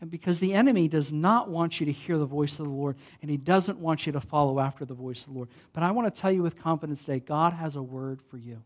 And 0.00 0.10
because 0.10 0.40
the 0.40 0.52
enemy 0.52 0.88
does 0.88 1.10
not 1.10 1.48
want 1.48 1.80
you 1.80 1.86
to 1.86 1.92
hear 1.92 2.18
the 2.18 2.26
voice 2.26 2.58
of 2.58 2.66
the 2.66 2.70
Lord, 2.72 2.96
and 3.22 3.30
he 3.30 3.38
doesn't 3.38 3.78
want 3.78 4.04
you 4.04 4.12
to 4.12 4.20
follow 4.20 4.60
after 4.60 4.84
the 4.84 4.94
voice 4.94 5.20
of 5.20 5.28
the 5.28 5.32
Lord. 5.32 5.48
But 5.72 5.82
I 5.82 5.90
want 5.90 6.12
to 6.14 6.20
tell 6.20 6.30
you 6.30 6.42
with 6.42 6.58
confidence 6.58 7.00
today 7.00 7.20
God 7.20 7.54
has 7.54 7.76
a 7.76 7.82
word 7.82 8.20
for 8.30 8.36
you. 8.36 8.62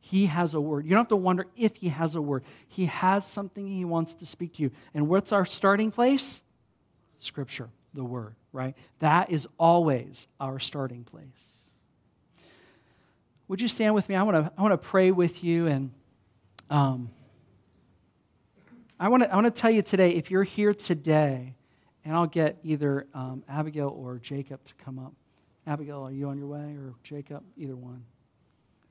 He 0.00 0.26
has 0.26 0.52
a 0.52 0.60
word. 0.60 0.84
You 0.84 0.90
don't 0.90 1.00
have 1.00 1.08
to 1.08 1.16
wonder 1.16 1.46
if 1.56 1.76
he 1.76 1.88
has 1.88 2.14
a 2.14 2.20
word. 2.20 2.44
He 2.68 2.84
has 2.86 3.26
something 3.26 3.66
he 3.66 3.86
wants 3.86 4.12
to 4.14 4.26
speak 4.26 4.56
to 4.56 4.62
you. 4.62 4.70
And 4.92 5.08
what's 5.08 5.32
our 5.32 5.46
starting 5.46 5.90
place? 5.90 6.42
Scripture, 7.18 7.70
the 7.94 8.04
word, 8.04 8.34
right? 8.52 8.76
That 8.98 9.30
is 9.30 9.48
always 9.58 10.26
our 10.38 10.58
starting 10.58 11.04
place. 11.04 11.24
Would 13.48 13.62
you 13.62 13.68
stand 13.68 13.94
with 13.94 14.06
me? 14.10 14.16
I 14.16 14.22
want 14.22 14.44
to, 14.44 14.52
I 14.58 14.62
want 14.62 14.72
to 14.72 14.88
pray 14.88 15.10
with 15.10 15.42
you 15.42 15.66
and. 15.66 15.90
Um, 16.70 17.10
I 18.98 19.08
want 19.08 19.24
to 19.24 19.32
I 19.32 19.34
want 19.34 19.52
to 19.52 19.60
tell 19.60 19.70
you 19.70 19.82
today 19.82 20.10
if 20.10 20.30
you're 20.30 20.44
here 20.44 20.72
today, 20.72 21.54
and 22.04 22.14
I'll 22.14 22.26
get 22.26 22.58
either 22.62 23.06
um, 23.12 23.42
Abigail 23.48 23.88
or 23.88 24.18
Jacob 24.18 24.62
to 24.64 24.74
come 24.84 24.98
up. 24.98 25.12
Abigail, 25.66 26.02
are 26.02 26.12
you 26.12 26.28
on 26.28 26.38
your 26.38 26.46
way, 26.46 26.76
or 26.76 26.94
Jacob? 27.02 27.42
Either 27.56 27.74
one. 27.74 28.04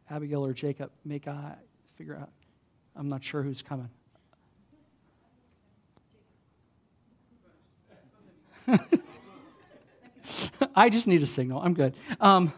Abigail 0.09 0.43
or 0.45 0.53
Jacob, 0.53 0.91
make 1.05 1.27
I 1.27 1.55
figure 1.95 2.17
out. 2.17 2.32
I'm 2.95 3.07
not 3.09 3.23
sure 3.23 3.41
who's 3.41 3.61
coming. 3.61 3.89
I 10.75 10.89
just 10.89 11.07
need 11.07 11.23
a 11.23 11.27
signal. 11.27 11.61
I'm 11.61 11.73
good. 11.73 11.95
Um, 12.19 12.51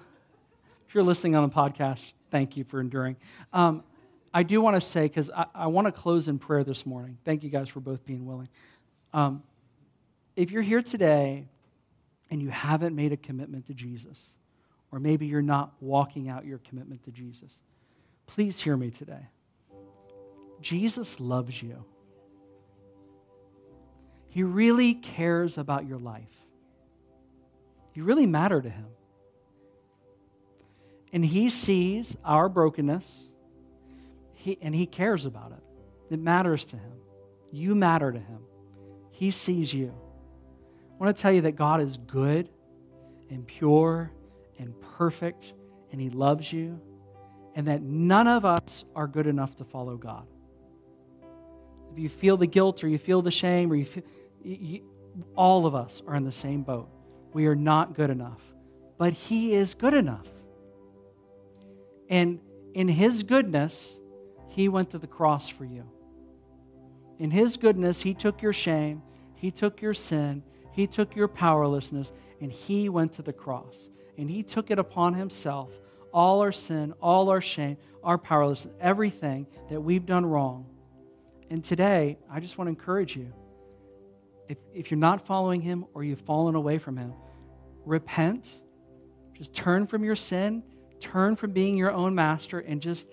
if 0.87 0.95
you're 0.95 1.03
listening 1.03 1.35
on 1.35 1.43
a 1.43 1.49
podcast, 1.49 2.13
thank 2.31 2.57
you 2.57 2.63
for 2.63 2.79
enduring. 2.81 3.17
Um, 3.53 3.83
I 4.35 4.43
do 4.43 4.59
want 4.59 4.75
to 4.75 4.81
say, 4.85 5.03
because 5.03 5.29
I, 5.29 5.45
I 5.55 5.67
want 5.67 5.87
to 5.87 5.93
close 5.93 6.27
in 6.27 6.39
prayer 6.39 6.65
this 6.65 6.85
morning. 6.85 7.17
Thank 7.23 7.45
you 7.45 7.49
guys 7.49 7.69
for 7.69 7.79
both 7.79 8.05
being 8.05 8.25
willing. 8.25 8.49
Um, 9.13 9.41
if 10.35 10.51
you're 10.51 10.61
here 10.61 10.81
today 10.81 11.45
and 12.29 12.41
you 12.41 12.49
haven't 12.49 12.93
made 12.93 13.13
a 13.13 13.17
commitment 13.17 13.67
to 13.67 13.73
Jesus, 13.73 14.17
or 14.91 14.99
maybe 14.99 15.25
you're 15.25 15.41
not 15.41 15.71
walking 15.79 16.27
out 16.27 16.45
your 16.45 16.57
commitment 16.67 17.01
to 17.05 17.11
Jesus. 17.11 17.49
Please 18.27 18.59
hear 18.59 18.75
me 18.75 18.91
today. 18.91 19.25
Jesus 20.61 21.21
loves 21.21 21.63
you. 21.63 21.85
He 24.27 24.43
really 24.43 24.95
cares 24.95 25.57
about 25.57 25.87
your 25.87 25.99
life. 25.99 26.23
You 27.93 28.03
really 28.03 28.25
matter 28.25 28.61
to 28.61 28.69
him. 28.69 28.87
And 31.13 31.25
he 31.25 31.49
sees 31.49 32.17
our 32.25 32.49
brokenness, 32.49 33.29
he, 34.45 34.59
and 34.61 34.75
he 34.75 34.85
cares 34.85 35.25
about 35.25 35.51
it. 35.51 36.13
It 36.13 36.19
matters 36.19 36.63
to 36.65 36.75
him. 36.75 36.99
You 37.51 37.73
matter 37.73 38.11
to 38.11 38.19
him. 38.19 38.41
He 39.09 39.31
sees 39.31 39.73
you. 39.73 39.91
I 40.91 41.03
want 41.03 41.15
to 41.15 41.19
tell 41.19 41.31
you 41.31 41.41
that 41.41 41.53
God 41.53 41.81
is 41.81 41.97
good 41.97 42.47
and 43.31 43.47
pure 43.47 44.11
and 44.59 44.73
perfect, 44.97 45.53
and 45.91 45.99
he 45.99 46.11
loves 46.11 46.53
you, 46.53 46.79
and 47.55 47.67
that 47.67 47.81
none 47.81 48.27
of 48.27 48.45
us 48.45 48.85
are 48.95 49.07
good 49.07 49.25
enough 49.25 49.55
to 49.57 49.65
follow 49.65 49.97
God. 49.97 50.27
If 51.91 51.97
you 51.97 52.09
feel 52.09 52.37
the 52.37 52.45
guilt 52.45 52.83
or 52.83 52.87
you 52.87 52.99
feel 52.99 53.23
the 53.23 53.31
shame 53.31 53.71
or 53.71 53.75
you 53.75 53.85
feel, 53.85 54.03
you, 54.43 54.81
all 55.35 55.65
of 55.65 55.73
us 55.73 56.03
are 56.07 56.13
in 56.13 56.23
the 56.23 56.31
same 56.31 56.61
boat. 56.61 56.87
We 57.33 57.47
are 57.47 57.55
not 57.55 57.95
good 57.95 58.11
enough, 58.11 58.41
but 58.99 59.13
He 59.13 59.55
is 59.55 59.73
good 59.73 59.95
enough. 59.95 60.27
And 62.09 62.39
in 62.75 62.87
His 62.87 63.23
goodness, 63.23 63.97
He 64.55 64.69
went 64.69 64.91
to 64.91 64.97
the 64.97 65.05
cross 65.05 65.49
for 65.49 65.65
you. 65.65 65.83
In 67.19 67.29
His 67.29 67.57
goodness, 67.57 67.99
He 67.99 68.13
took 68.13 68.41
your 68.41 68.53
shame, 68.53 69.01
He 69.35 69.51
took 69.51 69.81
your 69.81 69.93
sin, 69.93 70.43
He 70.71 70.87
took 70.87 71.13
your 71.13 71.27
powerlessness, 71.27 72.13
and 72.39 72.49
He 72.49 72.87
went 72.87 73.11
to 73.13 73.21
the 73.21 73.33
cross. 73.33 73.75
And 74.17 74.29
He 74.29 74.43
took 74.43 74.71
it 74.71 74.79
upon 74.79 75.13
Himself 75.13 75.71
all 76.13 76.39
our 76.39 76.53
sin, 76.53 76.93
all 77.01 77.29
our 77.29 77.41
shame, 77.41 77.75
our 78.01 78.17
powerlessness, 78.17 78.73
everything 78.79 79.45
that 79.69 79.81
we've 79.81 80.05
done 80.05 80.25
wrong. 80.25 80.65
And 81.49 81.61
today, 81.61 82.17
I 82.31 82.39
just 82.39 82.57
want 82.57 82.67
to 82.67 82.69
encourage 82.69 83.17
you 83.17 83.33
if, 84.47 84.57
if 84.73 84.89
you're 84.89 84.97
not 84.97 85.25
following 85.25 85.59
him 85.59 85.83
or 85.93 86.05
you've 86.05 86.21
fallen 86.21 86.55
away 86.55 86.77
from 86.77 86.95
him, 86.95 87.13
repent. 87.83 88.55
Just 89.33 89.53
turn 89.53 89.85
from 89.85 90.05
your 90.05 90.15
sin, 90.15 90.63
turn 91.01 91.35
from 91.35 91.51
being 91.51 91.75
your 91.75 91.91
own 91.91 92.15
master, 92.15 92.59
and 92.59 92.81
just 92.81 93.05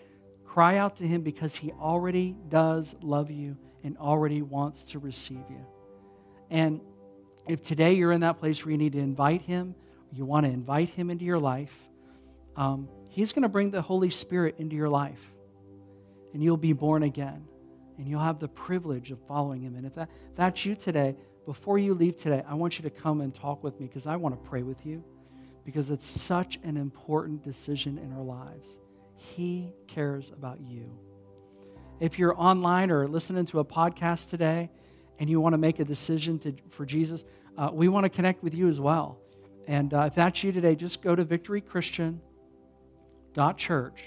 cry 0.53 0.76
out 0.76 0.96
to 0.98 1.07
him 1.07 1.22
because 1.22 1.57
he 1.57 1.72
already 1.72 2.36
does 2.50 2.94
love 3.00 3.30
you 3.30 3.57
and 3.84 3.96
already 3.96 4.42
wants 4.42 4.84
to 4.84 4.98
receive 4.98 5.40
you. 5.48 5.64
And 6.50 6.82
if 7.48 7.62
today 7.62 7.94
you're 7.94 8.12
in 8.12 8.20
that 8.20 8.38
place 8.38 8.62
where 8.62 8.72
you 8.72 8.76
need 8.76 8.92
to 8.92 8.98
invite 8.98 9.40
him, 9.40 9.74
you 10.12 10.26
want 10.26 10.44
to 10.44 10.53
invite 10.53 10.90
him 10.90 11.09
into 11.09 11.24
your 11.24 11.38
life, 11.38 11.72
um, 12.55 12.86
he's 13.09 13.32
going 13.32 13.44
to 13.44 13.48
bring 13.48 13.70
the 13.70 13.80
Holy 13.80 14.11
Spirit 14.11 14.57
into 14.59 14.76
your 14.76 14.90
life. 14.90 15.20
And 16.34 16.42
you'll 16.42 16.59
be 16.59 16.74
born 16.74 17.03
again 17.03 17.46
and 17.96 18.07
you'll 18.07 18.20
have 18.20 18.38
the 18.38 18.48
privilege 18.48 19.11
of 19.11 19.18
following 19.26 19.62
him. 19.62 19.74
And 19.76 19.86
if 19.86 19.94
that, 19.94 20.11
that's 20.34 20.66
you 20.66 20.74
today, 20.74 21.16
before 21.46 21.78
you 21.78 21.94
leave 21.94 22.18
today, 22.18 22.44
I 22.46 22.53
want 22.53 22.78
you 22.78 22.82
to 22.82 22.90
come 22.90 23.22
and 23.22 23.34
talk 23.34 23.64
with 23.64 23.80
me 23.80 23.86
because 23.86 24.07
I 24.07 24.16
want 24.16 24.34
to 24.34 24.48
pray 24.50 24.62
with 24.62 24.84
you 24.84 25.03
because 25.64 25.88
it's 25.90 26.07
such 26.07 26.59
an 26.62 26.76
important 26.76 27.42
decision 27.42 27.96
in 27.96 28.12
our 28.12 28.22
lives. 28.22 28.68
He 29.22 29.72
cares 29.86 30.30
about 30.30 30.60
you. 30.60 30.90
If 32.00 32.18
you're 32.18 32.38
online 32.38 32.90
or 32.90 33.06
listening 33.06 33.46
to 33.46 33.60
a 33.60 33.64
podcast 33.64 34.28
today 34.28 34.70
and 35.18 35.30
you 35.30 35.40
want 35.40 35.52
to 35.52 35.58
make 35.58 35.78
a 35.78 35.84
decision 35.84 36.38
to, 36.40 36.54
for 36.70 36.84
Jesus, 36.84 37.24
uh, 37.56 37.70
we 37.72 37.86
want 37.88 38.04
to 38.04 38.10
connect 38.10 38.42
with 38.42 38.54
you 38.54 38.68
as 38.68 38.80
well. 38.80 39.18
And 39.66 39.94
uh, 39.94 40.08
if 40.08 40.14
that's 40.14 40.42
you 40.42 40.52
today, 40.52 40.74
just 40.74 41.02
go 41.02 41.14
to 41.14 41.24
victorychristian.church 41.24 44.00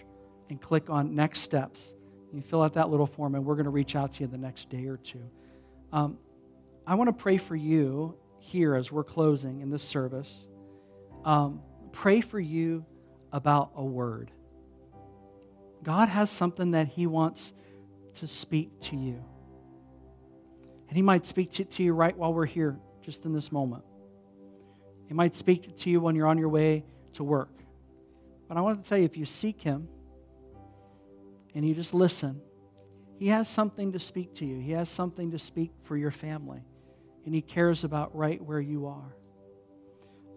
and 0.49 0.61
click 0.61 0.89
on 0.89 1.15
next 1.15 1.39
steps 1.39 1.95
you 2.35 2.41
fill 2.41 2.61
out 2.61 2.73
that 2.73 2.89
little 2.89 3.07
form, 3.07 3.35
and 3.35 3.45
we're 3.45 3.55
going 3.55 3.63
to 3.63 3.71
reach 3.71 3.95
out 3.95 4.13
to 4.15 4.21
you 4.21 4.27
the 4.27 4.37
next 4.37 4.69
day 4.69 4.87
or 4.87 4.97
two. 4.97 5.23
Um, 5.93 6.17
I 6.85 6.95
want 6.95 7.07
to 7.07 7.13
pray 7.13 7.37
for 7.37 7.55
you 7.55 8.15
here 8.39 8.75
as 8.75 8.91
we're 8.91 9.05
closing 9.05 9.61
in 9.61 9.69
this 9.69 9.83
service. 9.83 10.29
Um, 11.23 11.61
pray 11.93 12.19
for 12.19 12.39
you 12.39 12.85
about 13.31 13.71
a 13.77 13.83
word. 13.83 14.31
God 15.85 16.09
has 16.09 16.31
something 16.31 16.71
that 16.71 16.87
He 16.87 17.05
wants 17.05 17.53
to 18.15 18.27
speak 18.27 18.81
to 18.81 18.95
you. 18.97 19.23
And 20.89 20.97
He 20.97 21.03
might 21.03 21.27
speak 21.27 21.51
to 21.53 21.83
you 21.83 21.93
right 21.93 22.17
while 22.17 22.33
we're 22.33 22.47
here, 22.47 22.77
just 23.03 23.23
in 23.23 23.33
this 23.33 23.51
moment. 23.51 23.83
He 25.07 25.13
might 25.13 25.35
speak 25.35 25.77
to 25.77 25.89
you 25.91 26.01
when 26.01 26.15
you're 26.15 26.27
on 26.27 26.39
your 26.39 26.49
way 26.49 26.83
to 27.13 27.23
work. 27.23 27.51
But 28.47 28.57
I 28.57 28.61
want 28.61 28.83
to 28.83 28.89
tell 28.89 28.97
you 28.97 29.05
if 29.05 29.15
you 29.15 29.25
seek 29.27 29.61
Him, 29.61 29.87
and 31.53 31.65
you 31.65 31.75
just 31.75 31.93
listen, 31.93 32.41
He 33.19 33.27
has 33.27 33.47
something 33.47 33.91
to 33.91 33.99
speak 33.99 34.33
to 34.35 34.45
you. 34.45 34.59
He 34.59 34.71
has 34.71 34.89
something 34.89 35.31
to 35.31 35.39
speak 35.39 35.71
for 35.83 35.95
your 35.95 36.11
family, 36.11 36.63
and 37.25 37.35
He 37.35 37.41
cares 37.41 37.83
about 37.83 38.15
right 38.15 38.41
where 38.41 38.59
you 38.59 38.87
are. 38.87 39.15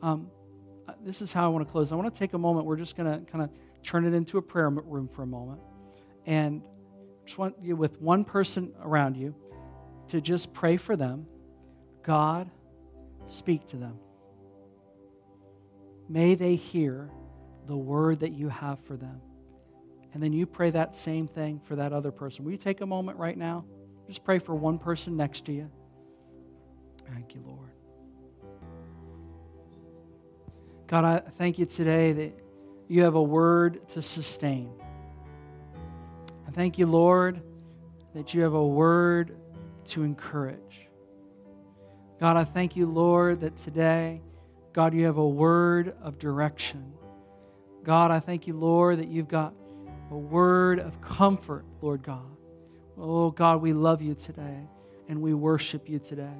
Um, 0.02 0.30
uh, 0.86 0.92
this 1.04 1.22
is 1.22 1.32
how 1.32 1.46
I 1.46 1.48
want 1.48 1.66
to 1.66 1.72
close. 1.72 1.90
I 1.90 1.94
want 1.94 2.12
to 2.12 2.18
take 2.18 2.34
a 2.34 2.38
moment. 2.38 2.66
We're 2.66 2.76
just 2.76 2.96
going 2.96 3.10
to 3.10 3.30
kind 3.30 3.44
of 3.44 3.50
turn 3.82 4.04
it 4.06 4.14
into 4.14 4.38
a 4.38 4.42
prayer 4.42 4.68
room 4.68 5.08
for 5.08 5.22
a 5.22 5.26
moment. 5.26 5.60
And 6.26 6.62
just 7.24 7.38
want 7.38 7.56
you, 7.62 7.76
with 7.76 8.00
one 8.00 8.24
person 8.24 8.72
around 8.82 9.16
you, 9.16 9.34
to 10.08 10.20
just 10.20 10.52
pray 10.52 10.76
for 10.76 10.96
them. 10.96 11.26
God, 12.02 12.50
speak 13.26 13.66
to 13.68 13.76
them. 13.76 13.98
May 16.08 16.34
they 16.34 16.54
hear 16.54 17.10
the 17.66 17.76
word 17.76 18.20
that 18.20 18.32
you 18.32 18.48
have 18.48 18.78
for 18.86 18.96
them. 18.96 19.20
And 20.14 20.22
then 20.22 20.32
you 20.32 20.46
pray 20.46 20.70
that 20.70 20.96
same 20.96 21.28
thing 21.28 21.60
for 21.64 21.76
that 21.76 21.92
other 21.92 22.10
person. 22.10 22.44
Will 22.44 22.52
you 22.52 22.58
take 22.58 22.80
a 22.80 22.86
moment 22.86 23.18
right 23.18 23.36
now? 23.36 23.66
Just 24.06 24.24
pray 24.24 24.38
for 24.38 24.54
one 24.54 24.78
person 24.78 25.16
next 25.16 25.44
to 25.44 25.52
you. 25.52 25.70
Thank 27.12 27.34
you, 27.34 27.42
Lord. 27.46 27.68
God, 30.86 31.04
I 31.04 31.18
thank 31.36 31.58
you 31.58 31.66
today 31.66 32.12
that 32.12 32.32
you 32.88 33.02
have 33.02 33.14
a 33.14 33.22
word 33.22 33.86
to 33.90 34.02
sustain. 34.02 34.70
I 36.46 36.50
thank 36.50 36.78
you, 36.78 36.86
Lord, 36.86 37.40
that 38.14 38.32
you 38.32 38.42
have 38.42 38.54
a 38.54 38.66
word 38.66 39.36
to 39.88 40.02
encourage. 40.02 40.88
God, 42.18 42.36
I 42.36 42.44
thank 42.44 42.74
you, 42.74 42.86
Lord, 42.86 43.40
that 43.42 43.56
today, 43.58 44.22
God, 44.72 44.94
you 44.94 45.04
have 45.04 45.18
a 45.18 45.28
word 45.28 45.94
of 46.02 46.18
direction. 46.18 46.92
God, 47.84 48.10
I 48.10 48.20
thank 48.20 48.46
you, 48.46 48.54
Lord, 48.54 48.98
that 48.98 49.08
you've 49.08 49.28
got 49.28 49.54
a 50.10 50.16
word 50.16 50.80
of 50.80 51.00
comfort, 51.00 51.64
Lord 51.82 52.02
God. 52.02 52.24
Oh, 52.96 53.30
God, 53.30 53.60
we 53.60 53.72
love 53.72 54.02
you 54.02 54.14
today 54.14 54.66
and 55.08 55.20
we 55.20 55.34
worship 55.34 55.88
you 55.88 55.98
today. 55.98 56.36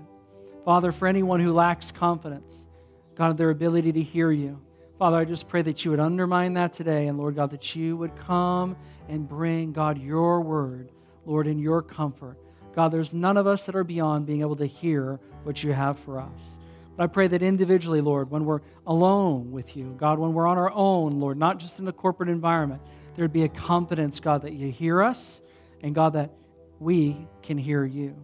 Father, 0.65 0.93
for 0.93 1.07
anyone 1.07 1.41
who 1.41 1.53
lacks 1.53 1.91
confidence, 1.91 2.67
God, 3.15 3.37
their 3.37 3.51
ability 3.51 3.93
to 3.93 4.03
hear 4.03 4.33
you, 4.33 4.61
Father, 4.99 5.17
I 5.17 5.25
just 5.25 5.47
pray 5.47 5.63
that 5.63 5.85
you 5.85 5.93
would 5.93 6.01
undermine 6.01 6.55
that 6.55 6.73
today, 6.73 7.07
and 7.07 7.17
Lord 7.19 7.37
God, 7.37 7.53
that 7.53 7.77
you 7.77 7.97
would 7.97 8.17
come 8.17 8.77
and 9.09 9.29
bring, 9.29 9.73
God, 9.73 9.97
your 9.97 10.41
word, 10.41 10.91
Lord, 11.25 11.47
in 11.47 11.61
your 11.61 11.83
comfort. 11.83 12.37
God, 12.75 12.89
there's 12.89 13.15
none 13.15 13.37
of 13.37 13.47
us 13.47 13.65
that 13.67 13.77
are 13.77 13.85
beyond 13.85 14.27
being 14.27 14.41
able 14.41 14.57
to 14.57 14.67
hear 14.67 15.21
what 15.45 15.63
you 15.63 15.73
have 15.73 16.01
for 16.01 16.19
us. 16.19 16.59
But 16.97 17.05
I 17.05 17.07
pray 17.07 17.29
that 17.29 17.43
individually, 17.43 18.01
Lord, 18.01 18.29
when 18.29 18.45
we're 18.45 18.61
alone 18.89 19.53
with 19.53 19.77
you, 19.77 19.95
God, 19.97 20.19
when 20.19 20.33
we're 20.33 20.49
on 20.49 20.59
our 20.59 20.73
own, 20.73 21.21
Lord, 21.21 21.39
not 21.39 21.59
just 21.59 21.79
in 21.79 21.87
a 21.87 21.93
corporate 21.93 22.29
environment, 22.29 22.83
there'd 23.15 23.33
be 23.33 23.45
a 23.45 23.49
confidence, 23.49 24.19
God, 24.19 24.43
that 24.43 24.55
you 24.55 24.73
hear 24.73 25.01
us, 25.01 25.41
and 25.81 25.95
God, 25.95 26.15
that 26.15 26.33
we 26.81 27.29
can 27.43 27.57
hear 27.57 27.85
you. 27.85 28.17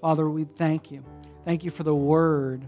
Father, 0.00 0.30
we 0.30 0.44
thank 0.44 0.90
you. 0.90 1.04
Thank 1.44 1.62
you 1.62 1.70
for 1.70 1.82
the 1.82 1.94
word 1.94 2.66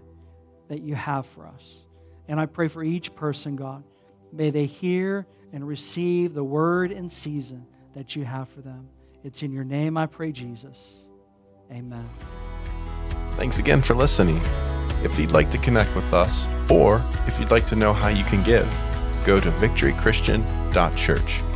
that 0.68 0.82
you 0.82 0.94
have 0.94 1.24
for 1.28 1.46
us. 1.46 1.83
And 2.28 2.40
I 2.40 2.46
pray 2.46 2.68
for 2.68 2.82
each 2.82 3.14
person, 3.14 3.56
God, 3.56 3.84
may 4.32 4.50
they 4.50 4.66
hear 4.66 5.26
and 5.52 5.66
receive 5.66 6.34
the 6.34 6.44
word 6.44 6.90
in 6.90 7.08
season 7.08 7.66
that 7.94 8.16
you 8.16 8.24
have 8.24 8.48
for 8.48 8.60
them. 8.60 8.88
It's 9.22 9.42
in 9.42 9.52
your 9.52 9.64
name 9.64 9.96
I 9.96 10.06
pray, 10.06 10.32
Jesus. 10.32 10.96
Amen. 11.70 12.08
Thanks 13.36 13.58
again 13.58 13.82
for 13.82 13.94
listening. 13.94 14.40
If 15.02 15.18
you'd 15.18 15.32
like 15.32 15.50
to 15.50 15.58
connect 15.58 15.94
with 15.94 16.12
us, 16.12 16.46
or 16.70 17.02
if 17.26 17.38
you'd 17.38 17.50
like 17.50 17.66
to 17.68 17.76
know 17.76 17.92
how 17.92 18.08
you 18.08 18.24
can 18.24 18.42
give, 18.42 18.68
go 19.24 19.40
to 19.40 19.50
victorychristian.church. 19.52 21.53